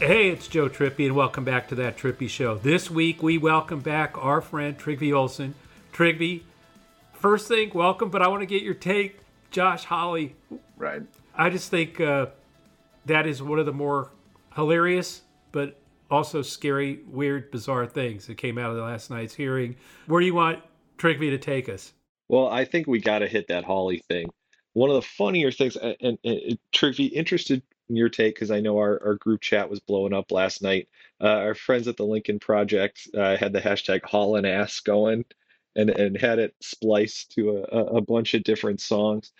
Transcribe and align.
Hey, 0.00 0.30
it's 0.30 0.48
Joe 0.48 0.70
Trippi, 0.70 1.04
and 1.04 1.14
welcome 1.14 1.44
back 1.44 1.68
to 1.68 1.74
that 1.74 1.98
Trippi 1.98 2.26
Show. 2.26 2.56
This 2.56 2.90
week, 2.90 3.22
we 3.22 3.36
welcome 3.36 3.80
back 3.80 4.16
our 4.16 4.40
friend 4.40 4.78
Trygve 4.78 5.14
Olson. 5.14 5.54
Trygve, 5.92 6.40
first 7.12 7.48
thing, 7.48 7.70
welcome, 7.74 8.08
but 8.08 8.22
I 8.22 8.28
want 8.28 8.40
to 8.40 8.46
get 8.46 8.62
your 8.62 8.72
take. 8.72 9.18
Josh 9.50 9.84
Hawley. 9.84 10.36
Right. 10.78 11.02
I 11.36 11.50
just 11.50 11.70
think 11.70 12.00
uh, 12.00 12.28
that 13.04 13.26
is 13.26 13.42
one 13.42 13.58
of 13.58 13.66
the 13.66 13.74
more 13.74 14.10
hilarious, 14.54 15.20
but 15.52 15.78
also 16.10 16.40
scary, 16.40 17.00
weird, 17.06 17.50
bizarre 17.50 17.84
things 17.84 18.26
that 18.26 18.36
came 18.38 18.56
out 18.56 18.70
of 18.70 18.76
the 18.76 18.82
last 18.82 19.10
night's 19.10 19.34
hearing. 19.34 19.76
Where 20.06 20.20
do 20.20 20.26
you 20.26 20.34
want 20.34 20.60
Trygve 20.96 21.28
to 21.28 21.36
take 21.36 21.68
us? 21.68 21.92
Well, 22.26 22.48
I 22.48 22.64
think 22.64 22.86
we 22.86 23.00
got 23.00 23.18
to 23.18 23.28
hit 23.28 23.48
that 23.48 23.64
Hawley 23.64 24.02
thing. 24.08 24.30
One 24.72 24.88
of 24.88 24.96
the 24.96 25.02
funnier 25.02 25.52
things, 25.52 25.76
and, 25.76 25.94
and, 26.00 26.18
and 26.24 26.58
Trygve, 26.72 27.12
interested 27.12 27.62
your 27.96 28.08
take 28.08 28.34
because 28.34 28.50
I 28.50 28.60
know 28.60 28.78
our, 28.78 29.00
our 29.04 29.14
group 29.14 29.40
chat 29.40 29.70
was 29.70 29.80
blowing 29.80 30.12
up 30.12 30.30
last 30.30 30.62
night. 30.62 30.88
Uh, 31.20 31.28
our 31.28 31.54
friends 31.54 31.88
at 31.88 31.96
the 31.96 32.06
Lincoln 32.06 32.38
Project 32.38 33.08
uh, 33.14 33.36
had 33.36 33.52
the 33.52 33.60
hashtag 33.60 34.02
Haulin' 34.02 34.46
Ass 34.46 34.80
going 34.80 35.24
and, 35.76 35.90
and 35.90 36.16
had 36.16 36.38
it 36.38 36.54
spliced 36.60 37.32
to 37.32 37.64
a, 37.70 37.96
a 37.96 38.00
bunch 38.00 38.34
of 38.34 38.42
different 38.42 38.80
songs. 38.80 39.32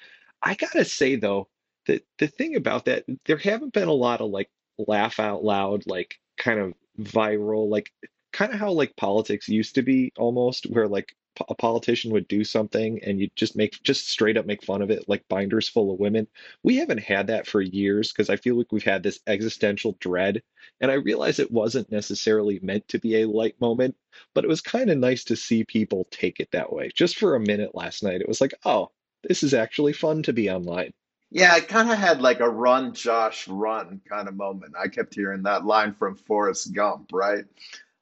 I 0.43 0.55
gotta 0.55 0.85
say 0.85 1.17
though, 1.17 1.49
that 1.87 2.05
the 2.19 2.29
thing 2.29 2.57
about 2.57 2.87
that, 2.87 3.05
there 3.27 3.39
haven't 3.39 3.73
been 3.73 3.89
a 3.89 3.93
lot 3.93 4.21
of 4.21 4.31
like 4.31 4.51
laugh 4.79 5.21
out 5.21 5.45
loud, 5.45 5.87
like 5.87 6.19
kind 6.37 6.61
of 6.61 6.75
viral, 7.01 7.69
like 7.69 7.91
kind 8.33 8.53
of 8.53 8.59
how 8.59 8.73
like 8.73 8.97
politics 8.97 9.49
used 9.49 9.75
to 9.75 9.83
be 9.83 10.13
almost, 10.17 10.65
where 10.71 10.89
like 10.89 11.15
a 11.49 11.55
politician 11.55 12.13
would 12.13 12.29
do 12.29 12.45
something 12.45 13.03
and 13.05 13.21
you 13.21 13.29
just 13.37 13.57
make 13.57 13.83
just 13.83 14.09
straight 14.09 14.37
up 14.37 14.47
make 14.47 14.63
fun 14.63 14.83
of 14.83 14.91
it 14.91 15.09
like 15.09 15.27
binders 15.29 15.69
full 15.69 15.93
of 15.93 15.99
women 15.99 16.27
we 16.63 16.77
haven't 16.77 16.99
had 16.99 17.29
that 17.29 17.47
for 17.47 17.61
years 17.61 18.13
because 18.13 18.29
i 18.29 18.37
feel 18.37 18.57
like 18.57 18.73
we've 18.73 18.85
had 18.85 19.03
this 19.03 19.21
existential 19.27 19.97
dread 20.01 20.43
and 20.81 20.91
i 20.91 20.95
realize 20.95 21.39
it 21.39 21.51
wasn't 21.51 21.91
necessarily 21.91 22.59
meant 22.63 22.87
to 22.89 22.99
be 22.99 23.23
a 23.23 23.29
light 23.29 23.59
moment 23.61 23.97
but 24.35 24.45
it 24.45 24.49
was 24.49 24.61
kind 24.61 24.91
of 24.91 24.99
nice 24.99 25.25
to 25.25 25.37
see 25.37 25.65
people 25.65 26.07
take 26.11 26.41
it 26.41 26.51
that 26.53 26.73
way 26.73 26.91
just 26.95 27.17
for 27.17 27.35
a 27.35 27.41
minute 27.41 27.75
last 27.75 28.03
night 28.03 28.21
it 28.21 28.29
was 28.29 28.41
like 28.41 28.55
oh 28.65 28.91
this 29.23 29.43
is 29.43 29.55
actually 29.55 29.93
fun 29.93 30.23
to 30.23 30.33
be 30.33 30.51
online 30.51 30.93
yeah, 31.33 31.53
I 31.53 31.61
kind 31.61 31.91
of 31.91 31.97
had 31.97 32.21
like 32.21 32.41
a 32.41 32.49
run, 32.49 32.93
Josh, 32.93 33.47
run 33.47 34.01
kind 34.09 34.27
of 34.27 34.35
moment. 34.35 34.75
I 34.77 34.89
kept 34.89 35.15
hearing 35.15 35.45
that 35.45 35.65
line 35.65 35.95
from 35.95 36.17
Forrest 36.17 36.73
Gump, 36.73 37.11
right? 37.13 37.45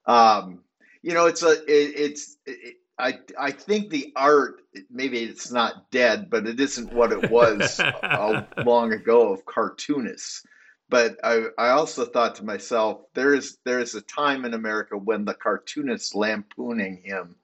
Um, 0.06 0.60
you 1.02 1.12
know, 1.12 1.26
it's 1.26 1.42
a, 1.42 1.52
it, 1.64 1.92
it's, 1.94 2.38
it, 2.46 2.76
I 2.98 3.20
I 3.38 3.50
think 3.52 3.90
the 3.90 4.12
art 4.16 4.60
maybe 4.90 5.20
it's 5.20 5.50
not 5.52 5.90
dead, 5.90 6.28
but 6.30 6.46
it 6.46 6.60
isn't 6.60 6.92
what 6.92 7.12
it 7.12 7.30
was 7.30 7.80
long 8.64 8.92
ago 8.92 9.32
of 9.32 9.44
cartoonists. 9.46 10.44
But 10.88 11.16
I 11.22 11.46
I 11.58 11.70
also 11.70 12.04
thought 12.06 12.34
to 12.36 12.44
myself, 12.44 13.02
there 13.14 13.34
is 13.34 13.58
there 13.64 13.78
is 13.78 13.94
a 13.94 14.00
time 14.02 14.44
in 14.44 14.54
America 14.54 14.96
when 14.96 15.24
the 15.24 15.34
cartoonists 15.34 16.14
lampooning 16.14 17.02
him, 17.04 17.36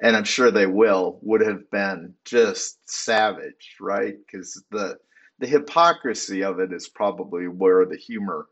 and 0.00 0.16
I'm 0.16 0.24
sure 0.24 0.50
they 0.50 0.66
will, 0.66 1.18
would 1.22 1.40
have 1.40 1.70
been 1.70 2.14
just 2.24 2.88
savage, 2.88 3.76
right? 3.80 4.16
Because 4.24 4.62
the 4.70 4.98
the 5.40 5.46
hypocrisy 5.48 6.44
of 6.44 6.60
it 6.60 6.72
is 6.72 6.88
probably 6.88 7.48
where 7.48 7.84
the 7.84 7.96
humor 7.96 8.46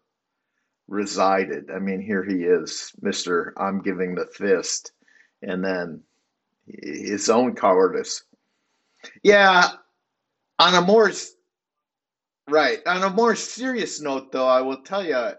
resided. 0.88 1.70
I 1.70 1.78
mean, 1.78 2.00
here 2.00 2.24
he 2.24 2.42
is, 2.42 2.92
Mister. 3.00 3.54
I'm 3.56 3.80
giving 3.80 4.16
the 4.16 4.26
fist, 4.26 4.92
and 5.42 5.64
then 5.64 6.02
his 6.66 7.28
own 7.28 7.54
cowardice. 7.54 8.24
Yeah, 9.22 9.70
on 10.58 10.74
a 10.74 10.80
more 10.80 11.10
right 12.48 12.78
on 12.86 13.02
a 13.02 13.10
more 13.10 13.34
serious 13.34 14.00
note, 14.00 14.32
though, 14.32 14.46
I 14.46 14.60
will 14.60 14.82
tell 14.82 15.04
you, 15.04 15.30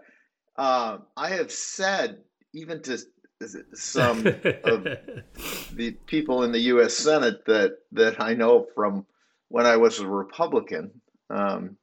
uh, 0.58 0.98
I 1.16 1.30
have 1.30 1.52
said 1.52 2.20
even 2.54 2.82
to 2.84 2.98
some 3.74 4.18
of 4.64 4.84
the 5.74 5.92
people 6.06 6.44
in 6.44 6.52
the 6.52 6.60
U.S. 6.60 6.94
Senate 6.94 7.46
that 7.46 7.78
that 7.92 8.22
I 8.22 8.34
know 8.34 8.68
from 8.76 9.06
when 9.50 9.66
I 9.66 9.78
was 9.78 10.00
a 10.00 10.08
Republican. 10.08 10.92
Um, 11.30 11.78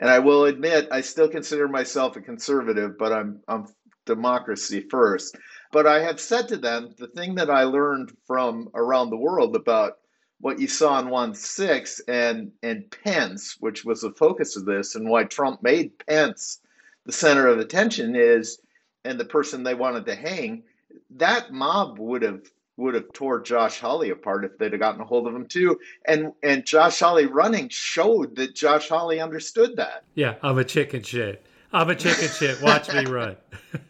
and 0.00 0.08
I 0.08 0.20
will 0.20 0.44
admit, 0.44 0.88
I 0.92 1.00
still 1.00 1.28
consider 1.28 1.66
myself 1.66 2.16
a 2.16 2.20
conservative, 2.20 2.96
but 2.98 3.12
I'm 3.12 3.40
I'm 3.48 3.66
democracy 4.06 4.80
first. 4.80 5.36
But 5.70 5.86
I 5.86 6.00
have 6.00 6.20
said 6.20 6.48
to 6.48 6.56
them 6.56 6.94
the 6.98 7.08
thing 7.08 7.34
that 7.36 7.50
I 7.50 7.64
learned 7.64 8.16
from 8.26 8.70
around 8.74 9.10
the 9.10 9.16
world 9.16 9.54
about 9.54 9.98
what 10.40 10.60
you 10.60 10.68
saw 10.68 10.98
in 11.00 11.10
1 11.10 11.34
6 11.34 12.00
and, 12.08 12.52
and 12.62 12.90
Pence, 13.04 13.56
which 13.60 13.84
was 13.84 14.02
the 14.02 14.12
focus 14.12 14.56
of 14.56 14.64
this, 14.64 14.94
and 14.94 15.08
why 15.08 15.24
Trump 15.24 15.62
made 15.62 15.98
Pence 16.06 16.60
the 17.06 17.12
center 17.12 17.46
of 17.46 17.58
attention 17.58 18.14
is, 18.14 18.60
and 19.04 19.18
the 19.18 19.24
person 19.24 19.62
they 19.62 19.74
wanted 19.74 20.04
to 20.06 20.14
hang, 20.14 20.62
that 21.10 21.52
mob 21.52 21.98
would 21.98 22.22
have 22.22 22.42
would 22.76 22.94
have 22.94 23.12
tore 23.12 23.40
Josh 23.40 23.80
Hawley 23.80 24.10
apart 24.10 24.44
if 24.44 24.56
they'd 24.56 24.70
have 24.70 24.80
gotten 24.80 25.00
a 25.00 25.04
hold 25.04 25.26
of 25.26 25.34
him 25.34 25.46
too. 25.46 25.80
And 26.06 26.32
and 26.42 26.64
Josh 26.64 27.00
Hawley 27.00 27.26
running 27.26 27.68
showed 27.70 28.36
that 28.36 28.54
Josh 28.54 28.88
Hawley 28.88 29.20
understood 29.20 29.76
that. 29.76 30.04
Yeah, 30.14 30.34
I'm 30.42 30.58
a 30.58 30.64
chicken 30.64 31.02
shit. 31.02 31.44
I'm 31.72 31.90
a 31.90 31.94
chicken 31.94 32.28
shit. 32.28 32.62
Watch 32.62 32.92
me 32.92 33.06
run. 33.06 33.36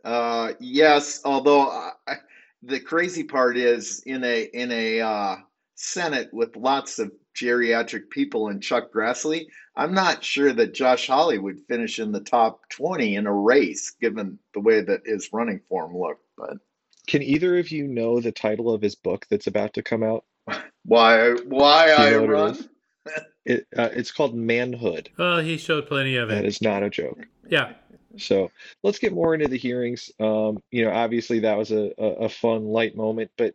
Uh, 0.08 0.54
yes, 0.58 1.20
although 1.26 1.68
uh, 1.68 2.14
the 2.62 2.80
crazy 2.80 3.24
part 3.24 3.58
is 3.58 4.02
in 4.06 4.24
a 4.24 4.44
in 4.54 4.72
a 4.72 5.02
uh, 5.02 5.36
Senate 5.74 6.30
with 6.32 6.56
lots 6.56 6.98
of 6.98 7.12
geriatric 7.38 8.08
people 8.08 8.48
and 8.48 8.62
Chuck 8.62 8.90
Grassley, 8.90 9.48
I'm 9.76 9.92
not 9.92 10.24
sure 10.24 10.54
that 10.54 10.72
Josh 10.72 11.08
Hawley 11.08 11.38
would 11.38 11.60
finish 11.68 11.98
in 11.98 12.10
the 12.10 12.22
top 12.22 12.66
20 12.70 13.16
in 13.16 13.26
a 13.26 13.34
race, 13.34 13.92
given 14.00 14.38
the 14.54 14.60
way 14.60 14.80
that 14.80 15.02
his 15.04 15.28
running 15.30 15.60
form 15.68 15.94
looked. 15.94 16.24
But 16.38 16.56
can 17.06 17.22
either 17.22 17.58
of 17.58 17.70
you 17.70 17.86
know 17.86 18.18
the 18.18 18.32
title 18.32 18.72
of 18.72 18.80
his 18.80 18.94
book 18.94 19.26
that's 19.28 19.46
about 19.46 19.74
to 19.74 19.82
come 19.82 20.02
out? 20.02 20.24
Why? 20.86 21.32
Why 21.32 21.90
I 21.90 22.16
run? 22.16 22.56
It, 23.44 23.66
uh, 23.76 23.90
it's 23.92 24.10
called 24.10 24.34
Manhood. 24.34 25.10
Well, 25.18 25.40
he 25.40 25.58
showed 25.58 25.86
plenty 25.86 26.16
of 26.16 26.30
it. 26.30 26.34
That 26.34 26.44
is 26.46 26.62
not 26.62 26.82
a 26.82 26.88
joke. 26.88 27.26
Yeah, 27.50 27.74
so 28.18 28.50
let's 28.82 28.98
get 28.98 29.12
more 29.12 29.34
into 29.34 29.48
the 29.48 29.58
hearings. 29.58 30.10
Um, 30.20 30.62
you 30.70 30.84
know, 30.84 30.92
obviously 30.92 31.40
that 31.40 31.56
was 31.56 31.70
a, 31.70 31.92
a, 31.98 32.06
a 32.24 32.28
fun, 32.28 32.64
light 32.66 32.96
moment, 32.96 33.30
but 33.36 33.54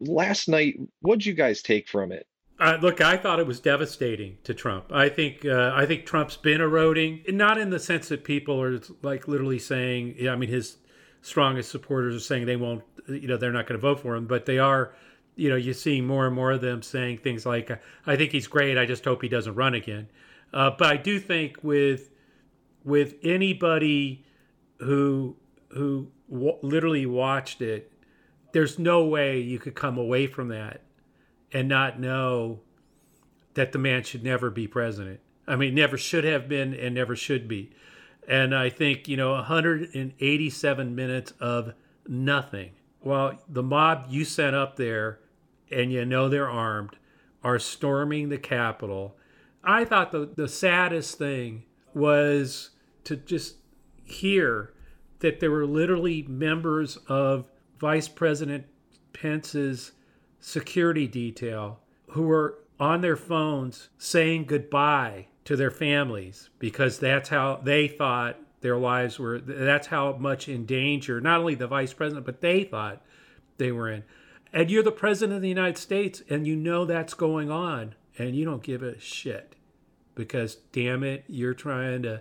last 0.00 0.48
night, 0.48 0.78
what'd 1.00 1.24
you 1.24 1.34
guys 1.34 1.62
take 1.62 1.88
from 1.88 2.12
it? 2.12 2.26
Uh, 2.58 2.78
look, 2.80 3.00
I 3.00 3.16
thought 3.16 3.40
it 3.40 3.46
was 3.46 3.58
devastating 3.58 4.38
to 4.44 4.54
Trump. 4.54 4.92
I 4.92 5.08
think 5.08 5.44
uh, 5.44 5.72
I 5.74 5.84
think 5.84 6.06
Trump's 6.06 6.36
been 6.36 6.60
eroding, 6.60 7.24
not 7.28 7.58
in 7.58 7.70
the 7.70 7.80
sense 7.80 8.08
that 8.08 8.22
people 8.22 8.62
are 8.62 8.80
like 9.02 9.26
literally 9.26 9.58
saying. 9.58 10.28
I 10.28 10.36
mean, 10.36 10.48
his 10.48 10.76
strongest 11.22 11.72
supporters 11.72 12.14
are 12.14 12.20
saying 12.20 12.46
they 12.46 12.56
won't. 12.56 12.84
You 13.08 13.26
know, 13.26 13.36
they're 13.36 13.52
not 13.52 13.66
going 13.66 13.80
to 13.80 13.82
vote 13.82 13.98
for 13.98 14.14
him, 14.14 14.26
but 14.26 14.46
they 14.46 14.60
are. 14.60 14.94
You 15.34 15.48
know, 15.48 15.56
you're 15.56 15.74
seeing 15.74 16.06
more 16.06 16.26
and 16.26 16.36
more 16.36 16.52
of 16.52 16.60
them 16.60 16.82
saying 16.82 17.18
things 17.18 17.44
like, 17.44 17.70
"I 18.06 18.14
think 18.14 18.30
he's 18.30 18.46
great. 18.46 18.78
I 18.78 18.86
just 18.86 19.04
hope 19.04 19.22
he 19.22 19.28
doesn't 19.28 19.54
run 19.54 19.74
again." 19.74 20.08
Uh, 20.52 20.70
but 20.78 20.86
I 20.86 20.96
do 20.98 21.18
think 21.18 21.56
with 21.64 22.10
with 22.84 23.14
anybody 23.22 24.24
who 24.78 25.36
who 25.70 26.08
w- 26.30 26.58
literally 26.62 27.06
watched 27.06 27.62
it, 27.62 27.92
there's 28.52 28.78
no 28.78 29.04
way 29.04 29.40
you 29.40 29.58
could 29.58 29.74
come 29.74 29.96
away 29.96 30.26
from 30.26 30.48
that 30.48 30.82
and 31.52 31.68
not 31.68 31.98
know 31.98 32.60
that 33.54 33.72
the 33.72 33.78
man 33.78 34.02
should 34.02 34.24
never 34.24 34.50
be 34.50 34.66
president. 34.66 35.20
I 35.46 35.56
mean, 35.56 35.74
never 35.74 35.98
should 35.98 36.24
have 36.24 36.48
been 36.48 36.74
and 36.74 36.94
never 36.94 37.16
should 37.16 37.48
be. 37.48 37.70
And 38.28 38.54
I 38.54 38.70
think, 38.70 39.08
you 39.08 39.16
know, 39.16 39.32
187 39.32 40.94
minutes 40.94 41.32
of 41.40 41.74
nothing. 42.06 42.70
While 43.00 43.42
the 43.48 43.62
mob 43.62 44.06
you 44.08 44.24
sent 44.24 44.54
up 44.54 44.76
there, 44.76 45.18
and 45.70 45.90
you 45.90 46.04
know 46.04 46.28
they're 46.28 46.50
armed, 46.50 46.96
are 47.42 47.58
storming 47.58 48.28
the 48.28 48.38
Capitol. 48.38 49.16
I 49.64 49.84
thought 49.84 50.12
the, 50.12 50.30
the 50.36 50.48
saddest 50.48 51.18
thing 51.18 51.64
was 51.94 52.70
to 53.04 53.16
just 53.16 53.56
hear 54.04 54.72
that 55.20 55.40
there 55.40 55.50
were 55.50 55.66
literally 55.66 56.22
members 56.22 56.96
of 57.08 57.46
Vice 57.78 58.08
President 58.08 58.66
Pence's 59.12 59.92
security 60.40 61.06
detail 61.06 61.80
who 62.10 62.22
were 62.22 62.58
on 62.80 63.00
their 63.00 63.16
phones 63.16 63.88
saying 63.96 64.44
goodbye 64.44 65.26
to 65.44 65.56
their 65.56 65.70
families 65.70 66.50
because 66.58 66.98
that's 66.98 67.28
how 67.28 67.60
they 67.62 67.86
thought 67.86 68.38
their 68.60 68.76
lives 68.76 69.18
were 69.18 69.40
that's 69.40 69.88
how 69.88 70.12
much 70.14 70.48
in 70.48 70.66
danger 70.66 71.20
not 71.20 71.40
only 71.40 71.54
the 71.54 71.66
vice 71.66 71.92
president 71.92 72.24
but 72.24 72.40
they 72.40 72.64
thought 72.64 73.02
they 73.58 73.72
were 73.72 73.88
in. 73.88 74.02
And 74.52 74.70
you're 74.70 74.82
the 74.82 74.92
president 74.92 75.36
of 75.36 75.42
the 75.42 75.48
united 75.48 75.78
states 75.78 76.22
and 76.28 76.46
you 76.46 76.56
know 76.56 76.84
that's 76.84 77.14
going 77.14 77.50
on 77.50 77.94
and 78.18 78.34
you 78.34 78.44
don't 78.44 78.62
give 78.62 78.82
a 78.82 78.98
shit 78.98 79.54
because 80.14 80.56
damn 80.72 81.02
it 81.02 81.24
you're 81.26 81.54
trying 81.54 82.02
to 82.02 82.20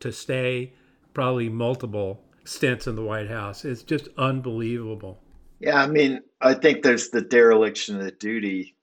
to 0.00 0.12
stay 0.12 0.72
probably 1.14 1.48
multiple 1.48 2.22
stints 2.44 2.86
in 2.86 2.96
the 2.96 3.04
White 3.04 3.28
House. 3.28 3.64
It's 3.64 3.82
just 3.82 4.08
unbelievable. 4.18 5.22
Yeah, 5.60 5.80
I 5.80 5.86
mean, 5.86 6.20
I 6.40 6.54
think 6.54 6.82
there's 6.82 7.10
the 7.10 7.20
dereliction 7.20 8.00
of 8.00 8.18
duty. 8.18 8.74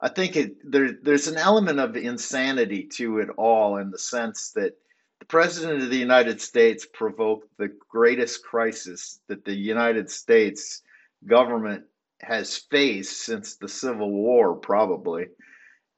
I 0.00 0.08
think 0.08 0.36
it, 0.36 0.56
there, 0.70 0.92
there's 1.00 1.28
an 1.28 1.36
element 1.36 1.78
of 1.78 1.96
insanity 1.96 2.82
to 2.94 3.18
it 3.18 3.28
all 3.36 3.76
in 3.76 3.90
the 3.90 3.98
sense 3.98 4.50
that 4.52 4.76
the 5.20 5.26
President 5.26 5.82
of 5.82 5.90
the 5.90 5.96
United 5.96 6.40
States 6.40 6.86
provoked 6.92 7.48
the 7.56 7.70
greatest 7.88 8.44
crisis 8.44 9.20
that 9.28 9.44
the 9.44 9.54
United 9.54 10.10
States 10.10 10.82
government 11.24 11.84
has 12.20 12.56
faced 12.56 13.22
since 13.22 13.54
the 13.56 13.68
Civil 13.68 14.10
War, 14.10 14.54
probably, 14.56 15.26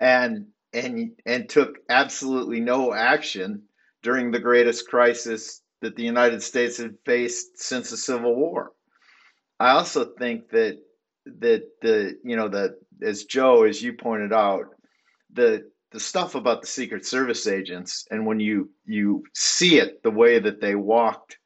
and 0.01 0.47
and 0.77 1.13
and 1.25 1.49
took 1.49 1.79
absolutely 1.89 2.61
no 2.61 2.93
action 2.93 3.63
during 4.03 4.31
the 4.31 4.39
greatest 4.39 4.89
crisis 4.89 5.63
that 5.81 5.97
the 5.97 6.03
United 6.03 6.43
States 6.43 6.77
had 6.77 6.97
faced 7.05 7.59
since 7.59 7.91
the 7.91 7.97
Civil 7.97 8.35
War. 8.35 8.73
I 9.59 9.71
also 9.71 10.13
think 10.19 10.51
that 10.51 10.79
that 11.41 11.63
the 11.83 12.19
you 12.23 12.37
know 12.37 12.49
the 12.49 12.79
as 13.03 13.25
Joe 13.25 13.65
as 13.65 13.83
you 13.83 13.95
pointed 13.95 14.33
out 14.33 14.67
the 15.33 15.71
the 15.93 16.01
stuff 16.01 16.35
about 16.35 16.61
the 16.61 16.67
Secret 16.67 17.07
Service 17.07 17.47
agents 17.47 18.07
and 18.11 18.27
when 18.27 18.39
you 18.39 18.71
you 18.85 19.25
see 19.35 19.79
it 19.79 20.03
the 20.03 20.11
way 20.11 20.39
that 20.39 20.61
they 20.61 20.75
walked 20.75 21.39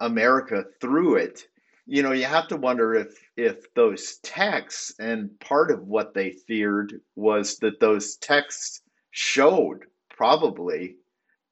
America 0.00 0.64
through 0.80 1.16
it 1.16 1.46
you 1.92 2.02
know 2.02 2.12
you 2.12 2.24
have 2.24 2.48
to 2.48 2.56
wonder 2.56 2.94
if 2.94 3.22
if 3.36 3.72
those 3.74 4.16
texts 4.22 4.94
and 4.98 5.38
part 5.40 5.70
of 5.70 5.86
what 5.86 6.14
they 6.14 6.30
feared 6.30 7.00
was 7.16 7.58
that 7.58 7.80
those 7.80 8.16
texts 8.16 8.80
showed 9.10 9.80
probably 10.08 10.96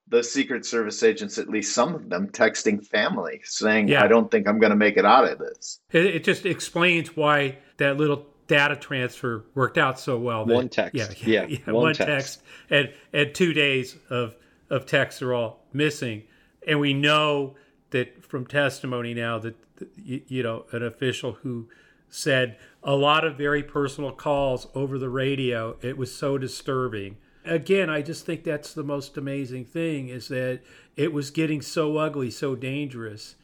the 0.08 0.24
Secret 0.24 0.64
Service 0.64 1.02
agents, 1.02 1.36
at 1.38 1.48
least 1.48 1.74
some 1.74 1.94
of 1.94 2.08
them, 2.08 2.28
texting 2.30 2.84
family 2.84 3.40
saying, 3.44 3.86
yeah. 3.86 4.02
I 4.02 4.08
don't 4.08 4.28
think 4.28 4.48
I'm 4.48 4.58
going 4.58 4.70
to 4.70 4.76
make 4.76 4.96
it 4.96 5.04
out 5.04 5.24
of 5.24 5.38
this. 5.38 5.78
It, 5.92 6.06
it, 6.06 6.24
just 6.24 6.44
explains 6.46 7.14
why 7.14 7.58
that 7.76 7.96
little 7.96 8.26
data 8.48 8.74
transfer 8.74 9.44
worked 9.54 9.78
out 9.78 10.00
so 10.00 10.18
well. 10.18 10.46
That, 10.46 10.54
one 10.54 10.68
text. 10.68 10.96
Yeah. 10.96 11.06
Yeah. 11.18 11.42
yeah, 11.42 11.58
yeah 11.66 11.72
one, 11.72 11.74
one 11.82 11.94
text. 11.94 12.08
text. 12.08 12.42
And, 12.70 12.92
and 13.12 13.32
two 13.36 13.52
days 13.52 13.94
of, 14.08 14.34
of 14.68 14.86
texts 14.86 15.22
are 15.22 15.32
all 15.32 15.64
missing. 15.72 16.24
And 16.66 16.80
we 16.80 16.92
know 16.92 17.54
that 17.90 18.24
from 18.24 18.46
testimony 18.46 19.14
now 19.14 19.38
that, 19.38 19.56
you, 19.96 20.42
know, 20.42 20.66
an 20.72 20.82
official 20.82 21.32
who 21.42 21.68
said 22.08 22.56
a 22.82 22.94
lot 22.94 23.24
of 23.24 23.36
very 23.36 23.62
personal 23.62 24.12
calls 24.12 24.66
over 24.74 24.98
the 24.98 25.08
radio, 25.08 25.76
it 25.82 25.96
was 25.96 26.14
so 26.14 26.38
disturbing 26.38 27.16
again, 27.44 27.90
I 27.90 28.02
just 28.02 28.26
think 28.26 28.44
that's 28.44 28.74
the 28.74 28.82
most 28.82 29.16
amazing 29.16 29.64
thing 29.64 30.08
is 30.08 30.28
that 30.28 30.60
it 30.96 31.12
was 31.12 31.30
getting 31.30 31.62
so 31.62 31.96
ugly, 31.96 32.30
so 32.30 32.54
dangerous 32.54 33.36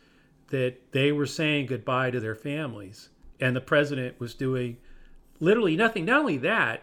that 0.48 0.92
they 0.92 1.12
were 1.12 1.26
saying 1.26 1.66
goodbye 1.66 2.10
to 2.10 2.20
their 2.20 2.34
families. 2.34 3.08
And 3.40 3.54
the 3.54 3.60
president 3.60 4.18
was 4.20 4.34
doing 4.34 4.78
literally 5.40 5.76
nothing. 5.76 6.04
Not 6.04 6.20
only 6.20 6.38
that, 6.38 6.82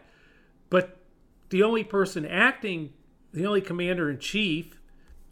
but 0.69 0.98
the 1.50 1.63
only 1.63 1.83
person 1.83 2.25
acting, 2.25 2.94
the 3.31 3.45
only 3.45 3.62
commander 3.62 4.09
in 4.09 4.19
chief, 4.19 4.80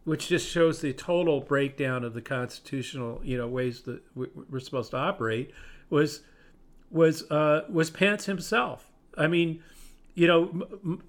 which 0.03 0.27
just 0.27 0.47
shows 0.47 0.81
the 0.81 0.93
total 0.93 1.41
breakdown 1.41 2.03
of 2.03 2.13
the 2.13 2.21
constitutional, 2.21 3.21
you 3.23 3.37
know, 3.37 3.47
ways 3.47 3.81
that 3.81 4.01
we're 4.15 4.59
supposed 4.59 4.91
to 4.91 4.97
operate, 4.97 5.51
was 5.89 6.21
was 6.89 7.29
uh, 7.31 7.61
was 7.69 7.89
Pence 7.89 8.25
himself. 8.25 8.89
I 9.17 9.27
mean, 9.27 9.61
you 10.15 10.27
know, 10.27 10.99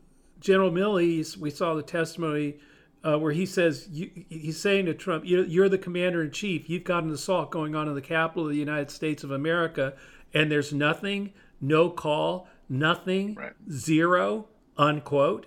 General 0.40 0.70
Milley, 0.70 1.36
we 1.36 1.50
saw 1.50 1.74
the 1.74 1.82
testimony 1.82 2.56
uh, 3.04 3.18
where 3.18 3.32
he 3.32 3.46
says 3.46 3.88
you, 3.90 4.10
he's 4.28 4.60
saying 4.60 4.86
to 4.86 4.94
Trump, 4.94 5.24
you're, 5.26 5.44
you're, 5.44 5.68
the 5.68 5.78
commander 5.78 6.22
in 6.22 6.30
chief. 6.30 6.68
You've 6.68 6.84
got 6.84 7.02
an 7.02 7.10
assault 7.10 7.50
going 7.50 7.74
on 7.74 7.88
in 7.88 7.94
the 7.94 8.02
capital 8.02 8.44
of 8.44 8.50
the 8.50 8.58
United 8.58 8.90
States 8.90 9.24
of 9.24 9.30
America, 9.30 9.94
and 10.34 10.50
there's 10.50 10.72
nothing, 10.72 11.32
no 11.60 11.90
call, 11.90 12.48
nothing, 12.68 13.34
right. 13.34 13.52
zero, 13.70 14.48
unquote. 14.76 15.46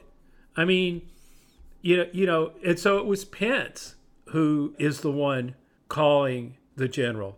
I 0.57 0.65
mean, 0.65 1.03
you 1.85 1.97
know, 1.97 2.05
you 2.11 2.25
know, 2.25 2.51
and 2.65 2.79
so 2.79 2.97
it 2.97 3.05
was 3.05 3.25
Pence 3.25 3.95
who 4.29 4.73
is 4.79 5.01
the 5.01 5.11
one 5.11 5.55
calling 5.87 6.57
the 6.75 6.87
general. 6.87 7.37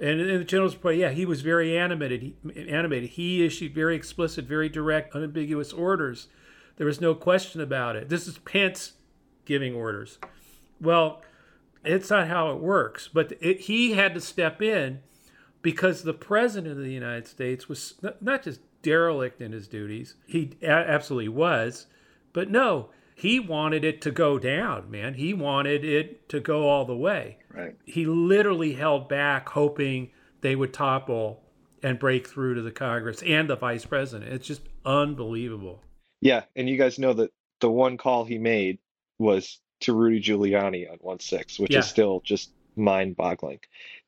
And 0.00 0.20
in 0.20 0.38
the 0.38 0.44
general's 0.44 0.74
report, 0.74 0.96
yeah, 0.96 1.10
he 1.10 1.26
was 1.26 1.40
very 1.40 1.76
animated. 1.76 2.22
He, 2.22 2.36
animated. 2.68 3.10
He 3.10 3.44
issued 3.44 3.74
very 3.74 3.96
explicit, 3.96 4.44
very 4.44 4.68
direct, 4.68 5.14
unambiguous 5.14 5.72
orders 5.72 6.28
there 6.78 6.86
was 6.86 7.00
no 7.00 7.14
question 7.14 7.60
about 7.60 7.96
it. 7.96 8.08
This 8.08 8.26
is 8.26 8.38
Pence 8.38 8.92
giving 9.44 9.74
orders. 9.74 10.18
Well, 10.80 11.22
it's 11.84 12.08
not 12.08 12.28
how 12.28 12.52
it 12.52 12.60
works. 12.60 13.08
But 13.12 13.32
it, 13.40 13.62
he 13.62 13.92
had 13.92 14.14
to 14.14 14.20
step 14.20 14.62
in 14.62 15.00
because 15.60 16.02
the 16.02 16.14
president 16.14 16.78
of 16.78 16.84
the 16.84 16.92
United 16.92 17.26
States 17.26 17.68
was 17.68 17.94
not 18.20 18.44
just 18.44 18.60
derelict 18.82 19.42
in 19.42 19.50
his 19.50 19.66
duties, 19.66 20.14
he 20.24 20.52
absolutely 20.62 21.28
was, 21.28 21.88
but 22.32 22.48
no, 22.48 22.90
he 23.18 23.40
wanted 23.40 23.84
it 23.84 24.00
to 24.02 24.12
go 24.12 24.38
down, 24.38 24.88
man. 24.92 25.14
He 25.14 25.34
wanted 25.34 25.84
it 25.84 26.28
to 26.28 26.38
go 26.38 26.68
all 26.68 26.84
the 26.84 26.96
way. 26.96 27.38
Right. 27.52 27.74
He 27.84 28.06
literally 28.06 28.74
held 28.74 29.08
back, 29.08 29.48
hoping 29.48 30.12
they 30.40 30.54
would 30.54 30.72
topple 30.72 31.42
and 31.82 31.98
break 31.98 32.28
through 32.28 32.54
to 32.54 32.62
the 32.62 32.70
Congress 32.70 33.20
and 33.22 33.50
the 33.50 33.56
vice 33.56 33.84
president. 33.84 34.32
It's 34.32 34.46
just 34.46 34.62
unbelievable. 34.84 35.82
Yeah, 36.20 36.44
and 36.54 36.68
you 36.68 36.76
guys 36.78 37.00
know 37.00 37.12
that 37.14 37.32
the 37.60 37.68
one 37.68 37.96
call 37.96 38.24
he 38.24 38.38
made 38.38 38.78
was 39.18 39.60
to 39.80 39.94
Rudy 39.94 40.20
Giuliani 40.20 40.88
on 40.88 40.98
1 41.00 41.18
6, 41.18 41.58
which 41.58 41.72
yeah. 41.72 41.80
is 41.80 41.86
still 41.86 42.20
just 42.20 42.52
mind 42.76 43.16
boggling. 43.16 43.58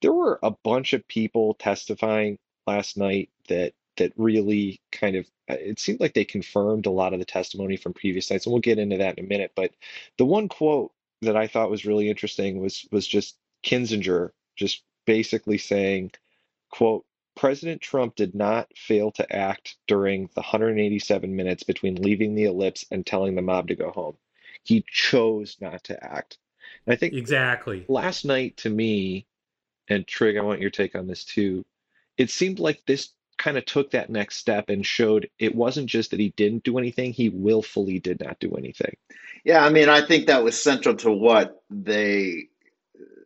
There 0.02 0.12
were 0.12 0.38
a 0.44 0.52
bunch 0.52 0.92
of 0.92 1.06
people 1.08 1.54
testifying 1.54 2.38
last 2.64 2.96
night 2.96 3.30
that 3.48 3.72
that 4.00 4.12
really 4.16 4.80
kind 4.92 5.16
of 5.16 5.26
uh, 5.48 5.54
it 5.54 5.78
seemed 5.78 6.00
like 6.00 6.14
they 6.14 6.24
confirmed 6.24 6.86
a 6.86 6.90
lot 6.90 7.12
of 7.12 7.18
the 7.18 7.24
testimony 7.24 7.76
from 7.76 7.92
previous 7.92 8.30
nights 8.30 8.46
and 8.46 8.52
we'll 8.52 8.60
get 8.60 8.78
into 8.78 8.98
that 8.98 9.18
in 9.18 9.24
a 9.24 9.28
minute 9.28 9.52
but 9.54 9.70
the 10.18 10.24
one 10.24 10.48
quote 10.48 10.92
that 11.22 11.36
i 11.36 11.46
thought 11.46 11.70
was 11.70 11.86
really 11.86 12.10
interesting 12.10 12.60
was 12.60 12.86
was 12.90 13.06
just 13.06 13.36
kinzinger 13.64 14.30
just 14.56 14.82
basically 15.06 15.58
saying 15.58 16.10
quote 16.70 17.04
President 17.36 17.80
Trump 17.80 18.16
did 18.16 18.34
not 18.34 18.68
fail 18.76 19.12
to 19.12 19.34
act 19.34 19.76
during 19.86 20.28
the 20.34 20.42
187 20.42 21.34
minutes 21.34 21.62
between 21.62 21.94
leaving 21.94 22.34
the 22.34 22.44
ellipse 22.44 22.84
and 22.90 23.06
telling 23.06 23.34
the 23.34 23.40
mob 23.40 23.68
to 23.68 23.74
go 23.74 23.90
home. 23.90 24.16
He 24.64 24.84
chose 24.86 25.56
not 25.60 25.84
to 25.84 26.04
act. 26.04 26.38
And 26.84 26.92
I 26.92 26.96
think 26.96 27.14
exactly 27.14 27.86
last 27.88 28.24
night 28.24 28.58
to 28.58 28.68
me, 28.68 29.26
and 29.88 30.06
Trig, 30.06 30.36
I 30.36 30.42
want 30.42 30.60
your 30.60 30.70
take 30.70 30.94
on 30.94 31.06
this 31.06 31.24
too. 31.24 31.64
It 32.18 32.30
seemed 32.30 32.58
like 32.58 32.84
this 32.84 33.14
kind 33.40 33.58
of 33.58 33.64
took 33.64 33.90
that 33.90 34.10
next 34.10 34.36
step 34.36 34.68
and 34.68 34.86
showed 34.86 35.28
it 35.38 35.54
wasn't 35.54 35.88
just 35.88 36.10
that 36.10 36.20
he 36.20 36.28
didn't 36.36 36.62
do 36.62 36.78
anything, 36.78 37.12
he 37.12 37.30
willfully 37.30 37.98
did 37.98 38.20
not 38.20 38.38
do 38.38 38.52
anything. 38.52 38.96
Yeah, 39.44 39.64
I 39.64 39.70
mean, 39.70 39.88
I 39.88 40.06
think 40.06 40.26
that 40.26 40.44
was 40.44 40.62
central 40.62 40.94
to 40.96 41.10
what 41.10 41.62
they 41.70 42.48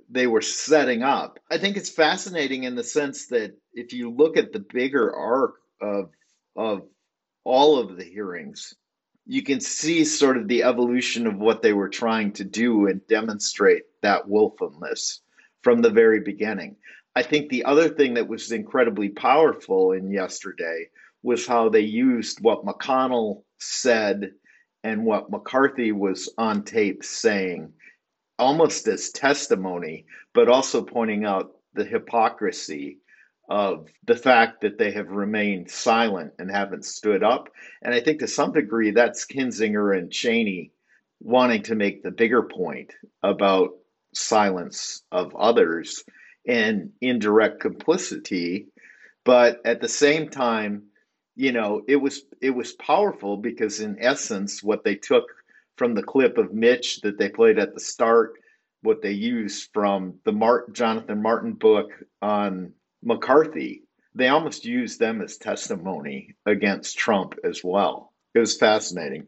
they 0.09 0.27
were 0.29 0.43
setting 0.43 1.03
up. 1.03 1.41
I 1.51 1.59
think 1.59 1.77
it's 1.77 1.91
fascinating 1.91 2.63
in 2.63 2.77
the 2.77 2.85
sense 2.85 3.27
that 3.29 3.57
if 3.73 3.93
you 3.93 4.11
look 4.11 4.37
at 4.37 4.53
the 4.53 4.61
bigger 4.61 5.15
arc 5.15 5.57
of 5.81 6.11
of 6.57 6.87
all 7.43 7.79
of 7.79 7.97
the 7.97 8.05
hearings, 8.05 8.75
you 9.27 9.43
can 9.43 9.61
see 9.61 10.05
sort 10.05 10.37
of 10.37 10.47
the 10.47 10.63
evolution 10.63 11.27
of 11.27 11.37
what 11.37 11.63
they 11.63 11.73
were 11.73 11.89
trying 11.89 12.33
to 12.35 12.45
do 12.45 12.87
and 12.87 13.07
demonstrate 13.09 13.83
that 14.03 14.29
willfulness 14.29 15.21
from 15.63 15.83
the 15.83 15.91
very 15.91 16.21
beginning. 16.21 16.77
I 17.17 17.23
think 17.23 17.49
the 17.49 17.65
other 17.65 17.89
thing 17.89 18.15
that 18.15 18.29
was 18.29 18.51
incredibly 18.51 19.09
powerful 19.09 19.93
in 19.93 20.11
yesterday 20.11 20.89
was 21.23 21.47
how 21.47 21.69
they 21.69 21.81
used 21.81 22.41
what 22.41 22.65
McConnell 22.65 23.43
said 23.59 24.33
and 24.83 25.05
what 25.05 25.31
McCarthy 25.31 25.93
was 25.93 26.33
on 26.37 26.65
tape 26.65 27.05
saying 27.05 27.73
almost 28.39 28.89
as 28.89 29.11
testimony, 29.11 30.07
but 30.35 30.49
also 30.49 30.83
pointing 30.83 31.25
out 31.25 31.53
the 31.75 31.85
hypocrisy 31.85 32.99
of 33.49 33.89
the 34.07 34.17
fact 34.17 34.63
that 34.63 34.79
they 34.79 34.91
have 34.91 35.11
remained 35.11 35.71
silent 35.71 36.33
and 36.39 36.51
haven't 36.51 36.85
stood 36.85 37.23
up. 37.23 37.49
And 37.83 37.95
I 37.95 38.01
think 38.01 38.21
to 38.21 38.29
some 38.29 38.53
degree 38.53 38.91
that's 38.91 39.27
Kinzinger 39.27 39.97
and 39.97 40.11
Cheney 40.11 40.73
wanting 41.21 41.63
to 41.65 41.75
make 41.75 42.03
the 42.03 42.11
bigger 42.11 42.43
point 42.43 42.93
about 43.23 43.71
silence 44.15 45.03
of 45.13 45.35
others 45.37 46.05
and 46.47 46.93
indirect 47.01 47.61
complicity. 47.61 48.67
But 49.25 49.61
at 49.65 49.81
the 49.81 49.89
same 49.89 50.29
time, 50.29 50.85
you 51.37 51.53
know, 51.53 51.83
it 51.89 51.97
was 51.97 52.23
it 52.41 52.51
was 52.51 52.73
powerful 52.73 53.37
because 53.37 53.81
in 53.81 53.97
essence 54.01 54.63
what 54.63 54.85
they 54.85 54.95
took 54.95 55.25
from 55.77 55.95
the 55.95 56.03
clip 56.03 56.39
of 56.39 56.53
Mitch 56.53 57.01
that 57.01 57.19
they 57.19 57.29
played 57.29 57.59
at 57.59 57.75
the 57.75 57.81
start, 57.81 58.35
what 58.83 59.03
they 59.03 59.13
used 59.13 59.71
from 59.73 60.15
the 60.25 60.33
Mart- 60.33 60.73
Jonathan 60.73 61.21
Martin 61.21 61.55
book 61.55 61.91
on 62.23 62.73
McCarthy. 63.03 63.83
They 64.15 64.29
almost 64.29 64.65
used 64.65 65.01
them 65.01 65.21
as 65.21 65.37
testimony 65.39 66.37
against 66.47 66.97
Trump 66.97 67.35
as 67.43 67.65
well. 67.65 68.13
It 68.35 68.39
was 68.39 68.57
fascinating. 68.57 69.27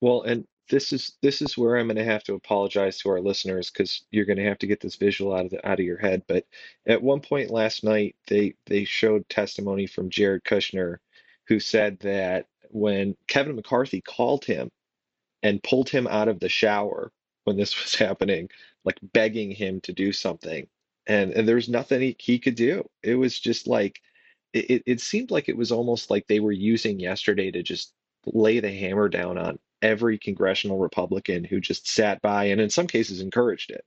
Well, 0.00 0.22
and 0.22 0.46
this 0.70 0.92
is 0.92 1.12
this 1.22 1.42
is 1.42 1.58
where 1.58 1.76
I'm 1.76 1.88
going 1.88 1.96
to 1.96 2.04
have 2.04 2.24
to 2.24 2.34
apologize 2.34 2.98
to 2.98 3.10
our 3.10 3.20
listeners 3.20 3.70
because 3.70 4.04
you're 4.10 4.24
going 4.24 4.38
to 4.38 4.44
have 4.44 4.58
to 4.58 4.66
get 4.66 4.80
this 4.80 4.96
visual 4.96 5.34
out 5.34 5.44
of 5.44 5.50
the, 5.50 5.68
out 5.68 5.80
of 5.80 5.86
your 5.86 5.98
head. 5.98 6.22
But 6.26 6.46
at 6.86 7.02
one 7.02 7.20
point 7.20 7.50
last 7.50 7.84
night, 7.84 8.16
they 8.28 8.54
they 8.66 8.84
showed 8.84 9.28
testimony 9.28 9.86
from 9.86 10.10
Jared 10.10 10.44
Kushner, 10.44 10.98
who 11.48 11.60
said 11.60 11.98
that 12.00 12.46
when 12.70 13.16
Kevin 13.28 13.56
McCarthy 13.56 14.00
called 14.00 14.44
him 14.44 14.70
and 15.42 15.62
pulled 15.62 15.88
him 15.88 16.06
out 16.06 16.28
of 16.28 16.40
the 16.40 16.48
shower 16.48 17.12
when 17.44 17.56
this 17.56 17.80
was 17.82 17.94
happening, 17.94 18.48
like 18.84 18.98
begging 19.02 19.50
him 19.50 19.80
to 19.82 19.92
do 19.92 20.12
something. 20.12 20.66
And, 21.06 21.32
and 21.32 21.46
there 21.46 21.56
was 21.56 21.68
nothing 21.68 22.00
he, 22.00 22.16
he 22.18 22.38
could 22.38 22.54
do. 22.54 22.88
It 23.02 23.14
was 23.14 23.38
just 23.38 23.66
like, 23.66 24.00
it, 24.54 24.82
it 24.86 25.00
seemed 25.00 25.30
like 25.30 25.48
it 25.48 25.56
was 25.56 25.70
almost 25.70 26.10
like 26.10 26.26
they 26.26 26.40
were 26.40 26.52
using 26.52 26.98
yesterday 26.98 27.50
to 27.50 27.62
just 27.62 27.92
lay 28.24 28.60
the 28.60 28.72
hammer 28.72 29.08
down 29.08 29.36
on 29.36 29.58
every 29.84 30.18
congressional 30.18 30.78
Republican 30.78 31.44
who 31.44 31.60
just 31.60 31.86
sat 31.86 32.20
by 32.22 32.44
and 32.44 32.60
in 32.60 32.70
some 32.70 32.86
cases 32.86 33.20
encouraged 33.20 33.70
it. 33.70 33.84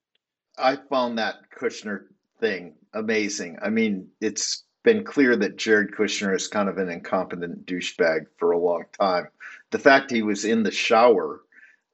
I 0.57 0.77
found 0.89 1.17
that 1.17 1.49
Kushner 1.59 2.05
thing 2.39 2.75
amazing. 2.93 3.57
I 3.61 3.69
mean, 3.69 4.07
it's 4.21 4.63
been 4.83 5.03
clear 5.03 5.35
that 5.35 5.57
Jared 5.57 5.91
Kushner 5.91 6.35
is 6.35 6.47
kind 6.47 6.69
of 6.69 6.77
an 6.77 6.89
incompetent 6.89 7.65
douchebag 7.65 8.27
for 8.37 8.51
a 8.51 8.59
long 8.59 8.85
time. 8.99 9.27
The 9.71 9.79
fact 9.79 10.11
he 10.11 10.21
was 10.21 10.45
in 10.45 10.63
the 10.63 10.71
shower 10.71 11.41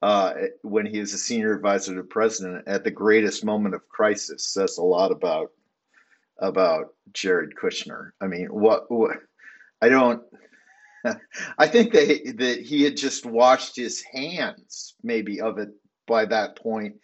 uh, 0.02 0.34
when 0.62 0.84
he 0.84 1.00
was 1.00 1.14
a 1.14 1.18
senior 1.18 1.54
advisor 1.54 1.92
to 1.92 2.02
the 2.02 2.06
president 2.06 2.68
at 2.68 2.84
the 2.84 2.90
greatest 2.90 3.42
moment 3.42 3.74
of 3.74 3.88
crisis 3.88 4.46
says 4.46 4.76
a 4.76 4.82
lot 4.82 5.10
about 5.10 5.50
about 6.38 6.92
Jared 7.12 7.54
Kushner. 7.54 8.10
I 8.20 8.26
mean, 8.26 8.46
what, 8.46 8.90
what 8.90 9.16
I 9.80 9.88
don't. 9.88 10.22
I 11.58 11.68
think 11.68 11.92
that 11.92 12.36
that 12.38 12.60
he 12.62 12.84
had 12.84 12.96
just 12.96 13.26
washed 13.26 13.76
his 13.76 14.02
hands, 14.02 14.96
maybe 15.02 15.40
of 15.40 15.58
it 15.58 15.70
by 16.06 16.26
that 16.26 16.56
point. 16.58 16.96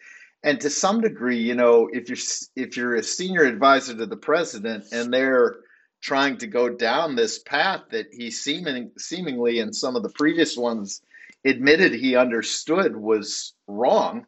and 0.43 0.61
to 0.61 0.69
some 0.71 1.01
degree, 1.01 1.39
you 1.39 1.55
know, 1.55 1.89
if 1.93 2.09
you're 2.09 2.17
if 2.55 2.77
you're 2.77 2.95
a 2.95 3.03
senior 3.03 3.43
advisor 3.43 3.95
to 3.97 4.05
the 4.07 4.17
president 4.17 4.85
and 4.93 5.13
they're 5.13 5.57
trying 6.01 6.37
to 6.39 6.47
go 6.47 6.69
down 6.69 7.15
this 7.15 7.39
path 7.39 7.81
that 7.91 8.07
he 8.11 8.31
seeming 8.31 8.91
seemingly 8.97 9.59
in 9.59 9.73
some 9.73 9.95
of 9.95 10.03
the 10.03 10.09
previous 10.11 10.57
ones 10.57 11.01
admitted 11.45 11.93
he 11.93 12.15
understood 12.15 12.95
was 12.95 13.53
wrong, 13.67 14.25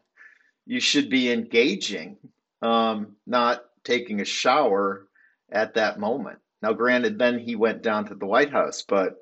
you 0.66 0.80
should 0.80 1.10
be 1.10 1.32
engaging, 1.32 2.16
um, 2.62 3.16
not 3.26 3.62
taking 3.84 4.20
a 4.20 4.24
shower 4.26 5.08
at 5.52 5.74
that 5.74 5.98
moment. 6.00 6.38
Now, 6.62 6.72
granted, 6.74 7.18
then 7.18 7.38
he 7.38 7.56
went 7.56 7.82
down 7.82 8.06
to 8.06 8.14
the 8.16 8.26
White 8.26 8.52
House, 8.52 8.84
but 8.88 9.16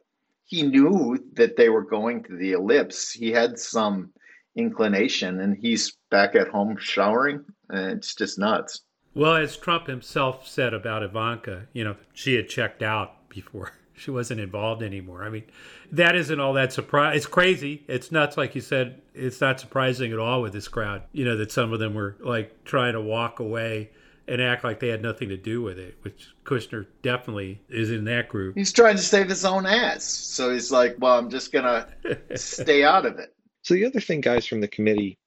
he 0.53 0.63
knew 0.63 1.19
that 1.33 1.57
they 1.57 1.71
were 1.71 1.83
going 1.83 2.23
to 2.23 2.37
the 2.37 2.53
ellipse. 2.53 3.11
He 3.11 3.31
had 3.33 3.59
some 3.59 4.13
inclination, 4.55 5.41
and 5.41 5.57
he's 5.57 5.97
back 6.11 6.35
at 6.35 6.49
home 6.49 6.77
showering. 6.79 7.43
It's 7.71 8.15
just 8.15 8.39
nuts. 8.39 8.83
Well, 9.15 9.37
as 9.37 9.57
Trump 9.57 9.87
himself 9.87 10.47
said 10.47 10.75
about 10.75 11.03
Ivanka, 11.03 11.69
you 11.73 11.85
know, 11.85 11.97
she 12.13 12.35
had 12.35 12.51
checked 12.51 12.83
out 12.83 13.31
before 13.31 13.73
she 13.95 14.11
wasn't 14.11 14.41
involved 14.41 14.83
anymore. 14.83 15.25
I 15.25 15.31
mean, 15.31 15.45
that 15.91 16.15
isn't 16.15 16.39
all 16.39 16.53
that 16.53 16.75
surprise. 16.75 17.17
It's 17.17 17.27
crazy. 17.27 17.83
It's 17.89 18.13
nuts, 18.13 18.37
like 18.37 18.55
you 18.55 18.61
said. 18.61 19.01
It's 19.15 19.41
not 19.41 19.59
surprising 19.59 20.13
at 20.13 20.19
all 20.19 20.43
with 20.43 20.53
this 20.53 20.69
crowd. 20.69 21.05
You 21.13 21.25
know 21.25 21.39
that 21.39 21.51
some 21.51 21.73
of 21.73 21.79
them 21.79 21.95
were 21.95 22.17
like 22.21 22.63
trying 22.65 22.93
to 22.93 23.01
walk 23.01 23.41
away 23.41 23.91
and 24.29 24.41
act 24.41 24.65
like 24.65 24.81
they 24.81 24.89
had 24.89 25.03
nothing 25.03 25.29
to 25.29 25.37
do 25.37 25.63
with 25.63 25.79
it, 25.79 25.97
which 26.03 26.29
Kushner 26.45 26.87
definitely 27.03 27.61
is 27.69 27.91
in 27.91 28.05
that 28.05 28.29
group. 28.29 28.57
He's 28.57 28.73
trying 28.73 28.97
to 28.97 29.03
save 29.03 29.29
his 29.29 29.45
own 29.45 29.67
ass, 29.67 30.05
so 30.05 30.53
he's 30.53 30.71
like, 30.71 30.97
"Well, 30.99 31.19
I'm 31.19 31.31
just 31.31 31.53
gonna 31.53 31.89
stay 32.35 32.85
out 32.85 33.07
of 33.07 33.19
it." 33.19 33.35
So 33.63 33.75
the 33.75 33.85
other 33.85 34.01
thing, 34.01 34.21
guys, 34.21 34.47
from 34.47 34.61
the 34.61 34.69
committee 34.69 35.19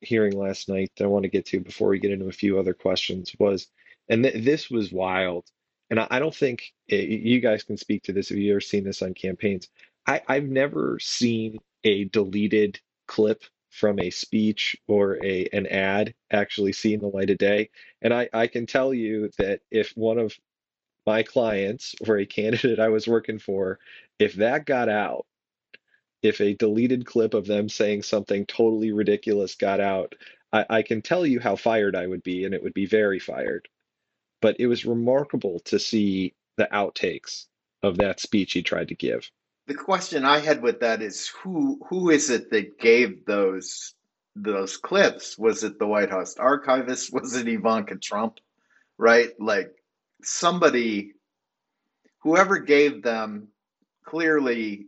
hearing 0.00 0.36
last 0.36 0.68
night 0.68 0.90
that 0.96 1.04
I 1.04 1.08
want 1.08 1.22
to 1.24 1.28
get 1.28 1.46
to 1.46 1.60
before 1.60 1.88
we 1.88 1.98
get 1.98 2.10
into 2.10 2.28
a 2.28 2.32
few 2.32 2.58
other 2.58 2.74
questions 2.74 3.32
was, 3.38 3.68
and 4.08 4.24
th- 4.24 4.44
this 4.44 4.68
was 4.68 4.90
wild 4.90 5.44
and 5.92 6.00
I, 6.00 6.06
I 6.10 6.18
don't 6.18 6.34
think 6.34 6.72
it, 6.88 6.94
eh, 6.94 7.20
you 7.22 7.40
guys 7.40 7.62
can 7.62 7.76
speak 7.76 8.02
to 8.04 8.14
this 8.14 8.30
if 8.30 8.38
you've 8.38 8.52
ever 8.52 8.60
seen 8.60 8.82
this 8.82 9.02
on 9.02 9.12
campaigns. 9.12 9.68
I, 10.06 10.22
I've 10.26 10.48
never 10.48 10.98
seen 10.98 11.58
a 11.84 12.04
deleted 12.04 12.80
clip 13.06 13.44
from 13.72 13.98
a 14.00 14.10
speech 14.10 14.76
or 14.88 15.18
a 15.24 15.48
an 15.52 15.66
ad 15.66 16.14
actually 16.30 16.72
seeing 16.72 17.00
the 17.00 17.08
light 17.08 17.30
of 17.30 17.38
day. 17.38 17.70
And 18.02 18.14
I, 18.14 18.28
I 18.32 18.46
can 18.48 18.66
tell 18.66 18.94
you 18.94 19.30
that 19.38 19.62
if 19.70 19.92
one 19.96 20.18
of 20.18 20.36
my 21.06 21.24
clients 21.24 21.94
or 22.06 22.18
a 22.18 22.26
candidate 22.26 22.78
I 22.80 22.90
was 22.90 23.08
working 23.08 23.38
for, 23.40 23.80
if 24.18 24.34
that 24.34 24.66
got 24.66 24.88
out, 24.88 25.26
if 26.22 26.40
a 26.40 26.54
deleted 26.54 27.06
clip 27.06 27.34
of 27.34 27.46
them 27.46 27.68
saying 27.68 28.02
something 28.04 28.46
totally 28.46 28.92
ridiculous 28.92 29.56
got 29.56 29.80
out, 29.80 30.14
I, 30.52 30.66
I 30.70 30.82
can 30.82 31.02
tell 31.02 31.26
you 31.26 31.40
how 31.40 31.56
fired 31.56 31.96
I 31.96 32.06
would 32.06 32.22
be, 32.22 32.44
and 32.44 32.54
it 32.54 32.62
would 32.62 32.74
be 32.74 32.86
very 32.86 33.18
fired 33.20 33.68
but 34.42 34.56
it 34.60 34.66
was 34.66 34.84
remarkable 34.84 35.60
to 35.60 35.78
see 35.78 36.34
the 36.58 36.68
outtakes 36.72 37.46
of 37.82 37.98
that 37.98 38.20
speech 38.20 38.52
he 38.52 38.62
tried 38.62 38.88
to 38.88 38.96
give. 38.96 39.30
The 39.66 39.74
question 39.74 40.24
I 40.24 40.38
had 40.38 40.62
with 40.62 40.80
that 40.80 41.02
is 41.02 41.28
who 41.28 41.80
who 41.88 42.10
is 42.10 42.30
it 42.30 42.50
that 42.50 42.78
gave 42.78 43.24
those 43.24 43.94
those 44.34 44.76
clips? 44.76 45.38
Was 45.38 45.62
it 45.62 45.78
the 45.78 45.86
White 45.86 46.10
House 46.10 46.36
archivist? 46.36 47.12
Was 47.12 47.36
it 47.36 47.48
Ivanka 47.48 47.96
Trump? 47.96 48.38
Right? 48.98 49.30
Like 49.38 49.70
somebody 50.22 51.12
whoever 52.20 52.58
gave 52.58 53.02
them 53.02 53.48
clearly 54.04 54.86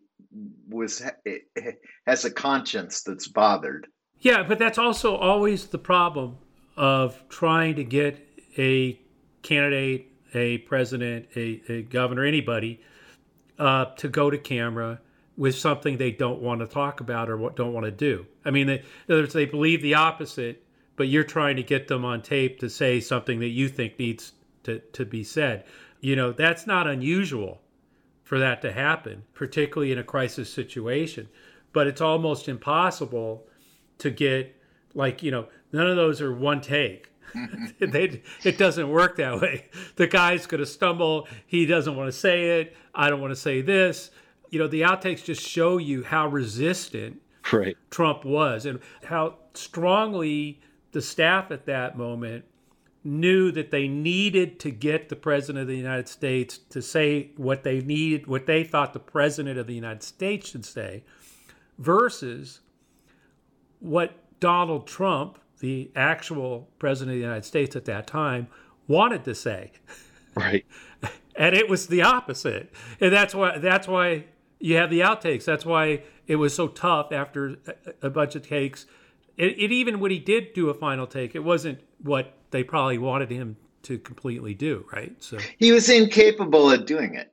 was 0.69 1.03
eh, 1.27 1.39
eh, 1.57 1.73
has 2.07 2.25
a 2.25 2.31
conscience 2.31 3.03
that's 3.03 3.29
bothered. 3.29 3.87
Yeah, 4.19 4.43
but 4.43 4.59
that's 4.59 4.79
also 4.79 5.17
always 5.17 5.67
the 5.67 5.79
problem 5.79 6.39
of 6.77 7.23
trying 7.29 7.77
to 7.77 7.85
get 7.85 8.27
a 8.59 8.99
candidate, 9.43 10.11
a 10.33 10.59
president, 10.59 11.27
a, 11.37 11.63
a 11.69 11.83
governor, 11.83 12.25
anybody, 12.25 12.81
uh, 13.59 13.87
to 13.97 14.09
go 14.09 14.31
to 14.31 14.39
camera 14.39 15.01
with 15.37 15.57
something 15.57 15.97
they 15.97 16.13
don't 16.13 16.41
want 16.41 16.61
to 16.61 16.67
talk 16.67 17.01
about 17.01 17.29
or 17.29 17.51
don't 17.51 17.73
want 17.73 17.85
to 17.85 17.91
do. 17.91 18.27
I 18.45 18.51
mean, 18.51 18.67
they, 18.67 18.79
in 18.79 18.85
other 19.11 19.23
words, 19.23 19.35
they 19.35 19.47
believe 19.47 19.83
the 19.83 19.95
opposite, 19.95 20.63
but 20.97 21.09
you're 21.09 21.25
trying 21.25 21.57
to 21.57 21.63
get 21.63 21.89
them 21.89 22.05
on 22.05 22.23
tape 22.23 22.61
to 22.61 22.71
say 22.71 23.01
something 23.01 23.41
that 23.41 23.49
you 23.49 23.69
think 23.69 23.99
needs 23.99 24.33
to, 24.63 24.79
to 24.79 25.05
be 25.05 25.25
said. 25.25 25.65
You 26.01 26.17
know, 26.17 26.33
that's 26.33 26.67
not 26.67 26.87
unusual 26.87 27.61
for 28.23 28.39
that 28.39 28.63
to 28.63 28.73
happen, 28.73 29.25
particularly 29.35 29.93
in 29.93 29.99
a 29.99 30.05
crisis 30.05 30.53
situation. 30.53 31.29
But 31.73 31.89
it's 31.89 32.01
almost 32.01 32.49
impossible 32.49 33.47
to 33.99 34.11
get, 34.11 34.55
like, 34.95 35.23
you 35.23 35.31
know, 35.31 35.49
none 35.73 35.89
of 35.89 35.97
those 35.97 36.21
are 36.21 36.33
one 36.33 36.61
take. 36.61 37.09
they, 37.79 38.23
it 38.45 38.59
doesn't 38.59 38.89
work 38.89 39.17
that 39.17 39.41
way. 39.41 39.67
The 39.97 40.07
guy's 40.07 40.47
going 40.47 40.61
to 40.61 40.67
stumble. 40.67 41.29
He 41.47 41.67
doesn't 41.67 41.97
want 41.97 42.09
to 42.09 42.19
say 42.19 42.61
it. 42.61 42.77
I 42.95 43.11
don't 43.11 43.21
want 43.21 43.33
to 43.33 43.41
say 43.41 43.61
this. 43.61 44.11
You 44.51 44.59
know, 44.59 44.69
the 44.69 44.83
outtakes 44.83 45.25
just 45.25 45.43
show 45.43 45.79
you 45.79 46.05
how 46.05 46.29
resistant 46.29 47.21
right. 47.53 47.77
Trump 47.91 48.25
was 48.25 48.67
and 48.67 48.81
how 49.05 49.37
strongly 49.55 50.61
the 50.93 51.03
staff 51.03 51.51
at 51.51 51.67
that 51.67 51.99
moment 51.99 52.45
knew 53.03 53.51
that 53.53 53.71
they 53.71 53.87
needed 53.87 54.59
to 54.61 54.71
get 54.71 55.09
the 55.11 55.17
president 55.17 55.63
of 55.63 55.69
the 55.69 55.77
United 55.77 56.09
States 56.09 56.59
to 56.71 56.81
say 56.81 57.31
what 57.37 57.63
they 57.63 57.81
needed, 57.81 58.27
what 58.27 58.47
they 58.47 58.65
thought 58.65 58.95
the 58.95 58.99
president 58.99 59.59
of 59.59 59.67
the 59.67 59.75
United 59.75 60.03
States 60.03 60.51
should 60.51 60.65
say, 60.65 61.05
versus 61.79 62.61
what 63.81 64.15
Donald 64.41 64.87
Trump 64.87 65.39
the 65.65 65.91
actual 65.97 66.69
president 66.79 67.15
of 67.15 67.17
the 67.17 67.23
United 67.23 67.47
States 67.47 67.75
at 67.75 67.87
that 67.87 68.07
time 68.07 68.49
wanted 68.87 69.25
to 69.25 69.35
say. 69.35 69.73
Right. 70.35 70.67
and 71.37 71.57
it 71.57 71.71
was 71.71 71.87
the 71.87 72.03
opposite. 72.03 72.71
And 73.01 73.11
that's 73.11 73.35
why 73.35 73.57
that's 73.57 73.89
why 73.89 74.27
you 74.59 74.77
have 74.77 74.91
the 74.91 75.01
outtakes. 75.01 75.47
That's 75.47 75.65
why 75.65 76.03
it 76.27 76.37
was 76.37 76.55
so 76.55 76.69
tough 76.69 77.13
after 77.13 77.57
a 78.03 78.11
bunch 78.11 78.35
of 78.35 78.47
takes. 78.47 78.85
It, 79.39 79.59
it 79.59 79.73
even 79.73 80.01
when 80.01 80.11
he 80.11 80.19
did 80.19 80.53
do 80.53 80.69
a 80.69 80.75
final 80.75 81.07
take, 81.07 81.35
it 81.35 81.43
wasn't 81.43 81.81
what 82.03 82.35
they 82.51 82.63
probably 82.63 82.99
wanted 82.99 83.31
him 83.31 83.57
to 83.85 83.99
completely 83.99 84.53
do, 84.53 84.85
right? 84.93 85.17
So 85.21 85.39
he 85.57 85.73
was 85.73 85.89
incapable 85.89 86.71
of 86.71 86.85
doing 86.85 87.15
it. 87.15 87.31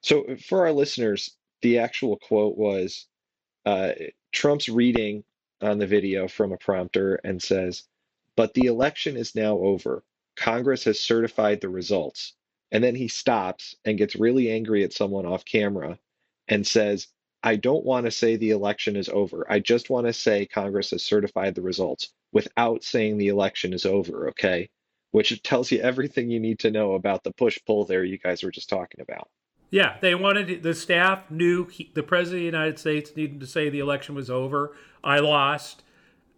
So 0.00 0.24
for 0.48 0.66
our 0.66 0.72
listeners, 0.72 1.36
the 1.62 1.78
actual 1.78 2.16
quote 2.16 2.58
was 2.58 3.06
uh, 3.66 3.92
Trump's 4.32 4.68
reading 4.68 5.22
on 5.60 5.78
the 5.78 5.86
video 5.86 6.28
from 6.28 6.52
a 6.52 6.58
prompter 6.58 7.16
and 7.24 7.42
says, 7.42 7.84
But 8.36 8.54
the 8.54 8.66
election 8.66 9.16
is 9.16 9.34
now 9.34 9.58
over. 9.58 10.04
Congress 10.36 10.84
has 10.84 11.00
certified 11.00 11.60
the 11.60 11.68
results. 11.68 12.34
And 12.70 12.84
then 12.84 12.94
he 12.94 13.08
stops 13.08 13.74
and 13.84 13.98
gets 13.98 14.14
really 14.14 14.50
angry 14.50 14.84
at 14.84 14.92
someone 14.92 15.26
off 15.26 15.44
camera 15.44 15.98
and 16.48 16.66
says, 16.66 17.08
I 17.42 17.56
don't 17.56 17.84
want 17.84 18.06
to 18.06 18.10
say 18.10 18.36
the 18.36 18.50
election 18.50 18.96
is 18.96 19.08
over. 19.08 19.46
I 19.50 19.60
just 19.60 19.90
want 19.90 20.06
to 20.06 20.12
say 20.12 20.46
Congress 20.46 20.90
has 20.90 21.04
certified 21.04 21.54
the 21.54 21.62
results 21.62 22.12
without 22.32 22.84
saying 22.84 23.16
the 23.16 23.28
election 23.28 23.72
is 23.72 23.86
over, 23.86 24.28
okay? 24.30 24.68
Which 25.12 25.42
tells 25.42 25.70
you 25.70 25.80
everything 25.80 26.30
you 26.30 26.40
need 26.40 26.58
to 26.60 26.70
know 26.70 26.94
about 26.94 27.24
the 27.24 27.32
push 27.32 27.58
pull 27.66 27.84
there 27.84 28.04
you 28.04 28.18
guys 28.18 28.42
were 28.42 28.50
just 28.50 28.68
talking 28.68 29.00
about. 29.00 29.28
Yeah, 29.70 29.96
they 30.00 30.14
wanted 30.14 30.62
the 30.62 30.74
staff 30.74 31.30
knew 31.30 31.66
he, 31.66 31.90
the 31.94 32.02
president 32.02 32.38
of 32.38 32.40
the 32.40 32.58
United 32.58 32.78
States 32.78 33.14
needed 33.14 33.40
to 33.40 33.46
say 33.46 33.68
the 33.68 33.80
election 33.80 34.14
was 34.14 34.30
over. 34.30 34.74
I 35.04 35.18
lost. 35.18 35.82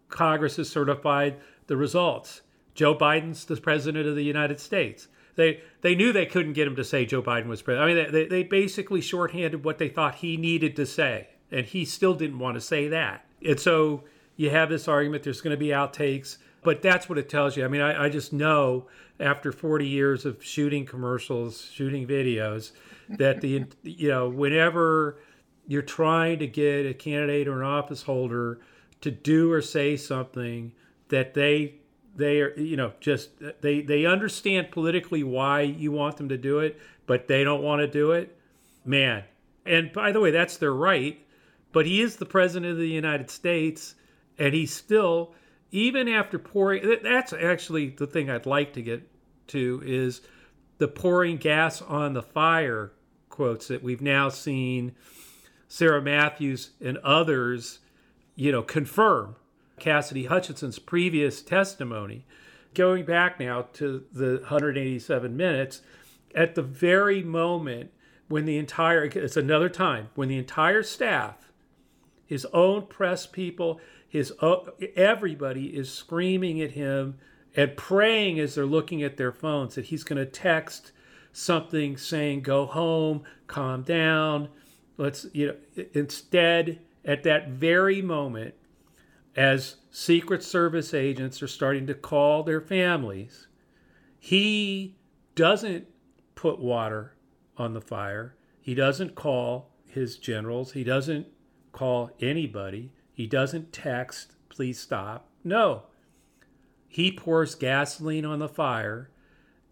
Congress 0.09 0.57
has 0.57 0.69
certified 0.69 1.37
the 1.69 1.77
results. 1.77 2.43
Joe 2.75 2.95
Biden's 2.95 3.45
the 3.45 3.57
president 3.57 4.09
of 4.09 4.17
the 4.17 4.25
United 4.25 4.59
States. 4.61 5.09
They 5.37 5.63
they 5.81 5.95
knew 5.95 6.13
they 6.13 6.27
couldn't 6.27 6.55
get 6.55 6.67
him 6.67 6.77
to 6.77 6.85
say 6.85 7.07
Joe 7.07 7.23
Biden 7.23 7.47
was 7.47 7.63
president. 7.63 7.91
I 7.91 7.95
mean, 7.95 8.13
they, 8.13 8.27
they 8.27 8.43
basically 8.43 9.01
shorthanded 9.01 9.65
what 9.65 9.79
they 9.79 9.89
thought 9.89 10.17
he 10.17 10.37
needed 10.37 10.75
to 10.77 10.87
say, 10.87 11.29
and 11.53 11.65
he 11.65 11.85
still 11.85 12.15
didn't 12.15 12.41
want 12.41 12.57
to 12.57 12.61
say 12.61 12.89
that. 12.89 13.25
And 13.47 13.59
so 13.59 14.05
you 14.37 14.51
have 14.51 14.69
this 14.69 14.89
argument. 14.89 15.23
There's 15.23 15.41
going 15.41 15.55
to 15.55 15.61
be 15.61 15.69
outtakes, 15.69 16.39
but 16.63 16.83
that's 16.83 17.09
what 17.09 17.17
it 17.17 17.29
tells 17.29 17.57
you. 17.57 17.65
I 17.65 17.69
mean, 17.69 17.81
I, 17.81 18.07
I 18.07 18.09
just 18.09 18.33
know 18.33 18.87
after 19.21 19.53
40 19.53 19.87
years 19.87 20.25
of 20.25 20.43
shooting 20.43 20.85
commercials, 20.85 21.71
shooting 21.71 22.07
videos, 22.07 22.73
that 23.19 23.41
the 23.41 23.67
you 23.83 24.09
know 24.09 24.29
whenever 24.29 25.19
you're 25.67 25.83
trying 25.83 26.39
to 26.39 26.47
get 26.47 26.87
a 26.87 26.95
candidate 26.95 27.49
or 27.49 27.63
an 27.63 27.67
office 27.67 28.03
holder 28.03 28.61
to 29.01 29.11
do 29.11 29.53
or 29.53 29.63
say 29.63 29.97
something 29.97 30.73
that 31.09 31.35
they 31.35 31.75
they 32.17 32.41
are 32.41 32.59
you 32.59 32.77
know 32.77 32.93
just 33.01 33.31
they 33.61 33.81
they 33.81 34.07
understand 34.07 34.71
politically 34.71 35.23
why 35.23 35.61
you 35.63 35.93
want 35.93 36.17
them 36.17 36.29
to 36.29 36.37
do 36.37 36.61
it 36.61 36.79
but 37.07 37.27
they 37.27 37.45
don't 37.45 37.63
want 37.63 37.81
to 37.81 37.87
do 37.87 38.13
it 38.13 38.37
man. 38.85 39.25
And 39.67 39.93
by 39.93 40.11
the 40.13 40.21
way 40.21 40.31
that's 40.31 40.57
their 40.57 40.75
right 40.75 41.19
but 41.73 41.87
he 41.87 42.01
is 42.01 42.17
the 42.17 42.27
president 42.27 42.73
of 42.73 42.79
the 42.79 42.89
united 42.89 43.31
states 43.31 43.95
and 44.39 44.55
he's 44.55 44.73
still 44.73 45.35
even 45.71 46.09
after 46.09 46.39
pouring 46.39 46.99
that's 47.03 47.33
actually 47.33 47.91
the 47.91 48.07
thing 48.07 48.31
i'd 48.31 48.47
like 48.47 48.73
to 48.73 48.83
get 48.83 49.07
to 49.47 49.83
is 49.85 50.23
the 50.79 50.89
pouring 50.89 51.37
gas 51.37 51.83
on 51.83 52.15
the 52.15 52.23
fire 52.23 52.93
quotes 53.41 53.69
that 53.69 53.83
we've 53.83 54.03
now 54.03 54.29
seen 54.29 54.93
sarah 55.69 56.03
matthews 56.03 56.71
and 56.81 56.99
others 56.99 57.79
you 58.35 58.53
know 58.53 58.63
confirm 58.63 59.37
Cassidy 59.81 60.27
Hutchinson's 60.27 60.79
previous 60.79 61.43
testimony, 61.43 62.25
going 62.75 63.05
back 63.05 63.41
now 63.41 63.63
to 63.73 64.05
the 64.13 64.37
187 64.37 65.37
minutes, 65.37 65.83
at 66.35 66.55
the 66.55 66.63
very 66.63 67.25
moment 67.25 67.91
when 68.29 68.45
the 68.45 68.59
entire, 68.59 69.05
it's 69.05 69.37
another 69.37 69.69
time, 69.69 70.11
when 70.15 70.29
the 70.29 70.39
entire 70.39 70.85
staff, 70.85 71.51
his 72.25 72.47
own 72.53 72.87
press 72.87 73.27
people, 73.27 73.81
his 74.09 74.33
uh, 74.41 74.59
everybody 74.95 75.77
is 75.77 75.93
screaming 75.93 76.61
at 76.61 76.73
him 76.73 77.19
and 77.57 77.77
praying 77.77 78.39
as 78.39 78.55
they're 78.55 78.67
looking 78.67 79.03
at 79.03 79.17
their 79.17 79.33
phones 79.33 79.75
that 79.75 79.87
he's 79.87 80.05
going 80.05 80.19
to 80.19 80.27
text 80.27 80.93
something 81.33 81.97
saying 81.97 82.41
go 82.41 82.67
home 82.67 83.23
calm 83.47 83.83
down 83.83 84.49
let's 84.97 85.27
you 85.33 85.47
know 85.47 85.85
instead 85.93 86.79
at 87.05 87.23
that 87.23 87.49
very 87.49 88.03
moment 88.03 88.55
as 89.37 89.77
Secret 89.91 90.43
Service 90.43 90.93
agents 90.93 91.43
are 91.43 91.49
starting 91.49 91.87
to 91.87 91.95
call 91.95 92.43
their 92.43 92.61
families, 92.61 93.49
he 94.19 94.97
doesn't 95.35 95.87
put 96.35 96.59
water 96.59 97.15
on 97.57 97.75
the 97.75 97.81
fire. 97.81 98.35
He 98.61 98.75
doesn't 98.75 99.15
call 99.15 99.71
his 99.87 100.17
generals. 100.17 100.73
He 100.73 100.85
doesn't 100.85 101.27
call 101.73 102.11
anybody. 102.21 102.93
He 103.13 103.27
doesn't 103.27 103.73
text, 103.73 104.33
please 104.49 104.79
stop. 104.79 105.29
No. 105.45 105.85
He 106.89 107.13
pours 107.13 107.55
gasoline 107.55 108.25
on 108.25 108.41
the 108.41 108.49
fire 108.49 109.11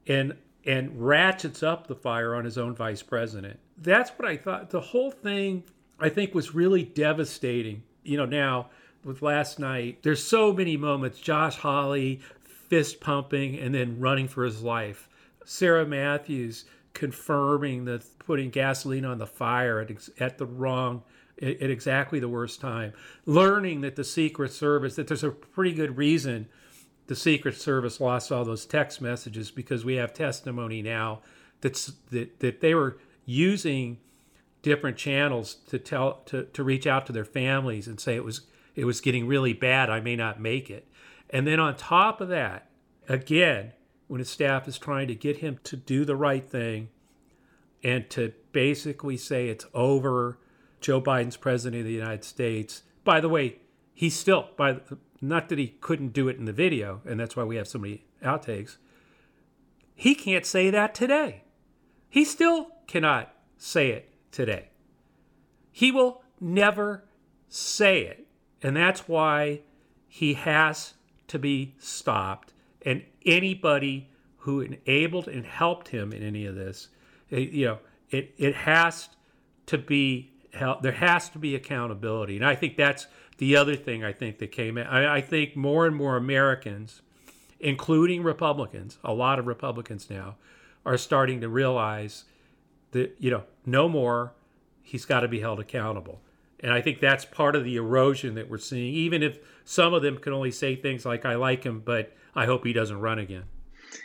and 0.06 0.36
and 0.68 0.90
ratchets 1.00 1.62
up 1.62 1.86
the 1.86 1.94
fire 1.94 2.34
on 2.34 2.44
his 2.44 2.58
own 2.58 2.74
vice 2.74 3.02
president. 3.02 3.58
That's 3.78 4.10
what 4.10 4.28
I 4.28 4.36
thought. 4.36 4.68
The 4.68 4.82
whole 4.82 5.10
thing 5.10 5.64
I 5.98 6.10
think 6.10 6.34
was 6.34 6.54
really 6.54 6.84
devastating. 6.84 7.82
You 8.04 8.18
know, 8.18 8.26
now 8.26 8.68
with 9.02 9.22
last 9.22 9.58
night, 9.58 10.02
there's 10.02 10.22
so 10.22 10.52
many 10.52 10.76
moments. 10.76 11.18
Josh 11.18 11.56
Hawley 11.56 12.20
fist 12.42 13.00
pumping 13.00 13.58
and 13.58 13.74
then 13.74 13.98
running 13.98 14.28
for 14.28 14.44
his 14.44 14.62
life. 14.62 15.08
Sarah 15.46 15.86
Matthews 15.86 16.66
confirming 16.92 17.86
that 17.86 18.04
putting 18.18 18.50
gasoline 18.50 19.06
on 19.06 19.16
the 19.16 19.26
fire 19.26 19.80
at, 19.80 19.90
at 20.20 20.36
the 20.36 20.44
wrong 20.44 21.02
at 21.40 21.70
exactly 21.70 22.18
the 22.18 22.28
worst 22.28 22.60
time. 22.60 22.92
Learning 23.24 23.80
that 23.80 23.96
the 23.96 24.04
Secret 24.04 24.52
Service 24.52 24.96
that 24.96 25.06
there's 25.06 25.24
a 25.24 25.30
pretty 25.30 25.72
good 25.72 25.96
reason 25.96 26.46
the 27.08 27.16
Secret 27.16 27.56
Service 27.56 28.00
lost 28.00 28.30
all 28.30 28.44
those 28.44 28.64
text 28.64 29.00
messages 29.00 29.50
because 29.50 29.84
we 29.84 29.96
have 29.96 30.12
testimony 30.12 30.82
now 30.82 31.20
that's 31.60 31.92
that 32.10 32.38
that 32.40 32.60
they 32.60 32.74
were 32.74 32.98
using 33.24 33.98
different 34.62 34.96
channels 34.96 35.54
to 35.68 35.78
tell 35.78 36.22
to, 36.26 36.44
to 36.44 36.62
reach 36.62 36.86
out 36.86 37.06
to 37.06 37.12
their 37.12 37.24
families 37.24 37.88
and 37.88 37.98
say 37.98 38.14
it 38.14 38.24
was 38.24 38.42
it 38.76 38.84
was 38.84 39.00
getting 39.00 39.26
really 39.26 39.52
bad. 39.52 39.90
I 39.90 40.00
may 40.00 40.14
not 40.14 40.40
make 40.40 40.70
it. 40.70 40.86
And 41.30 41.46
then 41.46 41.58
on 41.58 41.76
top 41.76 42.20
of 42.20 42.28
that, 42.28 42.70
again, 43.08 43.72
when 44.06 44.20
his 44.20 44.30
staff 44.30 44.68
is 44.68 44.78
trying 44.78 45.08
to 45.08 45.14
get 45.14 45.38
him 45.38 45.58
to 45.64 45.76
do 45.76 46.04
the 46.04 46.16
right 46.16 46.48
thing 46.48 46.88
and 47.82 48.08
to 48.10 48.32
basically 48.52 49.16
say 49.16 49.48
it's 49.48 49.66
over, 49.74 50.38
Joe 50.80 51.00
Biden's 51.00 51.36
president 51.36 51.80
of 51.80 51.86
the 51.86 51.92
United 51.92 52.24
States. 52.24 52.82
By 53.04 53.20
the 53.20 53.28
way, 53.28 53.58
he's 53.94 54.14
still 54.16 54.48
by 54.56 54.78
not 55.20 55.48
that 55.48 55.58
he 55.58 55.68
couldn't 55.80 56.12
do 56.12 56.28
it 56.28 56.36
in 56.36 56.44
the 56.44 56.52
video, 56.52 57.00
and 57.04 57.18
that's 57.18 57.36
why 57.36 57.44
we 57.44 57.56
have 57.56 57.68
so 57.68 57.78
many 57.78 58.04
outtakes. 58.22 58.76
He 59.94 60.14
can't 60.14 60.46
say 60.46 60.70
that 60.70 60.94
today. 60.94 61.42
He 62.08 62.24
still 62.24 62.68
cannot 62.86 63.34
say 63.56 63.90
it 63.90 64.10
today. 64.30 64.68
He 65.72 65.90
will 65.90 66.22
never 66.40 67.04
say 67.48 68.02
it. 68.02 68.26
And 68.62 68.76
that's 68.76 69.08
why 69.08 69.60
he 70.08 70.34
has 70.34 70.94
to 71.28 71.38
be 71.38 71.74
stopped. 71.78 72.52
And 72.82 73.02
anybody 73.26 74.08
who 74.38 74.60
enabled 74.60 75.28
and 75.28 75.44
helped 75.44 75.88
him 75.88 76.12
in 76.12 76.22
any 76.22 76.46
of 76.46 76.54
this, 76.54 76.88
it, 77.30 77.50
you 77.50 77.66
know, 77.66 77.78
it, 78.10 78.34
it 78.38 78.54
has 78.54 79.08
to 79.66 79.78
be 79.78 80.32
there 80.82 80.92
has 80.92 81.28
to 81.30 81.38
be 81.38 81.54
accountability. 81.54 82.36
And 82.36 82.44
I 82.44 82.54
think 82.54 82.76
that's 82.76 83.06
the 83.38 83.56
other 83.56 83.76
thing 83.76 84.04
I 84.04 84.12
think 84.12 84.38
that 84.38 84.52
came 84.52 84.76
in. 84.76 84.86
I, 84.86 85.16
I 85.16 85.20
think 85.20 85.56
more 85.56 85.86
and 85.86 85.96
more 85.96 86.16
Americans, 86.16 87.02
including 87.58 88.22
Republicans, 88.22 88.98
a 89.02 89.12
lot 89.12 89.38
of 89.38 89.46
Republicans 89.46 90.10
now, 90.10 90.36
are 90.84 90.98
starting 90.98 91.40
to 91.40 91.48
realize 91.48 92.24
that, 92.92 93.16
you 93.18 93.30
know, 93.30 93.44
no 93.64 93.88
more, 93.88 94.32
he's 94.82 95.04
got 95.04 95.20
to 95.20 95.28
be 95.28 95.40
held 95.40 95.60
accountable. 95.60 96.20
And 96.60 96.72
I 96.72 96.80
think 96.80 97.00
that's 97.00 97.24
part 97.24 97.54
of 97.54 97.64
the 97.64 97.76
erosion 97.76 98.34
that 98.34 98.50
we're 98.50 98.58
seeing, 98.58 98.92
even 98.94 99.22
if 99.22 99.38
some 99.64 99.94
of 99.94 100.02
them 100.02 100.18
can 100.18 100.32
only 100.32 100.50
say 100.50 100.74
things 100.74 101.04
like, 101.06 101.24
I 101.24 101.36
like 101.36 101.62
him, 101.62 101.80
but 101.84 102.12
I 102.34 102.46
hope 102.46 102.64
he 102.64 102.72
doesn't 102.72 102.98
run 103.00 103.18
again. 103.18 103.44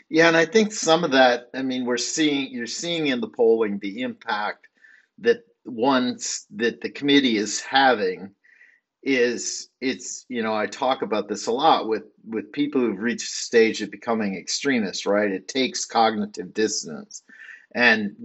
Yeah, 0.10 0.28
and 0.28 0.38
I 0.38 0.46
think 0.46 0.72
some 0.72 1.04
of 1.04 1.12
that, 1.12 1.50
I 1.54 1.64
mean, 1.64 1.86
we're 1.86 1.98
seeing, 1.98 2.52
you're 2.52 2.68
seeing 2.68 3.08
in 3.08 3.22
the 3.22 3.28
polling 3.28 3.80
the 3.80 4.02
impact 4.02 4.68
that 5.20 5.46
once 5.66 6.46
that 6.52 6.82
the 6.82 6.90
committee 6.90 7.38
is 7.38 7.62
having 7.62 8.36
is 9.04 9.70
it's 9.82 10.26
you 10.30 10.42
know 10.42 10.56
i 10.56 10.66
talk 10.66 11.02
about 11.02 11.28
this 11.28 11.48
a 11.48 11.52
lot 11.52 11.88
with 11.88 12.04
with 12.26 12.52
people 12.54 12.80
who've 12.80 13.02
reached 13.02 13.24
a 13.24 13.36
stage 13.36 13.82
of 13.82 13.92
becoming 13.92 14.36
extremists 14.36 15.06
right 15.06 15.32
it 15.32 15.48
takes 15.48 15.86
cognitive 15.86 16.54
dissonance 16.54 17.24
and 17.76 18.16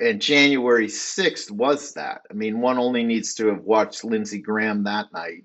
and 0.00 0.20
January 0.20 0.86
6th 0.86 1.50
was 1.50 1.94
that. 1.94 2.22
I 2.30 2.34
mean, 2.34 2.60
one 2.60 2.78
only 2.78 3.04
needs 3.04 3.34
to 3.34 3.48
have 3.48 3.62
watched 3.62 4.04
Lindsey 4.04 4.40
Graham 4.40 4.84
that 4.84 5.12
night. 5.12 5.44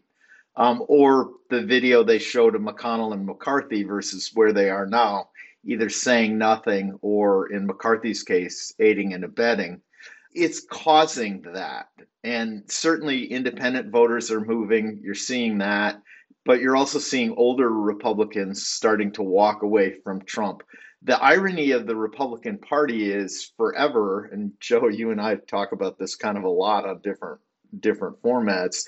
Um, 0.56 0.84
or 0.88 1.32
the 1.52 1.62
video 1.62 2.04
they 2.04 2.18
showed 2.18 2.56
of 2.56 2.62
McConnell 2.62 3.14
and 3.14 3.26
McCarthy 3.26 3.84
versus 3.84 4.32
where 4.34 4.52
they 4.52 4.72
are 4.72 4.88
now, 4.88 5.30
either 5.64 5.90
saying 5.90 6.38
nothing 6.38 6.98
or, 7.02 7.52
in 7.52 7.68
McCarthy's 7.68 8.24
case, 8.24 8.74
aiding 8.80 9.14
and 9.14 9.24
abetting. 9.24 9.82
It's 10.34 10.66
causing 10.70 11.42
that. 11.54 11.90
And 12.24 12.64
certainly 12.70 13.26
independent 13.26 13.92
voters 13.92 14.32
are 14.32 14.42
moving. 14.42 15.00
You're 15.04 15.16
seeing 15.16 15.60
that. 15.60 16.02
But 16.46 16.62
you're 16.62 16.78
also 16.78 17.00
seeing 17.00 17.34
older 17.36 17.70
Republicans 17.70 18.68
starting 18.68 19.12
to 19.14 19.24
walk 19.24 19.64
away 19.64 19.96
from 20.04 20.22
Trump 20.22 20.64
the 21.04 21.22
irony 21.22 21.72
of 21.72 21.86
the 21.86 21.96
Republican 21.96 22.58
Party 22.58 23.12
is 23.12 23.52
forever, 23.56 24.26
and 24.26 24.52
Joe, 24.60 24.88
you 24.88 25.12
and 25.12 25.22
I 25.22 25.36
talk 25.36 25.72
about 25.72 25.98
this 25.98 26.16
kind 26.16 26.38
of 26.38 26.44
a 26.44 26.50
lot 26.50 26.86
on 26.86 27.02
different 27.02 27.40
different 27.80 28.22
formats. 28.22 28.86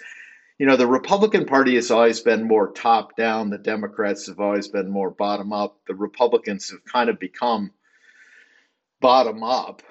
You 0.58 0.66
know, 0.66 0.76
the 0.76 0.88
Republican 0.88 1.46
Party 1.46 1.76
has 1.76 1.92
always 1.92 2.20
been 2.20 2.44
more 2.44 2.72
top 2.72 3.16
down. 3.16 3.50
The 3.50 3.58
Democrats 3.58 4.28
have 4.28 4.40
always 4.40 4.68
been 4.68 4.90
more 4.90 5.12
bottom 5.12 5.54
up. 5.54 5.80
The 5.88 5.96
Republicans 5.96 6.70
have 6.72 6.84
kind 6.84 7.10
of 7.10 7.20
become 7.20 7.72
bottom 9.00 9.44
up. 9.44 9.82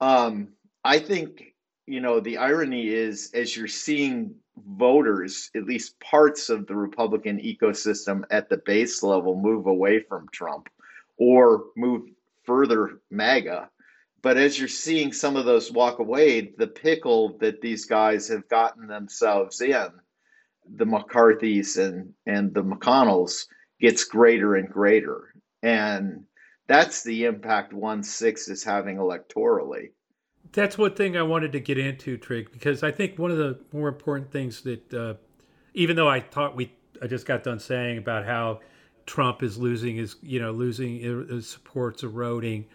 Um, 0.00 0.48
I 0.84 0.98
think, 0.98 1.54
you 1.86 2.00
know, 2.00 2.20
the 2.20 2.38
irony 2.38 2.88
is 2.88 3.30
as 3.34 3.56
you're 3.56 3.68
seeing 3.68 4.34
voters, 4.66 5.50
at 5.54 5.64
least 5.64 5.98
parts 6.00 6.48
of 6.48 6.66
the 6.66 6.76
Republican 6.76 7.38
ecosystem 7.38 8.22
at 8.30 8.48
the 8.48 8.58
base 8.58 9.02
level, 9.02 9.40
move 9.40 9.66
away 9.66 10.00
from 10.00 10.28
Trump 10.32 10.68
or 11.16 11.64
move 11.76 12.08
further 12.44 13.00
MAGA. 13.10 13.68
But 14.22 14.36
as 14.36 14.58
you're 14.58 14.68
seeing 14.68 15.12
some 15.12 15.36
of 15.36 15.44
those 15.44 15.70
walk 15.70 16.00
away, 16.00 16.52
the 16.56 16.66
pickle 16.66 17.38
that 17.38 17.60
these 17.60 17.84
guys 17.84 18.28
have 18.28 18.48
gotten 18.48 18.86
themselves 18.86 19.60
in, 19.60 19.90
the 20.68 20.84
McCarthys 20.84 21.78
and, 21.78 22.14
and 22.26 22.52
the 22.52 22.64
McConnells, 22.64 23.46
gets 23.80 24.04
greater 24.04 24.56
and 24.56 24.68
greater. 24.68 25.32
And 25.62 26.24
that's 26.66 27.02
the 27.04 27.24
impact 27.24 27.72
1 27.72 28.02
6 28.02 28.48
is 28.48 28.64
having 28.64 28.96
electorally. 28.96 29.90
That's 30.52 30.78
one 30.78 30.94
thing 30.94 31.16
I 31.16 31.22
wanted 31.22 31.52
to 31.52 31.60
get 31.60 31.78
into, 31.78 32.16
Trig, 32.16 32.50
because 32.52 32.82
I 32.82 32.90
think 32.90 33.18
one 33.18 33.30
of 33.30 33.36
the 33.36 33.58
more 33.72 33.88
important 33.88 34.30
things 34.30 34.62
that, 34.62 34.94
uh, 34.94 35.14
even 35.74 35.96
though 35.96 36.08
I 36.08 36.20
thought 36.20 36.56
we 36.56 36.72
I 37.00 37.06
just 37.06 37.26
got 37.26 37.44
done 37.44 37.60
saying 37.60 37.98
about 37.98 38.24
how 38.24 38.60
Trump 39.06 39.42
is 39.42 39.58
losing 39.58 39.96
his, 39.96 40.16
you 40.22 40.40
know, 40.40 40.52
losing 40.52 41.00
his 41.00 41.48
support's 41.48 42.02
eroding. 42.02 42.66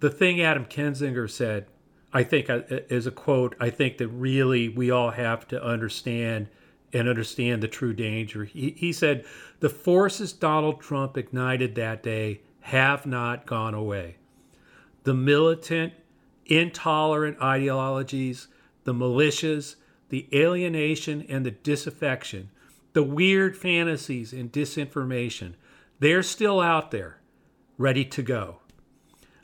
The 0.00 0.10
thing 0.10 0.40
Adam 0.40 0.64
Kinzinger 0.64 1.30
said, 1.30 1.66
I 2.12 2.22
think, 2.22 2.50
uh, 2.50 2.62
is 2.68 3.06
a 3.06 3.10
quote. 3.10 3.56
I 3.60 3.70
think 3.70 3.98
that 3.98 4.08
really 4.08 4.68
we 4.68 4.90
all 4.90 5.10
have 5.10 5.48
to 5.48 5.62
understand 5.62 6.48
and 6.92 7.08
understand 7.08 7.62
the 7.62 7.68
true 7.68 7.94
danger. 7.94 8.44
He, 8.44 8.70
he 8.76 8.92
said, 8.92 9.24
"The 9.60 9.70
forces 9.70 10.32
Donald 10.32 10.80
Trump 10.80 11.16
ignited 11.16 11.74
that 11.74 12.02
day 12.02 12.42
have 12.60 13.06
not 13.06 13.46
gone 13.46 13.74
away. 13.74 14.16
The 15.04 15.14
militant, 15.14 15.94
intolerant 16.56 17.40
ideologies, 17.40 18.48
the 18.84 18.94
militias, 18.94 19.76
the 20.08 20.28
alienation, 20.32 21.24
and 21.28 21.46
the 21.46 21.50
disaffection." 21.50 22.50
the 22.92 23.02
weird 23.02 23.56
fantasies 23.56 24.32
and 24.32 24.52
disinformation, 24.52 25.54
they're 25.98 26.22
still 26.22 26.60
out 26.60 26.90
there, 26.90 27.18
ready 27.78 28.04
to 28.04 28.22
go. 28.22 28.58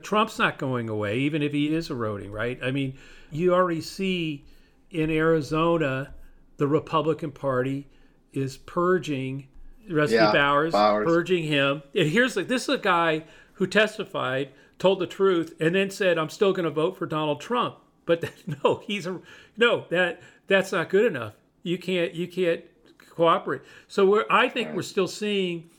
Trump's 0.03 0.39
not 0.39 0.59
going 0.59 0.89
away, 0.89 1.19
even 1.19 1.43
if 1.43 1.53
he 1.53 1.75
is 1.75 1.91
eroding, 1.91 2.31
right? 2.31 2.59
I 2.63 2.71
mean, 2.71 2.97
you 3.31 3.53
already 3.55 3.81
see 3.81 4.45
in 4.91 5.11
Arizona, 5.11 6.15
the 6.57 6.67
Republican 6.67 7.33
Party 7.33 7.89
is 8.33 8.57
purging 8.57 9.49
Rusty 9.91 10.17
yeah, 10.17 10.33
Bowers, 10.33 10.73
Bowers, 10.73 11.07
purging 11.07 11.45
him. 11.45 11.83
And 11.95 12.09
here's 12.09 12.37
like 12.37 12.49
this 12.49 12.65
is 12.65 12.69
a 12.69 12.79
guy 12.79 13.25
who 13.55 13.67
testified, 13.67 14.51
told 14.79 15.01
the 15.01 15.07
truth, 15.07 15.55
and 15.61 15.75
then 15.75 15.91
said, 15.91 16.19
"I'm 16.19 16.31
still 16.31 16.53
going 16.53 16.65
to 16.65 16.71
vote 16.71 16.97
for 16.97 17.07
Donald 17.07 17.41
Trump." 17.41 17.77
But 18.07 18.33
no, 18.65 18.83
he's 18.85 19.07
a 19.07 19.21
no. 19.57 19.85
That 19.91 20.21
that's 20.47 20.73
not 20.73 20.89
good 20.89 21.07
enough. 21.07 21.35
You 21.63 21.79
can't 21.79 22.15
you 22.15 22.27
can't 22.29 22.65
cooperate. 22.99 23.63
So 23.87 24.07
we're, 24.07 24.25
I 24.31 24.49
think 24.49 24.75
we're 24.75 24.83
still 24.83 25.09
seeing 25.09 25.71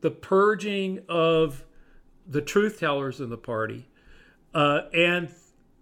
the 0.00 0.10
purging 0.10 1.00
of 1.08 1.64
the 2.26 2.40
truth 2.40 2.80
tellers 2.80 3.20
in 3.20 3.30
the 3.30 3.36
party. 3.36 3.88
Uh, 4.54 4.82
and 4.94 5.28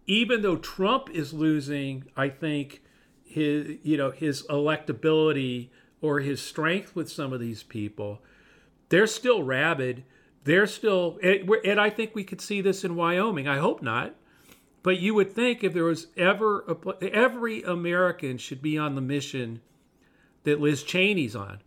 even 0.07 0.43
though 0.43 0.57
Trump 0.57 1.11
is 1.11 1.33
losing, 1.33 2.05
I 2.17 2.29
think 2.29 2.83
his 3.25 3.79
you 3.83 3.97
know 3.97 4.11
his 4.11 4.43
electability 4.49 5.69
or 6.01 6.21
his 6.21 6.43
strength 6.43 6.97
with 6.97 7.11
some 7.11 7.33
of 7.33 7.41
these 7.41 7.63
people, 7.63 8.23
they're 8.89 9.07
still 9.07 9.43
rabid. 9.43 10.05
They're 10.45 10.67
still, 10.67 11.19
and 11.23 11.81
I 11.81 11.91
think 11.91 12.15
we 12.15 12.25
could 12.25 12.41
see 12.41 12.61
this 12.61 12.85
in 12.85 12.97
Wyoming. 12.97 13.47
I 13.47 13.59
hope 13.59 13.83
not, 13.83 14.17
but 14.83 14.99
you 14.99 15.15
would 15.15 15.33
think 15.33 15.63
if 15.63 15.73
there 15.73 15.85
was 15.85 16.09
ever 16.17 16.65
a, 16.67 17.05
every 17.05 17.63
American 17.63 18.39
should 18.39 18.61
be 18.61 18.77
on 18.77 18.95
the 18.95 19.01
mission 19.01 19.61
that 20.45 20.61
Liz 20.61 20.83
Cheney's 20.83 21.37
on, 21.37 21.61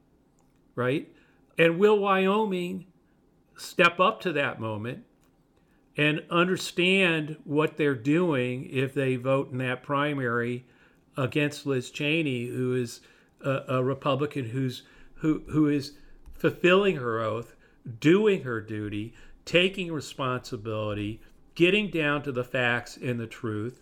right? 0.76 1.10
And 1.58 1.80
will 1.80 1.98
Wyoming 1.98 2.86
step 3.56 4.00
up 4.00 4.20
to 4.22 4.34
that 4.34 4.60
moment 4.60 5.06
and 5.96 6.22
understand 6.30 7.38
what 7.46 7.78
they're 7.78 7.96
doing 7.96 8.70
if 8.70 8.94
they 8.94 9.16
vote 9.16 9.52
in 9.52 9.60
that 9.60 9.84
primary 9.84 10.66
against 11.16 11.66
Liz 11.66 11.90
Cheney, 11.90 12.48
who 12.48 12.76
is 12.76 13.00
a, 13.42 13.62
a 13.70 13.84
Republican 13.84 14.50
who's 14.50 14.84
who 15.16 15.44
who 15.48 15.68
is 15.68 15.94
fulfilling 16.34 16.98
her 16.98 17.22
oath, 17.22 17.55
doing 18.00 18.44
her 18.44 18.62
duty, 18.62 19.14
taking 19.46 19.92
responsibility, 19.92 21.22
getting 21.54 21.90
down 21.90 22.24
to 22.24 22.32
the 22.32 22.44
facts 22.44 22.98
and 22.98 23.20
the 23.20 23.28
truth. 23.28 23.82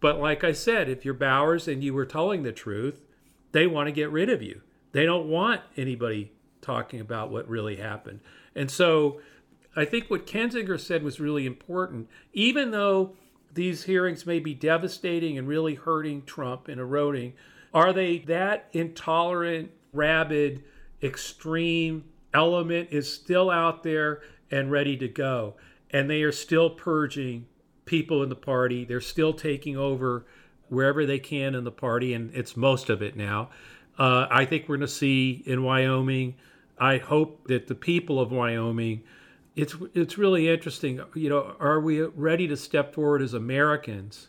But 0.00 0.20
like 0.20 0.44
I 0.44 0.52
said, 0.52 0.88
if 0.88 1.04
you're 1.04 1.14
Bowers 1.14 1.68
and 1.68 1.82
you 1.82 1.94
were 1.94 2.06
telling 2.06 2.42
the 2.42 2.52
truth, 2.52 3.04
they 3.52 3.66
want 3.66 3.86
to 3.86 3.92
get 3.92 4.10
rid 4.10 4.28
of 4.28 4.42
you. 4.42 4.60
They 4.92 5.04
don't 5.04 5.28
want 5.28 5.60
anybody 5.76 6.32
talking 6.60 7.00
about 7.00 7.30
what 7.30 7.48
really 7.48 7.76
happened. 7.76 8.20
And 8.54 8.70
so 8.70 9.20
I 9.76 9.84
think 9.84 10.08
what 10.08 10.26
Kinzinger 10.26 10.78
said 10.78 11.02
was 11.02 11.20
really 11.20 11.46
important. 11.46 12.08
Even 12.32 12.70
though 12.70 13.16
these 13.52 13.84
hearings 13.84 14.26
may 14.26 14.40
be 14.40 14.54
devastating 14.54 15.38
and 15.38 15.46
really 15.46 15.74
hurting 15.74 16.22
Trump 16.22 16.68
and 16.68 16.80
eroding, 16.80 17.34
are 17.72 17.92
they 17.92 18.18
that 18.18 18.68
intolerant, 18.72 19.70
rabid, 19.92 20.64
extreme 21.02 22.04
element 22.34 22.88
is 22.90 23.12
still 23.12 23.50
out 23.50 23.82
there 23.82 24.22
and 24.50 24.70
ready 24.70 24.96
to 24.98 25.08
go? 25.08 25.54
And 25.90 26.10
they 26.10 26.22
are 26.22 26.32
still 26.32 26.70
purging 26.70 27.46
people 27.84 28.22
in 28.22 28.28
the 28.28 28.36
party. 28.36 28.84
They're 28.84 29.00
still 29.00 29.32
taking 29.32 29.76
over 29.76 30.26
wherever 30.68 31.06
they 31.06 31.18
can 31.18 31.54
in 31.54 31.64
the 31.64 31.70
party, 31.70 32.14
and 32.14 32.34
it's 32.34 32.56
most 32.56 32.90
of 32.90 33.02
it 33.02 33.16
now. 33.16 33.50
Uh, 33.98 34.26
I 34.30 34.44
think 34.44 34.68
we're 34.68 34.76
going 34.76 34.88
to 34.88 34.92
see 34.92 35.42
in 35.46 35.62
Wyoming. 35.62 36.34
I 36.78 36.98
hope 36.98 37.46
that 37.46 37.68
the 37.68 37.74
people 37.74 38.18
of 38.18 38.32
Wyoming, 38.32 39.04
it's 39.54 39.76
it's 39.94 40.18
really 40.18 40.48
interesting. 40.48 41.00
You 41.14 41.28
know, 41.30 41.56
are 41.60 41.80
we 41.80 42.00
ready 42.02 42.48
to 42.48 42.56
step 42.56 42.94
forward 42.94 43.22
as 43.22 43.34
Americans 43.34 44.28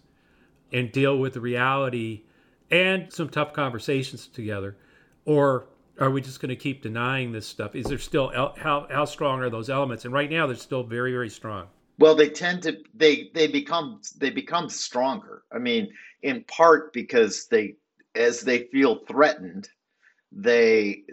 and 0.72 0.91
deal 0.91 1.18
with 1.18 1.34
the 1.34 1.41
reality 1.41 2.24
and 2.70 3.12
some 3.12 3.30
tough 3.30 3.54
conversations 3.54 4.28
together, 4.28 4.78
or 5.26 5.68
are 5.99 6.10
we 6.10 6.21
just 6.21 6.41
going 6.41 6.49
to 6.49 6.55
keep 6.55 6.81
denying 6.81 7.31
this 7.31 7.47
stuff? 7.47 7.75
Is 7.75 7.86
there 7.86 7.97
still 7.97 8.31
how 8.58 8.88
how 8.89 9.05
strong 9.05 9.41
are 9.41 9.49
those 9.49 9.69
elements? 9.69 10.05
And 10.05 10.13
right 10.13 10.29
now, 10.29 10.47
they're 10.47 10.55
still 10.55 10.84
very 10.84 11.12
very 11.12 11.29
strong. 11.29 11.67
Well, 11.97 12.15
they 12.15 12.29
tend 12.29 12.63
to 12.63 12.77
they 12.93 13.29
they 13.34 13.47
become 13.47 14.01
they 14.17 14.29
become 14.29 14.69
stronger. 14.69 15.43
I 15.51 15.60
mean, 15.60 15.89
in 16.21 16.43
part 16.45 16.91
because 16.91 17.47
they 17.47 17.75
as 18.15 18.41
they 18.41 18.63
feel 18.71 18.99
threatened 19.08 19.69
they 20.31 21.03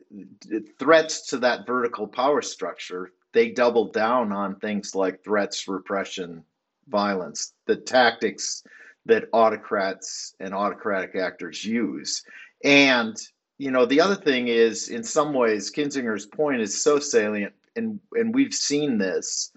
threats 0.78 1.28
to 1.28 1.38
that 1.38 1.66
vertical 1.66 2.06
power 2.08 2.42
structure 2.42 3.12
they 3.32 3.50
double 3.50 3.90
down 3.90 4.32
on 4.32 4.56
things 4.56 4.94
like 4.94 5.22
threats 5.22 5.68
repression 5.68 6.42
violence 6.88 7.52
the 7.66 7.76
tactics 7.76 8.64
that 9.04 9.28
autocrats 9.32 10.34
and 10.40 10.54
autocratic 10.54 11.14
actors 11.14 11.64
use 11.64 12.24
and 12.64 13.16
you 13.62 13.70
know 13.70 13.86
the 13.86 14.00
other 14.00 14.16
thing 14.16 14.48
is 14.48 14.88
in 14.88 15.04
some 15.04 15.32
ways 15.32 15.70
kinzinger's 15.70 16.26
point 16.26 16.60
is 16.60 16.82
so 16.82 16.98
salient 16.98 17.54
and 17.76 18.00
and 18.12 18.34
we've 18.34 18.54
seen 18.54 18.98
this 18.98 19.52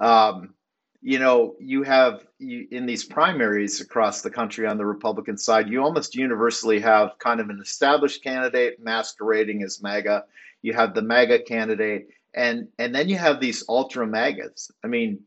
um, 0.00 0.54
you 1.02 1.18
know, 1.18 1.56
you 1.58 1.82
have 1.82 2.24
you, 2.38 2.66
in 2.70 2.86
these 2.86 3.04
primaries 3.04 3.80
across 3.80 4.22
the 4.22 4.30
country 4.30 4.66
on 4.66 4.78
the 4.78 4.86
Republican 4.86 5.36
side, 5.36 5.68
you 5.68 5.82
almost 5.82 6.14
universally 6.14 6.78
have 6.78 7.18
kind 7.18 7.40
of 7.40 7.50
an 7.50 7.60
established 7.60 8.22
candidate 8.22 8.82
masquerading 8.82 9.64
as 9.64 9.82
MAGA. 9.82 10.24
You 10.62 10.72
have 10.74 10.94
the 10.94 11.02
MAGA 11.02 11.40
candidate, 11.40 12.08
and 12.34 12.68
and 12.78 12.94
then 12.94 13.08
you 13.08 13.18
have 13.18 13.40
these 13.40 13.64
ultra 13.68 14.06
MAGAs. 14.06 14.70
I 14.84 14.86
mean, 14.86 15.20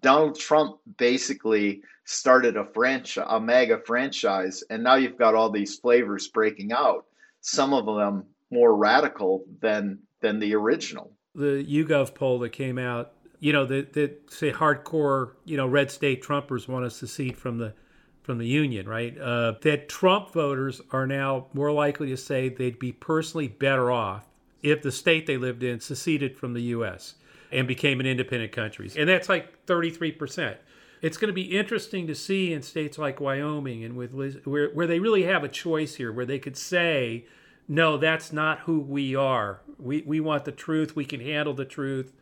Donald 0.00 0.38
Trump 0.38 0.78
basically 0.96 1.82
started 2.04 2.56
a 2.56 2.64
franchise, 2.64 3.26
a 3.28 3.38
MAGA 3.38 3.82
franchise, 3.84 4.64
and 4.70 4.82
now 4.82 4.94
you've 4.94 5.18
got 5.18 5.34
all 5.34 5.50
these 5.50 5.76
flavors 5.76 6.26
breaking 6.28 6.72
out. 6.72 7.04
Some 7.40 7.72
of 7.74 7.86
them 7.86 8.24
more 8.50 8.76
radical 8.76 9.44
than 9.60 10.00
than 10.20 10.40
the 10.40 10.54
original. 10.54 11.12
The 11.34 11.64
YouGov 11.64 12.14
poll 12.14 12.40
that 12.40 12.50
came 12.50 12.78
out 12.78 13.12
you 13.40 13.52
know, 13.52 13.64
that 13.66 13.92
that 13.92 14.30
say 14.30 14.52
hardcore, 14.52 15.32
you 15.44 15.56
know, 15.56 15.66
red 15.66 15.90
state 15.90 16.22
Trumpers 16.22 16.68
want 16.68 16.84
to 16.84 16.90
secede 16.90 17.36
from 17.36 17.58
the 17.58 17.74
from 18.22 18.38
the 18.38 18.46
union, 18.46 18.88
right? 18.88 19.18
Uh, 19.18 19.54
that 19.62 19.88
Trump 19.88 20.32
voters 20.32 20.80
are 20.90 21.06
now 21.06 21.46
more 21.54 21.72
likely 21.72 22.08
to 22.08 22.16
say 22.16 22.48
they'd 22.48 22.78
be 22.78 22.92
personally 22.92 23.48
better 23.48 23.90
off 23.90 24.28
if 24.62 24.82
the 24.82 24.92
state 24.92 25.26
they 25.26 25.36
lived 25.36 25.62
in 25.62 25.80
seceded 25.80 26.36
from 26.36 26.52
the 26.52 26.62
U.S. 26.62 27.14
and 27.52 27.66
became 27.66 28.00
an 28.00 28.06
independent 28.06 28.52
country, 28.52 28.90
and 28.96 29.08
that's 29.08 29.28
like 29.28 29.64
33 29.66 30.12
percent. 30.12 30.58
It's 31.00 31.16
going 31.16 31.28
to 31.28 31.34
be 31.34 31.56
interesting 31.56 32.06
to 32.06 32.14
see 32.14 32.52
in 32.52 32.62
states 32.62 32.98
like 32.98 33.20
Wyoming 33.20 33.84
and 33.84 33.96
with 33.96 34.12
Liz, 34.12 34.38
where 34.44 34.70
where 34.70 34.86
they 34.86 34.98
really 34.98 35.24
have 35.24 35.44
a 35.44 35.48
choice 35.48 35.96
here, 35.96 36.12
where 36.12 36.26
they 36.26 36.38
could 36.38 36.56
say, 36.56 37.26
"No, 37.68 37.96
that's 37.96 38.32
not 38.32 38.60
who 38.60 38.80
we 38.80 39.14
are. 39.14 39.60
We 39.78 40.02
we 40.02 40.20
want 40.20 40.44
the 40.44 40.52
truth. 40.52 40.96
We 40.96 41.04
can 41.04 41.20
handle 41.20 41.54
the 41.54 41.64
truth." 41.64 42.12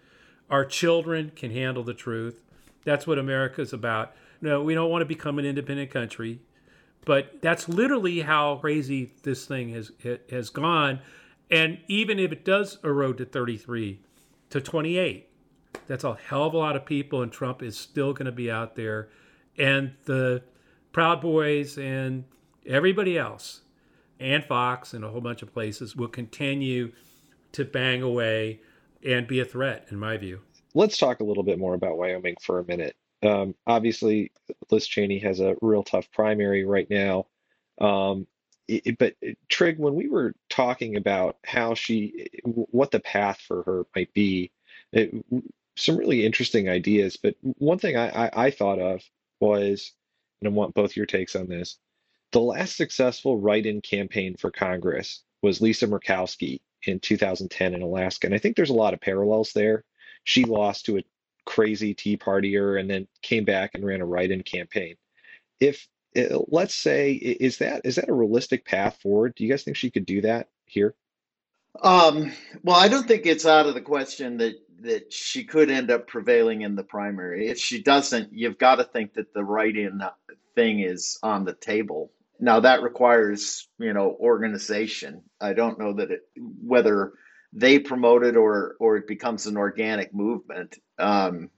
Our 0.50 0.64
children 0.64 1.32
can 1.34 1.50
handle 1.50 1.82
the 1.82 1.94
truth. 1.94 2.40
That's 2.84 3.06
what 3.06 3.18
America's 3.18 3.72
about. 3.72 4.14
No, 4.40 4.62
we 4.62 4.74
don't 4.74 4.90
want 4.90 5.02
to 5.02 5.06
become 5.06 5.38
an 5.38 5.44
independent 5.44 5.90
country, 5.90 6.40
but 7.04 7.40
that's 7.42 7.68
literally 7.68 8.20
how 8.20 8.56
crazy 8.56 9.12
this 9.22 9.46
thing 9.46 9.70
has 9.70 9.90
has 10.30 10.50
gone. 10.50 11.00
And 11.50 11.78
even 11.88 12.18
if 12.18 12.32
it 12.32 12.44
does 12.44 12.78
erode 12.84 13.18
to 13.18 13.24
33 13.24 14.00
to 14.50 14.60
28, 14.60 15.25
that's 15.86 16.04
a 16.04 16.14
hell 16.28 16.44
of 16.44 16.54
a 16.54 16.58
lot 16.58 16.76
of 16.76 16.84
people, 16.84 17.22
and 17.22 17.32
Trump 17.32 17.62
is 17.62 17.76
still 17.76 18.12
going 18.12 18.26
to 18.26 18.32
be 18.32 18.50
out 18.50 18.76
there. 18.76 19.08
And 19.58 19.92
the 20.04 20.42
Proud 20.92 21.20
Boys 21.20 21.78
and 21.78 22.24
everybody 22.66 23.18
else, 23.18 23.62
and 24.18 24.44
Fox 24.44 24.94
and 24.94 25.04
a 25.04 25.08
whole 25.08 25.20
bunch 25.20 25.42
of 25.42 25.52
places 25.52 25.94
will 25.94 26.08
continue 26.08 26.92
to 27.52 27.64
bang 27.64 28.02
away 28.02 28.60
and 29.04 29.26
be 29.26 29.40
a 29.40 29.44
threat, 29.44 29.86
in 29.90 29.98
my 29.98 30.16
view. 30.16 30.40
Let's 30.74 30.98
talk 30.98 31.20
a 31.20 31.24
little 31.24 31.42
bit 31.42 31.58
more 31.58 31.74
about 31.74 31.96
Wyoming 31.96 32.36
for 32.42 32.58
a 32.58 32.64
minute. 32.64 32.96
Um, 33.22 33.54
obviously, 33.66 34.32
Liz 34.70 34.86
Cheney 34.86 35.18
has 35.20 35.40
a 35.40 35.56
real 35.62 35.82
tough 35.82 36.10
primary 36.12 36.64
right 36.64 36.88
now. 36.90 37.26
Um, 37.80 38.26
it, 38.68 38.98
but 38.98 39.14
Trig, 39.48 39.78
when 39.78 39.94
we 39.94 40.08
were 40.08 40.34
talking 40.50 40.96
about 40.96 41.38
how 41.44 41.74
she, 41.74 42.26
what 42.44 42.90
the 42.90 43.00
path 43.00 43.40
for 43.46 43.62
her 43.62 43.86
might 43.94 44.12
be. 44.12 44.50
It, 44.92 45.14
some 45.76 45.96
really 45.96 46.24
interesting 46.24 46.68
ideas. 46.68 47.16
But 47.16 47.36
one 47.42 47.78
thing 47.78 47.96
I, 47.96 48.26
I, 48.26 48.30
I 48.46 48.50
thought 48.50 48.78
of 48.78 49.02
was, 49.40 49.92
and 50.40 50.48
I 50.48 50.52
want 50.52 50.74
both 50.74 50.96
your 50.96 51.06
takes 51.06 51.36
on 51.36 51.48
this. 51.48 51.78
The 52.32 52.40
last 52.40 52.76
successful 52.76 53.38
write-in 53.38 53.80
campaign 53.80 54.36
for 54.36 54.50
Congress 54.50 55.22
was 55.42 55.60
Lisa 55.60 55.86
Murkowski 55.86 56.60
in 56.86 57.00
2010 57.00 57.74
in 57.74 57.82
Alaska, 57.82 58.26
and 58.26 58.34
I 58.34 58.38
think 58.38 58.56
there's 58.56 58.70
a 58.70 58.74
lot 58.74 58.94
of 58.94 59.00
parallels 59.00 59.52
there. 59.52 59.84
She 60.24 60.44
lost 60.44 60.86
to 60.86 60.98
a 60.98 61.04
crazy 61.44 61.94
Tea 61.94 62.16
Partier 62.16 62.78
and 62.78 62.90
then 62.90 63.06
came 63.22 63.44
back 63.44 63.70
and 63.74 63.84
ran 63.84 64.00
a 64.00 64.06
write-in 64.06 64.42
campaign. 64.42 64.96
If 65.60 65.86
uh, 66.16 66.38
let's 66.48 66.74
say 66.74 67.12
is 67.12 67.58
that 67.58 67.82
is 67.84 67.96
that 67.96 68.08
a 68.08 68.14
realistic 68.14 68.64
path 68.64 68.98
forward? 69.00 69.34
Do 69.34 69.44
you 69.44 69.50
guys 69.50 69.62
think 69.62 69.76
she 69.76 69.90
could 69.90 70.06
do 70.06 70.22
that 70.22 70.48
here? 70.66 70.94
Um, 71.82 72.32
well, 72.62 72.76
I 72.76 72.88
don't 72.88 73.06
think 73.06 73.26
it's 73.26 73.46
out 73.46 73.66
of 73.66 73.74
the 73.74 73.80
question 73.80 74.38
that 74.38 74.54
that 74.82 75.12
she 75.12 75.44
could 75.44 75.70
end 75.70 75.90
up 75.90 76.06
prevailing 76.06 76.62
in 76.62 76.76
the 76.76 76.82
primary. 76.82 77.48
If 77.48 77.58
she 77.58 77.82
doesn't, 77.82 78.32
you've 78.32 78.58
got 78.58 78.76
to 78.76 78.84
think 78.84 79.14
that 79.14 79.32
the 79.32 79.44
write-in 79.44 80.00
thing 80.54 80.80
is 80.80 81.18
on 81.22 81.44
the 81.44 81.54
table. 81.54 82.12
Now 82.38 82.60
that 82.60 82.82
requires, 82.82 83.68
you 83.78 83.92
know, 83.92 84.16
organization. 84.20 85.22
I 85.40 85.52
don't 85.54 85.78
know 85.78 85.94
that 85.94 86.10
it 86.10 86.20
whether 86.62 87.12
they 87.52 87.78
promote 87.78 88.24
it 88.24 88.36
or 88.36 88.76
or 88.78 88.96
it 88.96 89.06
becomes 89.06 89.46
an 89.46 89.56
organic 89.56 90.12
movement. 90.12 90.76
Um, 90.98 91.50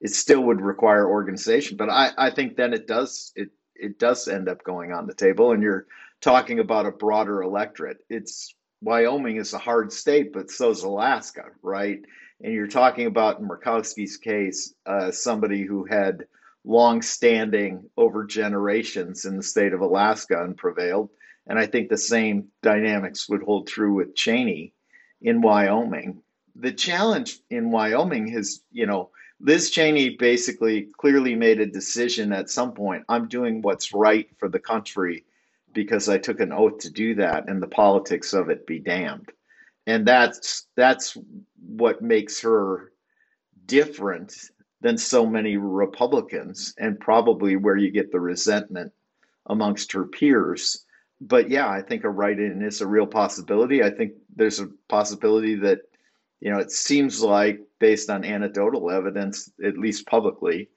it 0.00 0.10
still 0.10 0.42
would 0.42 0.60
require 0.60 1.08
organization, 1.08 1.76
but 1.76 1.88
I, 1.90 2.10
I 2.18 2.30
think 2.30 2.56
then 2.56 2.74
it 2.74 2.86
does 2.86 3.32
it 3.36 3.48
it 3.74 3.98
does 3.98 4.28
end 4.28 4.48
up 4.48 4.62
going 4.64 4.92
on 4.92 5.06
the 5.06 5.14
table, 5.14 5.52
and 5.52 5.62
you're 5.62 5.86
talking 6.20 6.58
about 6.58 6.86
a 6.86 6.90
broader 6.90 7.42
electorate. 7.42 7.98
It's 8.10 8.54
Wyoming 8.82 9.36
is 9.36 9.54
a 9.54 9.58
hard 9.58 9.92
state, 9.92 10.32
but 10.32 10.50
so 10.50 10.70
is 10.70 10.82
Alaska, 10.82 11.44
right? 11.62 12.00
And 12.40 12.52
you're 12.52 12.68
talking 12.68 13.06
about 13.06 13.40
in 13.40 13.48
Murkowski's 13.48 14.16
case, 14.16 14.74
uh, 14.86 15.10
somebody 15.10 15.64
who 15.64 15.84
had 15.84 16.26
long 16.64 17.02
standing 17.02 17.88
over 17.96 18.24
generations 18.24 19.24
in 19.24 19.36
the 19.36 19.42
state 19.42 19.72
of 19.72 19.80
Alaska 19.80 20.42
and 20.42 20.56
prevailed. 20.56 21.10
And 21.46 21.58
I 21.58 21.66
think 21.66 21.88
the 21.88 21.96
same 21.96 22.48
dynamics 22.62 23.28
would 23.28 23.42
hold 23.42 23.66
true 23.66 23.94
with 23.94 24.14
Cheney 24.14 24.74
in 25.22 25.40
Wyoming. 25.40 26.22
The 26.54 26.72
challenge 26.72 27.38
in 27.50 27.70
Wyoming 27.70 28.32
is, 28.32 28.62
you 28.70 28.86
know, 28.86 29.10
Liz 29.40 29.70
Cheney 29.70 30.10
basically 30.10 30.88
clearly 30.98 31.34
made 31.36 31.60
a 31.60 31.66
decision 31.66 32.32
at 32.32 32.50
some 32.50 32.72
point 32.72 33.04
I'm 33.08 33.28
doing 33.28 33.62
what's 33.62 33.94
right 33.94 34.28
for 34.38 34.48
the 34.48 34.58
country 34.58 35.24
because 35.72 36.08
I 36.08 36.18
took 36.18 36.40
an 36.40 36.52
oath 36.52 36.78
to 36.78 36.90
do 36.90 37.14
that, 37.16 37.48
and 37.48 37.62
the 37.62 37.68
politics 37.68 38.32
of 38.32 38.50
it 38.50 38.66
be 38.66 38.80
damned. 38.80 39.30
And 39.88 40.06
that's 40.06 40.66
that's 40.76 41.16
what 41.66 42.02
makes 42.02 42.42
her 42.42 42.92
different 43.64 44.34
than 44.82 44.98
so 44.98 45.24
many 45.26 45.56
Republicans, 45.56 46.74
and 46.78 47.00
probably 47.00 47.56
where 47.56 47.78
you 47.78 47.90
get 47.90 48.12
the 48.12 48.20
resentment 48.20 48.92
amongst 49.46 49.90
her 49.92 50.04
peers. 50.04 50.84
But 51.22 51.48
yeah, 51.48 51.70
I 51.70 51.80
think 51.80 52.04
a 52.04 52.10
write-in 52.10 52.60
is 52.62 52.82
a 52.82 52.86
real 52.86 53.06
possibility. 53.06 53.82
I 53.82 53.90
think 53.90 54.12
there's 54.36 54.60
a 54.60 54.68
possibility 54.90 55.54
that, 55.56 55.80
you 56.40 56.52
know, 56.52 56.58
it 56.58 56.70
seems 56.70 57.22
like 57.22 57.58
based 57.80 58.10
on 58.10 58.26
anecdotal 58.26 58.90
evidence, 58.90 59.50
at 59.64 59.78
least 59.78 60.06
publicly, 60.06 60.68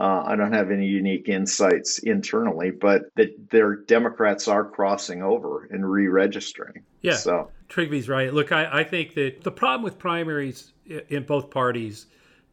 uh, 0.00 0.24
I 0.26 0.34
don't 0.34 0.52
have 0.52 0.70
any 0.70 0.86
unique 0.86 1.28
insights 1.28 1.98
internally, 1.98 2.70
but 2.70 3.02
that 3.16 3.50
their 3.50 3.76
Democrats 3.76 4.48
are 4.48 4.64
crossing 4.64 5.22
over 5.22 5.66
and 5.66 5.88
re-registering. 5.88 6.82
Yeah. 7.02 7.16
So 7.16 7.50
Trygve's 7.68 8.08
right. 8.08 8.32
Look, 8.32 8.50
I, 8.50 8.80
I 8.80 8.84
think 8.84 9.12
that 9.14 9.42
the 9.42 9.50
problem 9.50 9.82
with 9.82 9.98
primaries 9.98 10.72
in 11.08 11.24
both 11.24 11.50
parties 11.50 12.06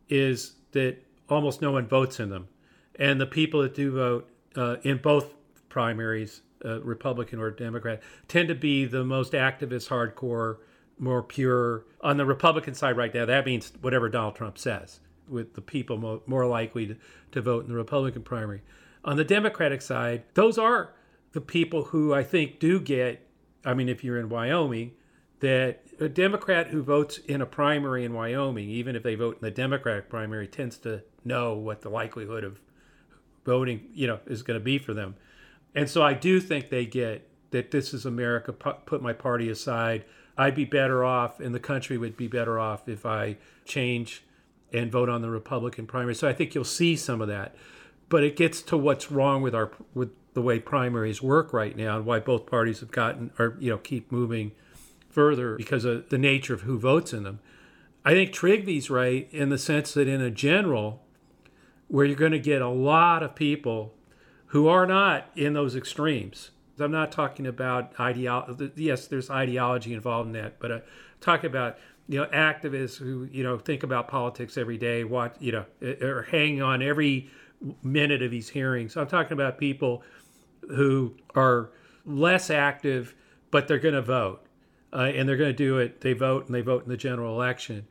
is 0.09 0.55
that 0.73 0.97
almost 1.29 1.61
no 1.61 1.71
one 1.71 1.87
votes 1.87 2.19
in 2.19 2.29
them, 2.29 2.49
and 2.95 3.19
the 3.19 3.25
people 3.25 3.61
that 3.61 3.73
do 3.73 3.91
vote 3.93 4.29
uh, 4.57 4.75
in 4.83 4.97
both 4.97 5.33
primaries, 5.69 6.41
uh, 6.65 6.81
Republican 6.81 7.39
or 7.39 7.51
Democrat, 7.51 8.01
tend 8.27 8.49
to 8.49 8.55
be 8.55 8.83
the 8.83 9.05
most 9.05 9.31
activist, 9.31 9.87
hardcore, 9.87 10.57
more 10.99 11.23
pure. 11.23 11.85
On 12.01 12.17
the 12.17 12.25
Republican 12.25 12.73
side, 12.73 12.97
right 12.97 13.13
now, 13.13 13.25
that 13.25 13.45
means 13.45 13.71
whatever 13.79 14.09
Donald 14.09 14.35
Trump 14.35 14.57
says 14.57 14.99
with 15.29 15.53
the 15.53 15.61
people 15.61 15.97
mo- 15.97 16.21
more 16.25 16.45
likely 16.45 16.87
to, 16.87 16.95
to 17.31 17.41
vote 17.41 17.63
in 17.63 17.69
the 17.69 17.75
Republican 17.75 18.23
primary. 18.23 18.61
On 19.03 19.17
the 19.17 19.23
Democratic 19.23 19.81
side, 19.81 20.23
those 20.33 20.57
are 20.57 20.93
the 21.33 21.41
people 21.41 21.85
who 21.85 22.13
I 22.13 22.23
think 22.23 22.59
do 22.59 22.79
get. 22.79 23.27
I 23.65 23.73
mean, 23.73 23.89
if 23.89 24.03
you're 24.03 24.19
in 24.19 24.29
Wyoming, 24.29 24.91
that 25.39 25.83
a 25.99 26.09
Democrat 26.09 26.67
who 26.67 26.81
votes 26.81 27.17
in 27.19 27.41
a 27.41 27.45
primary 27.45 28.05
in 28.05 28.13
Wyoming, 28.13 28.69
even 28.69 28.95
if 28.95 29.03
they 29.03 29.15
vote 29.15 29.35
in 29.35 29.41
the 29.41 29.51
Democratic 29.51 30.09
primary, 30.09 30.47
tends 30.47 30.77
to 30.79 31.03
know 31.23 31.53
what 31.53 31.81
the 31.81 31.89
likelihood 31.89 32.43
of 32.43 32.59
voting, 33.45 33.89
you 33.93 34.07
know, 34.07 34.19
is 34.25 34.41
going 34.41 34.59
to 34.59 34.63
be 34.63 34.77
for 34.77 34.93
them. 34.93 35.15
And 35.75 35.89
so 35.89 36.01
I 36.01 36.13
do 36.13 36.39
think 36.39 36.69
they 36.69 36.85
get 36.85 37.29
that 37.51 37.71
this 37.71 37.93
is 37.93 38.05
America. 38.05 38.51
Put 38.51 39.01
my 39.01 39.13
party 39.13 39.49
aside. 39.49 40.05
I'd 40.37 40.55
be 40.55 40.65
better 40.65 41.03
off, 41.03 41.39
and 41.39 41.53
the 41.53 41.59
country 41.59 41.97
would 41.97 42.17
be 42.17 42.27
better 42.27 42.59
off 42.59 42.87
if 42.87 43.05
I 43.05 43.37
change 43.65 44.23
and 44.73 44.91
vote 44.91 45.09
on 45.09 45.21
the 45.21 45.29
Republican 45.29 45.87
primary. 45.87 46.15
So 46.15 46.27
I 46.27 46.33
think 46.33 46.53
you'll 46.53 46.63
see 46.63 46.95
some 46.95 47.21
of 47.21 47.27
that. 47.27 47.55
But 48.09 48.23
it 48.23 48.35
gets 48.35 48.61
to 48.63 48.77
what's 48.77 49.11
wrong 49.11 49.41
with 49.41 49.53
our 49.53 49.71
with 49.93 50.11
the 50.33 50.41
way 50.41 50.59
primaries 50.59 51.21
work 51.21 51.51
right 51.51 51.75
now 51.75 51.97
and 51.97 52.05
why 52.05 52.19
both 52.19 52.45
parties 52.45 52.79
have 52.79 52.91
gotten 52.91 53.31
or 53.39 53.57
you 53.59 53.69
know 53.69 53.77
keep 53.77 54.11
moving 54.11 54.51
further 55.09 55.55
because 55.55 55.83
of 55.83 56.09
the 56.09 56.17
nature 56.17 56.53
of 56.53 56.61
who 56.61 56.79
votes 56.79 57.11
in 57.11 57.23
them. 57.23 57.39
I 58.05 58.11
think 58.11 58.31
Trygve's 58.31 58.89
right 58.89 59.27
in 59.31 59.49
the 59.49 59.57
sense 59.57 59.93
that 59.95 60.07
in 60.07 60.21
a 60.21 60.31
general, 60.31 61.03
where 61.87 62.05
you're 62.05 62.15
going 62.15 62.31
to 62.31 62.39
get 62.39 62.61
a 62.61 62.69
lot 62.69 63.23
of 63.23 63.35
people 63.35 63.93
who 64.47 64.67
are 64.67 64.85
not 64.85 65.29
in 65.35 65.53
those 65.53 65.75
extremes. 65.75 66.51
I'm 66.79 66.91
not 66.91 67.11
talking 67.11 67.47
about 67.47 67.93
ideology. 67.99 68.71
Yes, 68.75 69.07
there's 69.07 69.29
ideology 69.29 69.93
involved 69.93 70.27
in 70.27 70.33
that, 70.33 70.59
but 70.59 70.71
uh, 70.71 70.75
I'm 70.75 70.81
talking 71.19 71.49
about 71.49 71.77
you 72.07 72.19
know 72.19 72.25
activists 72.27 72.97
who 72.97 73.27
you 73.31 73.43
know 73.43 73.57
think 73.57 73.83
about 73.83 74.07
politics 74.07 74.57
every 74.57 74.77
day 74.77 75.03
watch 75.03 75.35
you 75.39 75.51
know 75.51 75.65
are 76.01 76.23
hanging 76.23 76.61
on 76.61 76.81
every 76.81 77.29
minute 77.83 78.21
of 78.21 78.31
these 78.31 78.49
hearings. 78.49 78.95
I'm 78.95 79.07
talking 79.07 79.33
about 79.33 79.57
people 79.57 80.03
who 80.69 81.15
are 81.35 81.71
less 82.05 82.49
active 82.49 83.15
but 83.49 83.67
they're 83.67 83.79
going 83.79 83.95
to 83.95 84.01
vote 84.01 84.45
uh, 84.93 85.11
and 85.13 85.27
they're 85.27 85.37
going 85.37 85.49
to 85.49 85.55
do 85.55 85.77
it. 85.77 86.01
They 86.01 86.13
vote 86.13 86.45
and 86.45 86.55
they 86.55 86.61
vote 86.61 86.83
in 86.83 86.89
the 86.89 86.97
general 86.97 87.33
election. 87.33 87.87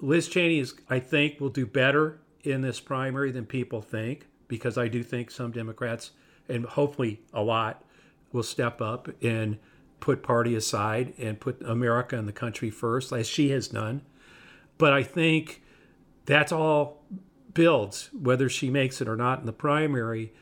Liz 0.00 0.28
cheney 0.28 0.60
is 0.60 0.74
i 0.88 0.98
think 0.98 1.40
will 1.40 1.48
do 1.48 1.66
better 1.66 2.20
in 2.44 2.60
this 2.60 2.80
primary 2.80 3.32
than 3.32 3.44
people 3.44 3.82
think 3.82 4.26
because 4.46 4.78
i 4.78 4.86
do 4.86 5.02
think 5.02 5.30
some 5.30 5.50
democrats 5.50 6.12
and 6.48 6.64
hopefully 6.64 7.20
a 7.32 7.42
lot 7.42 7.84
will 8.32 8.42
step 8.42 8.80
up 8.80 9.08
and 9.22 9.58
put 10.00 10.22
party 10.22 10.54
aside 10.54 11.14
and 11.18 11.40
put 11.40 11.60
America 11.62 12.16
and 12.16 12.28
the 12.28 12.32
country 12.32 12.70
first, 12.70 13.12
as 13.12 13.26
she 13.26 13.50
has 13.50 13.68
done. 13.68 14.02
But 14.76 14.92
I 14.92 15.02
think 15.02 15.62
that's 16.26 16.52
all 16.52 17.04
builds, 17.54 18.10
whether 18.12 18.48
she 18.48 18.70
makes 18.70 19.00
it 19.00 19.08
or 19.08 19.16
not 19.16 19.40
in 19.40 19.46
the 19.46 19.52
primary, 19.52 20.32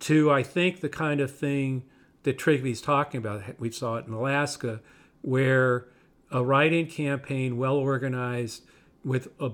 to 0.00 0.30
I 0.30 0.42
think 0.42 0.80
the 0.80 0.88
kind 0.88 1.20
of 1.20 1.34
thing 1.34 1.84
that 2.22 2.38
Trygve's 2.38 2.80
talking 2.80 3.18
about. 3.18 3.42
We 3.60 3.70
saw 3.70 3.96
it 3.96 4.06
in 4.06 4.12
Alaska, 4.12 4.80
where 5.22 5.88
a 6.30 6.42
write-in 6.42 6.86
campaign, 6.86 7.56
well 7.56 7.76
organized, 7.76 8.64
with 9.04 9.28
a, 9.38 9.50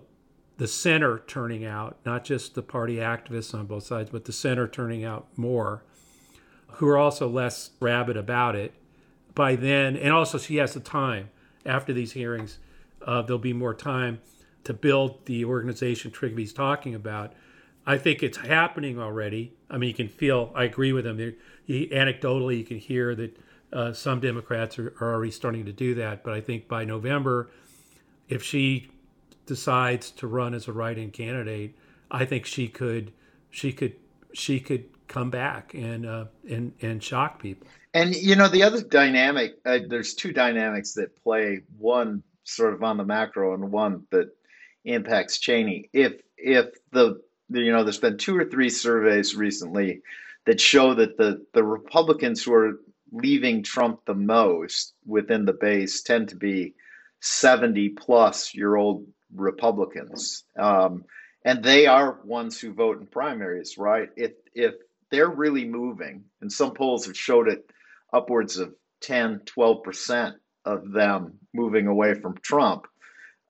the 0.56 0.68
center 0.68 1.18
turning 1.26 1.64
out, 1.64 1.98
not 2.06 2.24
just 2.24 2.54
the 2.54 2.62
party 2.62 2.96
activists 2.96 3.54
on 3.54 3.66
both 3.66 3.84
sides, 3.84 4.10
but 4.10 4.24
the 4.24 4.32
center 4.32 4.68
turning 4.68 5.04
out 5.04 5.26
more, 5.36 5.82
who 6.74 6.88
are 6.88 6.98
also 6.98 7.28
less 7.28 7.70
rabid 7.80 8.16
about 8.16 8.54
it 8.54 8.72
by 9.40 9.56
then, 9.56 9.96
and 9.96 10.12
also 10.12 10.36
she 10.36 10.56
has 10.56 10.74
the 10.74 10.80
time 10.80 11.30
after 11.64 11.94
these 11.94 12.12
hearings. 12.12 12.58
Uh, 13.00 13.22
there'll 13.22 13.38
be 13.38 13.54
more 13.54 13.72
time 13.72 14.20
to 14.64 14.74
build 14.74 15.24
the 15.24 15.46
organization 15.46 16.10
Trygve's 16.10 16.52
talking 16.52 16.94
about. 16.94 17.32
I 17.86 17.96
think 17.96 18.22
it's 18.22 18.36
happening 18.36 18.98
already. 18.98 19.54
I 19.70 19.78
mean, 19.78 19.88
you 19.88 19.94
can 19.94 20.08
feel. 20.08 20.52
I 20.54 20.64
agree 20.64 20.92
with 20.92 21.06
him. 21.06 21.16
He, 21.64 21.86
anecdotally, 21.86 22.58
you 22.58 22.64
can 22.64 22.76
hear 22.76 23.14
that 23.14 23.38
uh, 23.72 23.94
some 23.94 24.20
Democrats 24.20 24.78
are, 24.78 24.94
are 25.00 25.14
already 25.14 25.30
starting 25.30 25.64
to 25.64 25.72
do 25.72 25.94
that. 25.94 26.22
But 26.22 26.34
I 26.34 26.42
think 26.42 26.68
by 26.68 26.84
November, 26.84 27.48
if 28.28 28.42
she 28.42 28.90
decides 29.46 30.10
to 30.10 30.26
run 30.26 30.52
as 30.52 30.68
a 30.68 30.72
write-in 30.74 31.12
candidate, 31.12 31.74
I 32.10 32.26
think 32.26 32.44
she 32.44 32.68
could, 32.68 33.10
she 33.48 33.72
could, 33.72 33.94
she 34.34 34.60
could 34.60 34.84
come 35.08 35.30
back 35.30 35.72
and 35.72 36.04
uh, 36.04 36.26
and 36.46 36.74
and 36.82 37.02
shock 37.02 37.40
people. 37.40 37.66
And 37.92 38.14
you 38.14 38.36
know, 38.36 38.48
the 38.48 38.62
other 38.62 38.82
dynamic, 38.82 39.54
uh, 39.66 39.80
there's 39.88 40.14
two 40.14 40.32
dynamics 40.32 40.92
that 40.94 41.22
play. 41.22 41.62
One 41.78 42.22
sort 42.44 42.74
of 42.74 42.82
on 42.82 42.96
the 42.96 43.04
macro, 43.04 43.54
and 43.54 43.72
one 43.72 44.06
that 44.10 44.30
impacts 44.84 45.38
Cheney. 45.38 45.88
If 45.92 46.20
if 46.36 46.66
the 46.92 47.20
you 47.48 47.72
know, 47.72 47.82
there's 47.82 47.98
been 47.98 48.18
two 48.18 48.36
or 48.36 48.44
three 48.44 48.70
surveys 48.70 49.34
recently 49.34 50.02
that 50.46 50.60
show 50.60 50.94
that 50.94 51.16
the 51.16 51.44
the 51.52 51.64
Republicans 51.64 52.44
who 52.44 52.54
are 52.54 52.80
leaving 53.12 53.62
Trump 53.62 54.04
the 54.04 54.14
most 54.14 54.94
within 55.04 55.44
the 55.44 55.52
base 55.52 56.02
tend 56.02 56.28
to 56.28 56.36
be 56.36 56.74
70 57.20 57.90
plus 57.90 58.54
year 58.54 58.76
old 58.76 59.06
Republicans. 59.34 60.44
Um, 60.56 61.04
and 61.44 61.62
they 61.62 61.86
are 61.86 62.20
ones 62.24 62.60
who 62.60 62.72
vote 62.72 63.00
in 63.00 63.06
primaries, 63.06 63.78
right? 63.78 64.10
If, 64.16 64.32
if 64.54 64.74
they're 65.10 65.30
really 65.30 65.64
moving, 65.64 66.24
and 66.40 66.52
some 66.52 66.72
polls 66.72 67.06
have 67.06 67.16
showed 67.16 67.48
it 67.48 67.68
upwards 68.12 68.58
of 68.58 68.74
10, 69.02 69.42
12% 69.46 70.34
of 70.64 70.92
them 70.92 71.38
moving 71.54 71.86
away 71.86 72.14
from 72.14 72.36
Trump, 72.42 72.86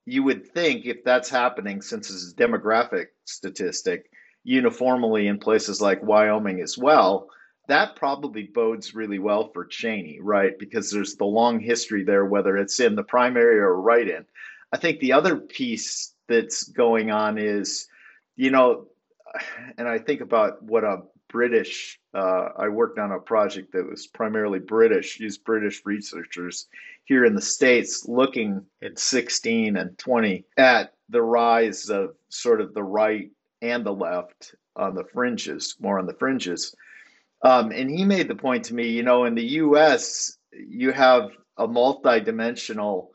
you 0.06 0.22
would 0.22 0.48
think 0.52 0.86
if 0.86 1.04
that's 1.04 1.28
happening, 1.28 1.82
since 1.82 2.10
it's 2.10 2.32
a 2.32 2.36
demographic 2.36 3.06
statistic, 3.24 4.10
uniformly 4.44 5.26
in 5.26 5.38
places 5.38 5.80
like 5.80 6.02
Wyoming 6.02 6.60
as 6.60 6.76
well, 6.76 7.28
that 7.68 7.94
probably 7.94 8.50
bodes 8.52 8.94
really 8.94 9.20
well 9.20 9.50
for 9.52 9.64
Cheney, 9.64 10.18
right? 10.20 10.58
Because 10.58 10.90
there's 10.90 11.14
the 11.14 11.24
long 11.24 11.60
history 11.60 12.02
there, 12.02 12.24
whether 12.24 12.56
it's 12.56 12.80
in 12.80 12.96
the 12.96 13.04
primary 13.04 13.60
or 13.60 13.80
right 13.80 14.08
in. 14.08 14.24
I 14.72 14.78
think 14.78 14.98
the 14.98 15.12
other 15.12 15.36
piece 15.36 16.12
that's 16.28 16.64
going 16.64 17.12
on 17.12 17.38
is, 17.38 17.86
you 18.34 18.50
know, 18.50 18.86
and 19.78 19.86
I 19.86 19.98
think 19.98 20.20
about 20.20 20.62
what 20.62 20.82
a 20.82 21.02
British, 21.28 21.99
uh, 22.14 22.48
I 22.56 22.68
worked 22.68 22.98
on 22.98 23.12
a 23.12 23.20
project 23.20 23.72
that 23.72 23.88
was 23.88 24.06
primarily 24.06 24.58
British, 24.58 25.20
used 25.20 25.44
British 25.44 25.82
researchers 25.84 26.66
here 27.04 27.24
in 27.24 27.34
the 27.34 27.40
States 27.40 28.06
looking 28.08 28.64
at 28.82 28.98
16 28.98 29.76
and 29.76 29.96
20 29.96 30.44
at 30.56 30.94
the 31.08 31.22
rise 31.22 31.88
of 31.88 32.14
sort 32.28 32.60
of 32.60 32.74
the 32.74 32.82
right 32.82 33.30
and 33.62 33.84
the 33.84 33.92
left 33.92 34.54
on 34.76 34.94
the 34.94 35.04
fringes, 35.04 35.76
more 35.80 35.98
on 35.98 36.06
the 36.06 36.14
fringes. 36.14 36.74
Um, 37.42 37.70
and 37.72 37.90
he 37.90 38.04
made 38.04 38.28
the 38.28 38.34
point 38.34 38.64
to 38.66 38.74
me, 38.74 38.88
you 38.88 39.02
know, 39.02 39.24
in 39.24 39.34
the 39.34 39.44
US, 39.44 40.36
you 40.52 40.92
have 40.92 41.30
a 41.56 41.66
multi-dimensional 41.66 43.12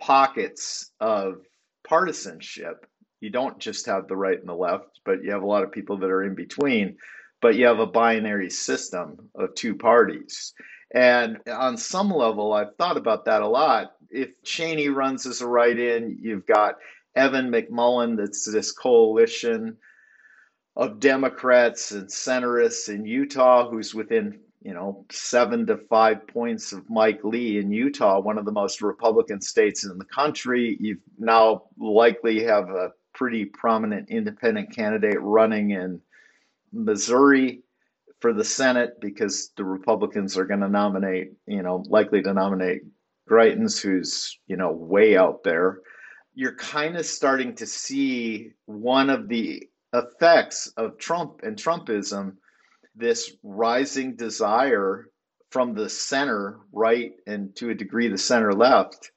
pockets 0.00 0.90
of 1.00 1.42
partisanship. 1.86 2.86
You 3.20 3.30
don't 3.30 3.58
just 3.58 3.86
have 3.86 4.06
the 4.06 4.16
right 4.16 4.38
and 4.38 4.48
the 4.48 4.54
left, 4.54 5.00
but 5.04 5.24
you 5.24 5.32
have 5.32 5.42
a 5.42 5.46
lot 5.46 5.64
of 5.64 5.72
people 5.72 5.98
that 5.98 6.10
are 6.10 6.22
in 6.22 6.34
between. 6.34 6.96
But 7.40 7.54
you 7.56 7.66
have 7.66 7.78
a 7.78 7.86
binary 7.86 8.50
system 8.50 9.30
of 9.34 9.54
two 9.54 9.74
parties. 9.76 10.54
And 10.92 11.38
on 11.48 11.76
some 11.76 12.10
level, 12.10 12.52
I've 12.52 12.74
thought 12.76 12.96
about 12.96 13.26
that 13.26 13.42
a 13.42 13.48
lot. 13.48 13.92
If 14.10 14.42
Cheney 14.42 14.88
runs 14.88 15.26
as 15.26 15.40
a 15.40 15.46
write 15.46 15.78
in, 15.78 16.18
you've 16.20 16.46
got 16.46 16.76
Evan 17.14 17.50
McMullin, 17.50 18.16
that's 18.16 18.44
this 18.50 18.72
coalition 18.72 19.76
of 20.76 21.00
Democrats 21.00 21.90
and 21.90 22.08
centrists 22.08 22.88
in 22.88 23.04
Utah, 23.04 23.68
who's 23.68 23.94
within 23.94 24.38
you 24.62 24.72
know 24.72 25.04
seven 25.10 25.66
to 25.66 25.76
five 25.76 26.26
points 26.28 26.72
of 26.72 26.88
Mike 26.88 27.22
Lee 27.24 27.58
in 27.58 27.72
Utah, 27.72 28.20
one 28.20 28.38
of 28.38 28.44
the 28.44 28.52
most 28.52 28.80
Republican 28.80 29.40
states 29.40 29.84
in 29.84 29.98
the 29.98 30.04
country. 30.04 30.76
You 30.80 30.98
now 31.18 31.64
likely 31.78 32.44
have 32.44 32.70
a 32.70 32.92
pretty 33.12 33.44
prominent 33.44 34.08
independent 34.08 34.74
candidate 34.74 35.20
running 35.20 35.72
in 35.72 36.00
Missouri 36.72 37.62
for 38.20 38.32
the 38.32 38.44
Senate 38.44 39.00
because 39.00 39.52
the 39.56 39.64
Republicans 39.64 40.36
are 40.36 40.44
going 40.44 40.60
to 40.60 40.68
nominate, 40.68 41.32
you 41.46 41.62
know, 41.62 41.84
likely 41.88 42.22
to 42.22 42.34
nominate 42.34 42.82
Greitens, 43.28 43.80
who's 43.80 44.38
you 44.46 44.56
know 44.56 44.72
way 44.72 45.16
out 45.16 45.44
there. 45.44 45.80
You're 46.34 46.56
kind 46.56 46.96
of 46.96 47.04
starting 47.04 47.54
to 47.56 47.66
see 47.66 48.52
one 48.66 49.10
of 49.10 49.28
the 49.28 49.68
effects 49.92 50.72
of 50.76 50.98
Trump 50.98 51.40
and 51.42 51.56
Trumpism, 51.56 52.36
this 52.94 53.32
rising 53.42 54.16
desire 54.16 55.10
from 55.50 55.74
the 55.74 55.88
center 55.88 56.60
right 56.72 57.12
and 57.26 57.54
to 57.56 57.70
a 57.70 57.74
degree 57.74 58.08
the 58.08 58.18
center 58.18 58.52
left 58.52 59.10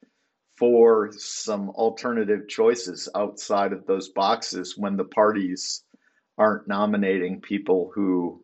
for 0.57 1.11
some 1.17 1.69
alternative 1.71 2.47
choices 2.47 3.09
outside 3.15 3.73
of 3.73 3.85
those 3.85 4.09
boxes 4.09 4.77
when 4.77 4.95
the 4.95 5.03
parties 5.03 5.83
aren't 6.41 6.67
nominating 6.67 7.39
people 7.39 7.91
who 7.93 8.43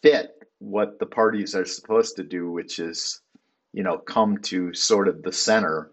fit 0.00 0.30
what 0.60 1.00
the 1.00 1.06
parties 1.06 1.56
are 1.56 1.64
supposed 1.64 2.14
to 2.14 2.22
do, 2.22 2.52
which 2.52 2.78
is, 2.78 3.20
you 3.72 3.82
know, 3.82 3.98
come 3.98 4.38
to 4.38 4.72
sort 4.72 5.08
of 5.08 5.20
the 5.24 5.32
center 5.32 5.90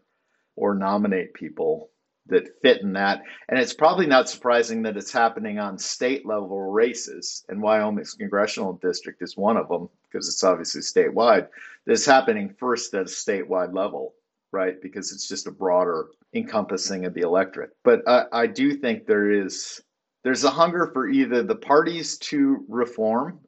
or 0.56 0.76
nominate 0.76 1.34
people 1.34 1.90
that 2.28 2.62
fit 2.62 2.82
in 2.82 2.94
that. 2.94 3.24
And 3.50 3.58
it's 3.58 3.74
probably 3.74 4.06
not 4.06 4.30
surprising 4.30 4.84
that 4.84 4.96
it's 4.96 5.12
happening 5.12 5.58
on 5.58 5.80
state 5.80 6.24
level 6.24 6.60
races, 6.72 7.44
and 7.50 7.64
Wyoming's 7.64 8.14
congressional 8.14 8.74
district 8.74 9.24
is 9.24 9.36
one 9.36 9.58
of 9.58 9.70
them 9.70 9.90
because 10.04 10.28
it's 10.28 10.44
obviously 10.44 10.82
statewide. 10.82 11.48
That's 11.88 12.06
happening 12.06 12.54
first 12.60 12.94
at 12.94 13.02
a 13.02 13.06
statewide 13.06 13.74
level, 13.74 14.14
right? 14.52 14.80
Because 14.80 15.12
it's 15.12 15.28
just 15.28 15.48
a 15.48 15.52
broader 15.52 16.10
encompassing 16.36 17.06
of 17.06 17.16
the 17.16 17.22
electorate. 17.22 17.72
But 17.84 18.08
I, 18.08 18.26
I 18.32 18.46
do 18.46 18.76
think 18.76 19.08
there 19.08 19.32
is 19.32 19.82
there's 20.28 20.44
a 20.44 20.50
hunger 20.50 20.90
for 20.92 21.08
either 21.08 21.42
the 21.42 21.56
parties 21.56 22.18
to 22.18 22.66
reform, 22.68 23.40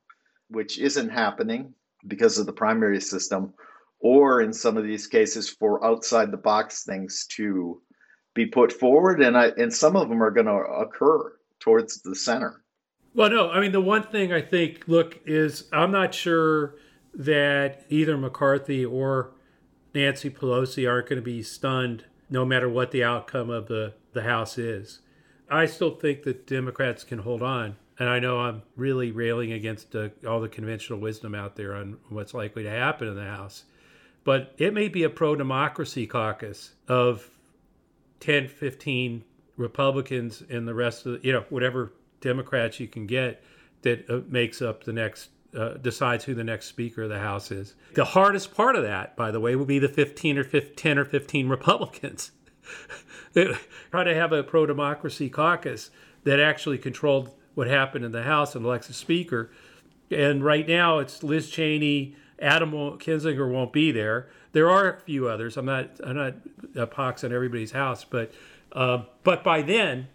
which 0.47 0.79
isn't 0.79 1.09
happening 1.09 1.73
because 2.07 2.37
of 2.37 2.45
the 2.45 2.53
primary 2.53 3.01
system, 3.01 3.53
or 3.99 4.39
in 4.39 4.53
some 4.53 4.77
of 4.77 4.85
these 4.85 5.05
cases 5.05 5.49
for 5.49 5.85
outside 5.85 6.31
the 6.31 6.37
box 6.37 6.85
things 6.85 7.27
to 7.31 7.81
be 8.33 8.45
put 8.45 8.71
forward, 8.71 9.21
and 9.21 9.37
I 9.37 9.47
and 9.57 9.73
some 9.73 9.97
of 9.97 10.07
them 10.07 10.23
are 10.23 10.31
going 10.31 10.45
to 10.45 10.53
occur 10.53 11.33
towards 11.59 12.01
the 12.01 12.15
center. 12.15 12.63
Well, 13.13 13.29
no, 13.29 13.49
I 13.49 13.59
mean 13.59 13.73
the 13.73 13.81
one 13.81 14.03
thing 14.03 14.31
I 14.31 14.39
think, 14.39 14.85
look, 14.87 15.19
is 15.25 15.65
I'm 15.73 15.91
not 15.91 16.13
sure 16.13 16.75
that 17.13 17.83
either 17.89 18.17
McCarthy 18.17 18.85
or 18.85 19.31
Nancy 19.93 20.29
Pelosi 20.29 20.89
aren't 20.89 21.09
going 21.09 21.19
to 21.19 21.21
be 21.21 21.43
stunned 21.43 22.05
no 22.29 22.45
matter 22.45 22.69
what 22.69 22.91
the 22.91 23.03
outcome 23.03 23.49
of 23.49 23.67
the, 23.67 23.95
the 24.13 24.23
House 24.23 24.57
is. 24.57 25.01
I 25.49 25.65
still 25.65 25.95
think 25.95 26.23
that 26.23 26.47
Democrats 26.47 27.03
can 27.03 27.19
hold 27.19 27.41
on. 27.41 27.75
And 27.97 28.07
I 28.07 28.19
know 28.19 28.39
I'm 28.39 28.62
really 28.77 29.12
railing 29.12 29.51
against 29.51 29.93
uh, 29.93 30.09
all 30.25 30.39
the 30.39 30.47
conventional 30.47 30.99
wisdom 30.99 31.35
out 31.35 31.57
there 31.57 31.75
on 31.75 31.97
what's 32.07 32.33
likely 32.33 32.63
to 32.63 32.69
happen 32.69 33.09
in 33.09 33.15
the 33.15 33.25
House. 33.25 33.65
But 34.23 34.53
it 34.57 34.73
may 34.73 34.88
be 34.88 35.03
a 35.03 35.09
pro 35.09 35.35
democracy 35.35 36.07
caucus 36.07 36.71
of 36.88 37.29
10, 38.21 38.47
15 38.47 39.23
Republicans 39.57 40.41
and 40.49 40.67
the 40.67 40.73
rest 40.73 41.05
of 41.05 41.13
the, 41.13 41.27
you 41.27 41.33
know, 41.33 41.43
whatever 41.49 41.91
Democrats 42.21 42.79
you 42.79 42.88
can 42.88 43.05
get 43.05 43.43
that 43.81 44.09
uh, 44.09 44.21
makes 44.27 44.62
up 44.62 44.83
the 44.83 44.93
next, 44.93 45.29
uh, 45.57 45.73
decides 45.73 46.23
who 46.23 46.33
the 46.33 46.43
next 46.43 46.67
Speaker 46.67 47.03
of 47.03 47.09
the 47.09 47.19
House 47.19 47.51
is. 47.51 47.75
The 47.95 48.05
hardest 48.05 48.53
part 48.53 48.77
of 48.77 48.83
that, 48.83 49.17
by 49.17 49.31
the 49.31 49.39
way, 49.39 49.55
will 49.55 49.65
be 49.65 49.79
the 49.79 49.89
15 49.89 50.38
or 50.38 50.43
15, 50.45 50.75
10 50.75 50.99
or 50.99 51.05
15 51.05 51.49
Republicans. 51.49 52.31
try 53.33 54.03
to 54.03 54.13
have 54.13 54.31
a 54.31 54.43
pro 54.43 54.65
democracy 54.65 55.29
caucus 55.29 55.91
that 56.23 56.39
actually 56.39 56.77
controlled 56.77 57.33
what 57.55 57.67
happened 57.67 58.05
in 58.05 58.11
the 58.11 58.23
House 58.23 58.55
and 58.55 58.65
elects 58.65 58.89
a 58.89 58.93
Speaker. 58.93 59.51
And 60.11 60.43
right 60.43 60.67
now 60.67 60.99
it's 60.99 61.23
Liz 61.23 61.49
Cheney, 61.49 62.15
Adam 62.41 62.71
Kinzinger 62.71 63.51
won't 63.51 63.73
be 63.73 63.91
there. 63.91 64.29
There 64.51 64.69
are 64.69 64.93
a 64.93 64.99
few 65.01 65.27
others. 65.27 65.57
I'm 65.57 65.65
not 65.65 65.99
I'm 66.03 66.15
not 66.15 66.33
a 66.75 66.87
pox 66.87 67.23
on 67.23 67.33
everybody's 67.33 67.71
house, 67.71 68.03
but 68.03 68.33
uh, 68.71 69.03
but 69.23 69.43
by 69.43 69.61
then, 69.61 70.07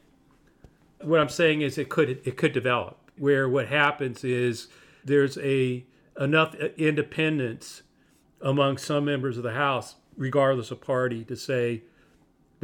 what 1.03 1.21
I'm 1.21 1.29
saying 1.29 1.61
is 1.61 1.79
it 1.79 1.89
could 1.89 2.09
it 2.25 2.37
could 2.37 2.53
develop 2.53 2.99
where 3.17 3.49
what 3.49 3.69
happens 3.69 4.25
is 4.25 4.69
there's 5.05 5.39
a 5.39 5.85
enough 6.19 6.55
independence 6.55 7.83
among 8.41 8.79
some 8.79 9.05
members 9.05 9.37
of 9.37 9.43
the 9.43 9.53
House, 9.53 9.97
regardless 10.17 10.71
of 10.71 10.81
party, 10.81 11.25
to 11.25 11.37
say, 11.37 11.83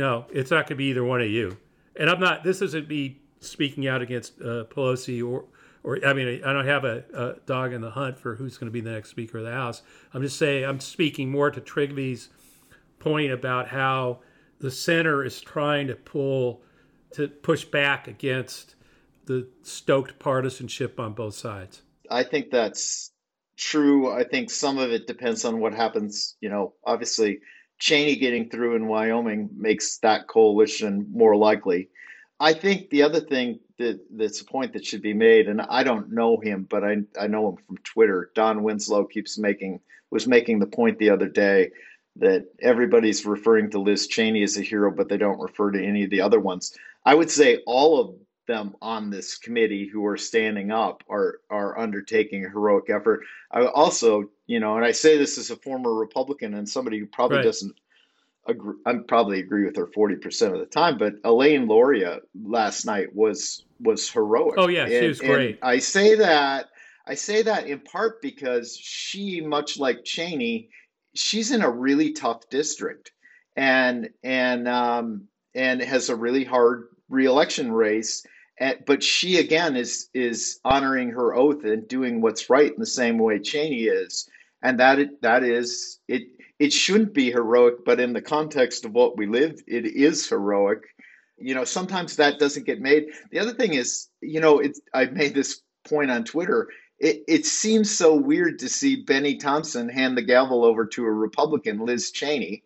no, 0.01 0.25
it's 0.33 0.51
not 0.51 0.63
going 0.67 0.69
to 0.69 0.75
be 0.77 0.87
either 0.87 1.05
one 1.05 1.21
of 1.21 1.29
you. 1.29 1.59
And 1.95 2.09
I'm 2.09 2.19
not. 2.19 2.43
This 2.43 2.63
isn't 2.63 2.89
me 2.89 3.21
speaking 3.41 3.87
out 3.87 4.01
against 4.01 4.41
uh, 4.41 4.65
Pelosi 4.65 5.23
or 5.23 5.45
or 5.83 5.99
I 6.05 6.15
mean, 6.15 6.43
I 6.43 6.55
don't 6.55 6.67
have 6.67 6.85
a, 6.85 7.05
a, 7.13 7.35
dog 7.45 7.75
in 7.75 7.83
the 7.83 7.91
hunt 7.91 8.19
for 8.19 8.35
who's 8.35 8.57
going 8.57 8.69
to 8.69 8.73
be 8.73 8.81
the 8.81 8.93
next 8.93 9.11
Speaker 9.11 9.39
of 9.39 9.45
the 9.45 9.53
House. 9.53 9.83
I'm 10.15 10.23
just 10.23 10.39
saying, 10.39 10.65
I'm 10.65 10.81
speaking 10.81 11.31
more 11.31 11.51
to 11.51 11.61
Trygve's 11.61 12.31
point 12.99 13.31
about 13.31 13.69
how 13.69 14.21
the 14.59 14.71
center 14.71 15.23
is 15.23 15.39
trying 15.41 15.87
to 15.89 15.95
pull, 15.95 16.63
to 17.13 17.29
push 17.29 17.67
back 17.67 18.09
against 18.09 18.77
the 19.27 19.49
stoked 19.63 20.19
partisanship 20.19 20.99
on 20.99 21.13
both 21.13 21.35
sides. 21.35 21.83
I 22.11 22.23
think 22.25 22.51
that's 22.51 23.11
true. 23.59 24.11
I 24.11 24.25
think 24.25 24.51
some 24.51 24.79
of 24.79 24.93
it 24.93 25.07
depends 25.07 25.45
on 25.45 25.61
what 25.61 25.75
happens. 25.75 26.37
You 26.41 26.49
know, 26.49 26.75
obviously, 26.85 27.41
Cheney 27.81 28.17
getting 28.17 28.49
through 28.49 28.77
in 28.77 28.87
Wyoming 28.87 29.51
makes 29.57 29.99
that 29.99 30.29
coalition 30.29 31.07
more 31.13 31.35
likely. 31.35 31.89
I 32.39 32.53
think 32.53 32.91
the 32.91 33.03
other 33.03 33.21
thing 33.21 33.61
that 33.79 34.01
that's 34.11 34.41
a 34.41 34.45
point 34.45 34.73
that 34.75 34.85
should 34.85 35.03
be 35.03 35.15
made, 35.15 35.49
and 35.49 35.61
I 35.63 35.83
don't 35.83 36.13
know 36.13 36.39
him, 36.39 36.67
but 36.69 36.85
I 36.85 36.99
I 37.19 37.27
know 37.27 37.49
him 37.49 37.57
from 37.67 37.79
Twitter. 37.79 38.31
Don 38.35 38.63
Winslow 38.63 39.05
keeps 39.05 39.39
making 39.39 39.81
was 40.11 40.27
making 40.27 40.59
the 40.59 40.67
point 40.67 40.99
the 40.99 41.11
other 41.11 41.29
day 41.29 41.71
that 42.17 42.47
everybody's 42.61 43.25
referring 43.25 43.71
to 43.71 43.81
Liz 43.81 44.07
Cheney 44.07 44.43
as 44.43 44.57
a 44.57 44.63
hero, 44.63 44.91
but 44.91 45.09
they 45.09 45.17
don't 45.17 45.41
refer 45.41 45.71
to 45.71 45.85
any 45.85 46.05
of 46.05 46.11
the 46.11 46.21
other 46.21 46.41
ones. 46.41 46.77
I 47.05 47.15
would 47.15 47.31
say 47.31 47.63
all 47.67 48.01
of 48.01 48.15
them 48.47 48.75
on 48.83 49.11
this 49.11 49.37
committee 49.37 49.87
who 49.87 50.05
are 50.07 50.17
standing 50.17 50.71
up 50.71 51.05
are 51.09 51.41
are 51.51 51.79
undertaking 51.79 52.45
a 52.45 52.51
heroic 52.51 52.91
effort. 52.91 53.21
I 53.51 53.67
also, 53.67 54.31
you 54.47 54.61
know, 54.61 54.77
and 54.77 54.85
I 54.85 54.93
say 54.93 55.19
this 55.19 55.39
as 55.39 55.51
a 55.51 55.57
former 55.57 55.93
Republican 55.95 56.55
and 56.55 56.69
somebody 56.69 56.99
who 56.99 57.07
probably 57.07 57.39
right. 57.39 57.45
doesn't 57.45 57.75
agree, 58.47 58.75
I 58.87 58.95
probably 59.07 59.41
agree 59.41 59.65
with 59.65 59.77
her 59.77 59.87
forty 59.87 60.17
percent 60.17 60.55
of 60.55 60.61
the 60.61 60.67
time, 60.67 60.99
but 60.99 61.15
Elaine 61.25 61.67
Luria 61.67 62.21
last 62.43 62.85
night 62.85 63.15
was 63.15 63.65
was 63.81 64.11
heroic. 64.11 64.55
Oh 64.57 64.69
yeah, 64.69 64.87
she 64.89 65.07
was 65.07 65.21
great. 65.21 65.59
I 65.63 65.79
say 65.79 66.17
that 66.17 66.67
I 67.07 67.15
say 67.15 67.43
that 67.43 67.67
in 67.67 67.81
part 67.81 68.23
because 68.23 68.77
she, 68.77 69.41
much 69.41 69.79
like 69.79 70.05
Cheney, 70.05 70.71
she's 71.15 71.51
in 71.51 71.63
a 71.63 71.71
really 71.71 72.13
tough 72.13 72.49
district, 72.51 73.13
and 73.57 74.11
and 74.23 74.69
um, 74.69 75.29
and 75.55 75.81
has 75.83 76.09
a 76.09 76.17
really 76.17 76.45
hard 76.45 76.89
reelection 77.11 77.73
race. 77.73 78.25
And, 78.59 78.79
but 78.87 79.03
she 79.03 79.39
again 79.39 79.77
is 79.77 80.09
is 80.15 80.61
honoring 80.65 81.11
her 81.11 81.35
oath 81.35 81.65
and 81.65 81.87
doing 81.89 82.21
what's 82.21 82.51
right 82.51 82.73
in 82.73 82.79
the 82.79 82.87
same 82.87 83.19
way 83.19 83.39
Cheney 83.39 83.85
is, 83.85 84.29
and 84.63 84.81
that 84.81 84.99
that 85.23 85.43
is 85.43 85.99
it. 86.09 86.23
It 86.59 86.75
shouldn't 86.75 87.15
be 87.15 87.31
heroic, 87.31 87.87
but 87.87 88.01
in 88.01 88.13
the 88.13 88.21
context 88.21 88.85
of 88.85 88.93
what 88.93 89.17
we 89.17 89.27
live, 89.27 89.63
it 89.67 89.87
is 89.87 90.29
heroic. 90.29 90.81
You 91.39 91.55
know, 91.55 91.65
sometimes 91.65 92.17
that 92.17 92.39
doesn't 92.39 92.67
get 92.67 92.83
made. 92.83 93.07
The 93.31 93.39
other 93.39 93.55
thing 93.55 93.73
is, 93.73 94.09
you 94.21 94.41
know, 94.41 94.59
it's 94.59 94.79
I 94.93 95.07
made 95.07 95.35
this 95.35 95.63
point 95.89 96.11
on 96.11 96.25
Twitter. 96.25 96.69
It, 96.99 97.25
it 97.27 97.47
seems 97.47 97.91
so 97.91 98.15
weird 98.15 98.59
to 98.59 98.69
see 98.69 99.05
Bennie 99.05 99.37
Thompson 99.37 99.89
hand 99.89 100.19
the 100.19 100.23
gavel 100.23 100.67
over 100.67 100.85
to 100.85 101.05
a 101.07 101.11
Republican, 101.11 101.87
Liz 101.87 102.11
Cheney, 102.11 102.63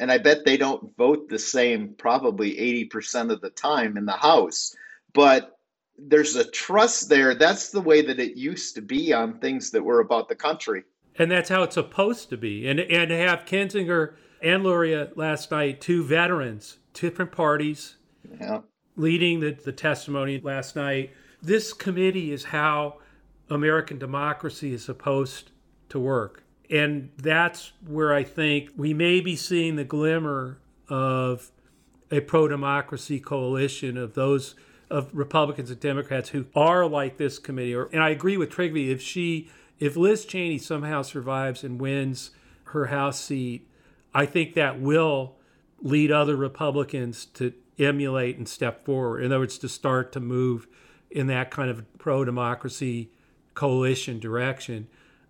and 0.00 0.10
I 0.10 0.18
bet 0.18 0.44
they 0.44 0.56
don't 0.56 0.96
vote 0.96 1.28
the 1.28 1.38
same 1.38 1.94
probably 1.98 2.54
80% 2.90 3.32
of 3.32 3.40
the 3.40 3.50
time 3.50 3.96
in 3.96 4.04
the 4.04 4.12
House. 4.12 4.74
But 5.12 5.58
there's 5.98 6.36
a 6.36 6.48
trust 6.50 7.08
there. 7.08 7.34
That's 7.34 7.70
the 7.70 7.80
way 7.80 8.02
that 8.02 8.20
it 8.20 8.36
used 8.36 8.74
to 8.76 8.82
be 8.82 9.12
on 9.12 9.38
things 9.38 9.70
that 9.72 9.82
were 9.82 10.00
about 10.00 10.28
the 10.28 10.36
country. 10.36 10.84
And 11.18 11.30
that's 11.30 11.48
how 11.48 11.64
it's 11.64 11.74
supposed 11.74 12.30
to 12.30 12.36
be. 12.36 12.68
And 12.68 12.78
and 12.78 13.08
to 13.08 13.16
have 13.16 13.40
Kinzinger 13.40 14.14
and 14.40 14.62
Luria 14.62 15.10
last 15.16 15.50
night, 15.50 15.80
two 15.80 16.04
veterans, 16.04 16.78
different 16.94 17.32
parties, 17.32 17.96
yeah. 18.40 18.60
leading 18.94 19.40
the, 19.40 19.50
the 19.50 19.72
testimony 19.72 20.40
last 20.40 20.76
night. 20.76 21.10
This 21.42 21.72
committee 21.72 22.32
is 22.32 22.44
how 22.44 22.98
American 23.50 23.98
democracy 23.98 24.72
is 24.72 24.84
supposed 24.84 25.50
to 25.88 25.98
work. 25.98 26.44
And 26.70 27.10
that's 27.16 27.72
where 27.86 28.12
I 28.12 28.24
think 28.24 28.70
we 28.76 28.92
may 28.92 29.20
be 29.20 29.36
seeing 29.36 29.76
the 29.76 29.84
glimmer 29.84 30.58
of 30.88 31.50
a 32.10 32.20
pro 32.20 32.48
democracy 32.48 33.20
coalition 33.20 33.96
of 33.96 34.14
those 34.14 34.54
of 34.90 35.10
Republicans 35.12 35.70
and 35.70 35.80
Democrats 35.80 36.30
who 36.30 36.46
are 36.54 36.86
like 36.86 37.16
this 37.16 37.38
committee. 37.38 37.74
And 37.74 38.02
I 38.02 38.10
agree 38.10 38.36
with 38.36 38.50
Trygve 38.50 38.90
if 38.90 39.02
she 39.02 39.50
if 39.78 39.96
Liz 39.96 40.24
Cheney 40.24 40.58
somehow 40.58 41.02
survives 41.02 41.62
and 41.62 41.80
wins 41.80 42.30
her 42.64 42.86
House 42.86 43.20
seat, 43.20 43.68
I 44.12 44.26
think 44.26 44.54
that 44.54 44.80
will 44.80 45.36
lead 45.80 46.10
other 46.10 46.36
Republicans 46.36 47.26
to 47.26 47.52
emulate 47.78 48.36
and 48.36 48.48
step 48.48 48.84
forward. 48.84 49.20
In 49.20 49.30
other 49.30 49.40
words, 49.40 49.58
to 49.58 49.68
start 49.68 50.10
to 50.12 50.20
move 50.20 50.66
in 51.10 51.28
that 51.28 51.50
kind 51.50 51.70
of 51.70 51.84
pro 51.98 52.24
democracy 52.24 53.10
coalition 53.54 54.18
direction 54.18 54.88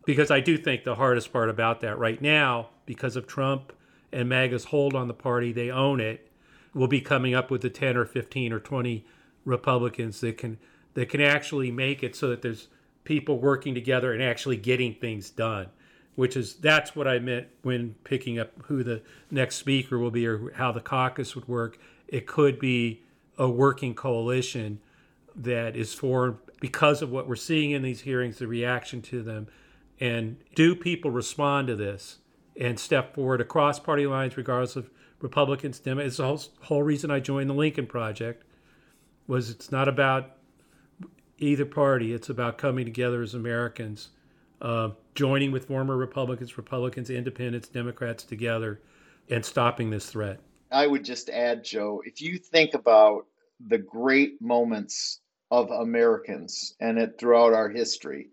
because 0.09 0.31
I 0.31 0.41
do 0.41 0.57
think 0.57 0.85
the 0.85 0.95
hardest 0.95 1.35
part 1.35 1.51
about 1.51 1.83
that 1.83 1.99
right 1.99 2.23
now, 2.23 2.71
because 2.87 3.15
of 3.15 3.27
Trump 3.27 3.75
and 4.11 4.27
MAGA's 4.27 4.65
hold 4.65 4.95
on 4.95 5.07
the 5.07 5.13
party, 5.13 5.53
they 5.53 5.71
own 5.71 6.01
it, 6.01 6.31
will 6.73 6.89
be 6.89 7.03
coming 7.03 7.35
up 7.35 7.51
with 7.51 7.61
the 7.61 7.69
10 7.69 7.95
or 7.95 8.07
15 8.07 8.55
or 8.55 8.59
20 8.59 9.05
Republicans 9.45 10.23
that 10.23 10.39
can 10.39 10.57
that 10.95 11.11
can 11.11 11.21
actually 11.21 11.71
make 11.71 12.03
it 12.03 12.17
so 12.17 12.31
that 12.31 12.41
there's 12.41 12.69
people 13.05 13.39
working 13.39 13.75
together 13.75 14.15
and 14.15 14.23
actually 14.23 14.57
getting 14.57 14.95
things 14.95 15.29
done. 15.29 15.67
Which 16.15 16.39
is 16.39 16.55
that's 16.55 16.97
what 16.97 17.07
I 17.07 17.19
meant 17.19 17.49
when 17.61 17.95
picking 18.05 18.39
up 18.39 18.53
who 18.63 18.83
the 18.83 19.03
next 19.31 19.57
speaker 19.57 19.99
will 19.99 20.11
be 20.11 20.27
or 20.27 20.55
how 20.55 20.73
the 20.73 20.81
caucus 20.81 21.35
would 21.35 21.49
work. 21.49 21.79
It 22.09 22.27
could 22.27 22.59
be 22.59 23.03
a 23.37 23.51
working 23.51 23.95
coalition 23.95 24.81
that 25.37 25.77
is 25.77 25.93
formed 25.93 26.39
because 26.61 27.03
of 27.03 27.11
what 27.11 27.29
we're 27.29 27.37
seeing 27.37 27.73
in 27.73 27.83
these 27.83 28.01
hearings, 28.01 28.39
the 28.39 28.47
reaction 28.47 29.03
to 29.03 29.23
them, 29.23 29.49
and 30.01 30.37
do 30.55 30.75
people 30.75 31.11
respond 31.11 31.69
to 31.69 31.77
this 31.77 32.19
and 32.59 32.79
step 32.79 33.15
forward 33.15 33.41
across 33.41 33.79
party 33.79 34.07
lines, 34.07 34.37
regardless 34.37 34.77
of 34.77 34.91
Republicans, 35.21 35.79
Democrats? 35.79 36.09
It's 36.09 36.17
the 36.19 36.27
whole, 36.27 36.43
whole 36.63 36.83
reason 36.83 37.11
I 37.11 37.21
joined 37.21 37.51
the 37.51 37.55
Lincoln 37.55 37.87
Project. 37.87 38.45
Was 39.27 39.51
it's 39.51 39.71
not 39.71 39.89
about 39.89 40.37
either 41.39 41.67
party; 41.67 42.13
it's 42.13 42.31
about 42.31 42.59
coming 42.59 42.85
together 42.85 43.23
as 43.23 43.35
Americans, 43.35 44.11
uh, 44.63 44.91
joining 45.15 45.53
with 45.53 45.67
former 45.67 45.97
Republicans, 45.97 46.57
Republicans, 46.57 47.11
Independents, 47.11 47.69
Democrats 47.69 48.25
together, 48.25 48.81
and 49.29 49.45
stopping 49.45 49.91
this 49.91 50.11
threat. 50.11 50.41
I 50.71 50.87
would 50.87 51.05
just 51.05 51.29
add, 51.31 51.65
Joe, 51.65 52.03
if 52.05 52.21
you 52.21 52.39
think 52.39 52.75
about 52.75 53.27
the 53.67 53.79
great 53.79 54.41
moments 54.41 55.21
of 55.51 55.71
Americans 55.71 56.75
and 56.81 56.99
it 56.99 57.19
throughout 57.19 57.53
our 57.53 57.69
history, 57.69 58.29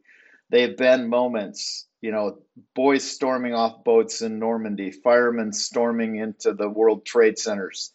they 0.56 0.62
have 0.62 0.78
been 0.78 1.10
moments, 1.10 1.86
you 2.00 2.14
know, 2.14 2.38
boys 2.76 3.04
storming 3.04 3.54
off 3.54 3.84
boats 3.84 4.22
in 4.22 4.40
Normandy, 4.40 4.90
firemen 4.90 5.52
storming 5.52 6.16
into 6.16 6.54
the 6.54 6.70
World 6.70 7.06
Trade 7.06 7.38
Centers. 7.38 7.92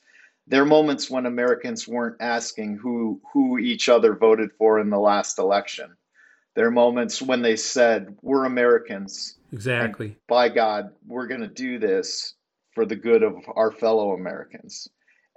There 0.47 0.61
are 0.61 0.67
moments 0.67 1.09
when 1.09 1.25
Americans 1.25 1.89
weren't 1.89 2.21
asking 2.21 2.77
who 2.77 3.23
who 3.33 3.57
each 3.57 3.89
other 3.89 4.15
voted 4.15 4.51
for 4.59 4.79
in 4.79 4.91
the 4.91 4.99
last 4.99 5.39
election. 5.39 5.97
There 6.55 6.67
are 6.67 6.71
moments 6.71 7.23
when 7.23 7.41
they 7.41 7.57
said, 7.57 8.15
"We're 8.21 8.45
Americans." 8.45 9.39
Exactly. 9.55 10.19
By 10.29 10.51
God, 10.51 10.93
we're 11.07 11.29
going 11.29 11.41
to 11.41 11.49
do 11.49 11.79
this 11.79 12.35
for 12.75 12.85
the 12.85 12.97
good 12.97 13.23
of 13.23 13.37
our 13.57 13.73
fellow 13.73 14.13
Americans. 14.13 14.87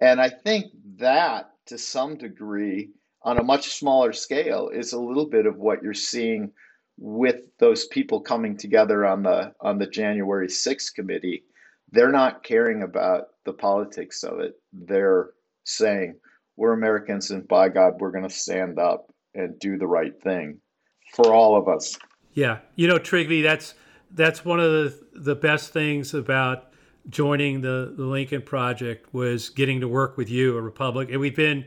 And 0.02 0.20
I 0.20 0.28
think 0.28 0.74
that, 0.98 1.52
to 1.68 1.78
some 1.78 2.18
degree, 2.18 2.90
on 3.22 3.38
a 3.38 3.44
much 3.44 3.70
smaller 3.80 4.12
scale, 4.12 4.68
is 4.68 4.92
a 4.92 5.00
little 5.00 5.28
bit 5.28 5.46
of 5.46 5.56
what 5.56 5.82
you're 5.82 5.94
seeing 5.94 6.52
with 6.98 7.42
those 7.60 7.88
people 7.88 8.22
coming 8.22 8.58
together 8.58 9.06
on 9.06 9.24
the 9.24 9.54
on 9.62 9.78
the 9.78 9.88
January 9.88 10.48
6th 10.48 10.94
committee, 10.94 11.44
they're 11.92 12.12
not 12.12 12.44
caring 12.44 12.84
about 12.84 13.30
the 13.46 13.54
politics 13.54 14.24
of 14.24 14.40
it. 14.40 14.54
They're 14.72 15.32
saying, 15.64 16.16
we're 16.56 16.74
Americans 16.74 17.32
and 17.32 17.48
by 17.48 17.70
God, 17.70 18.00
we're 18.00 18.12
going 18.12 18.28
to 18.28 18.30
stand 18.30 18.80
up 18.80 19.12
and 19.34 19.58
do 19.60 19.78
the 19.78 19.88
right 19.88 20.20
thing 20.22 20.60
for 21.14 21.34
all 21.34 21.58
of 21.58 21.68
us. 21.68 21.98
Yeah. 22.34 22.60
You 22.76 22.88
know, 22.88 23.00
Trygve, 23.00 23.44
that's 23.44 23.76
that's 24.12 24.46
one 24.46 24.60
of 24.60 24.72
the 24.72 25.00
the 25.14 25.36
best 25.36 25.74
things 25.74 26.14
about 26.14 26.74
joining 27.10 27.62
the, 27.62 27.94
the 27.96 28.06
Lincoln 28.06 28.42
Project 28.42 29.14
was 29.14 29.50
getting 29.50 29.82
to 29.82 29.88
work 29.88 30.18
with 30.18 30.30
you, 30.30 30.58
a 30.58 30.62
Republic. 30.62 31.10
And 31.12 31.20
we've 31.20 31.36
been 31.36 31.66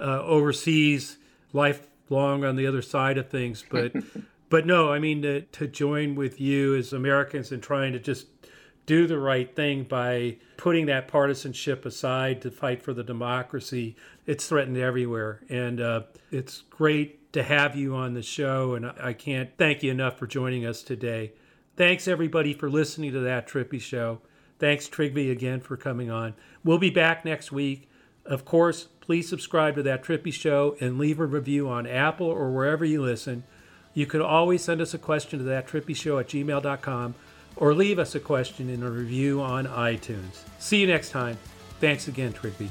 uh, 0.00 0.22
overseas 0.22 1.18
lifelong 1.52 2.44
on 2.44 2.56
the 2.56 2.66
other 2.66 2.82
side 2.82 3.18
of 3.18 3.28
things, 3.28 3.64
but 3.68 3.92
but 4.48 4.66
no, 4.66 4.92
I 4.92 4.98
mean 4.98 5.22
to, 5.22 5.42
to 5.42 5.66
join 5.66 6.14
with 6.14 6.40
you 6.40 6.74
as 6.76 6.92
Americans 6.92 7.52
and 7.52 7.62
trying 7.62 7.92
to 7.92 7.98
just 7.98 8.26
do 8.86 9.06
the 9.06 9.18
right 9.18 9.54
thing 9.54 9.82
by 9.82 10.36
putting 10.56 10.86
that 10.86 11.08
partisanship 11.08 11.84
aside 11.84 12.40
to 12.42 12.50
fight 12.50 12.82
for 12.82 12.94
the 12.94 13.02
democracy. 13.02 13.96
It's 14.26 14.48
threatened 14.48 14.76
everywhere, 14.76 15.40
and 15.48 15.80
uh, 15.80 16.02
it's 16.30 16.62
great 16.70 17.32
to 17.32 17.42
have 17.42 17.76
you 17.76 17.94
on 17.94 18.14
the 18.14 18.22
show. 18.22 18.74
And 18.74 18.86
I 18.86 19.12
can't 19.12 19.50
thank 19.58 19.82
you 19.82 19.90
enough 19.90 20.18
for 20.18 20.26
joining 20.26 20.64
us 20.64 20.82
today. 20.82 21.32
Thanks 21.76 22.08
everybody 22.08 22.54
for 22.54 22.70
listening 22.70 23.12
to 23.12 23.20
that 23.20 23.46
Trippi 23.48 23.80
show. 23.80 24.20
Thanks 24.58 24.88
Trygve 24.88 25.30
again 25.30 25.60
for 25.60 25.76
coming 25.76 26.10
on. 26.10 26.34
We'll 26.64 26.78
be 26.78 26.90
back 26.90 27.24
next 27.24 27.52
week. 27.52 27.90
Of 28.24 28.44
course, 28.44 28.84
please 29.00 29.28
subscribe 29.28 29.74
to 29.74 29.82
that 29.82 30.02
Trippi 30.02 30.32
show 30.32 30.76
and 30.80 30.98
leave 30.98 31.20
a 31.20 31.26
review 31.26 31.68
on 31.68 31.86
Apple 31.86 32.26
or 32.26 32.50
wherever 32.50 32.84
you 32.84 33.02
listen. 33.02 33.44
You 33.96 34.04
can 34.04 34.20
always 34.20 34.62
send 34.62 34.82
us 34.82 34.92
a 34.92 34.98
question 34.98 35.38
to 35.38 35.44
that 35.46 35.66
Trippi 35.66 35.96
show 35.96 36.18
at 36.18 36.28
gmail.com 36.28 37.14
or 37.56 37.72
leave 37.72 37.98
us 37.98 38.14
a 38.14 38.20
question 38.20 38.68
in 38.68 38.82
a 38.82 38.90
review 38.90 39.40
on 39.40 39.66
iTunes. 39.66 40.42
See 40.58 40.82
you 40.82 40.86
next 40.86 41.08
time. 41.08 41.38
Thanks 41.80 42.06
again, 42.06 42.34
Trippi. 42.34 42.70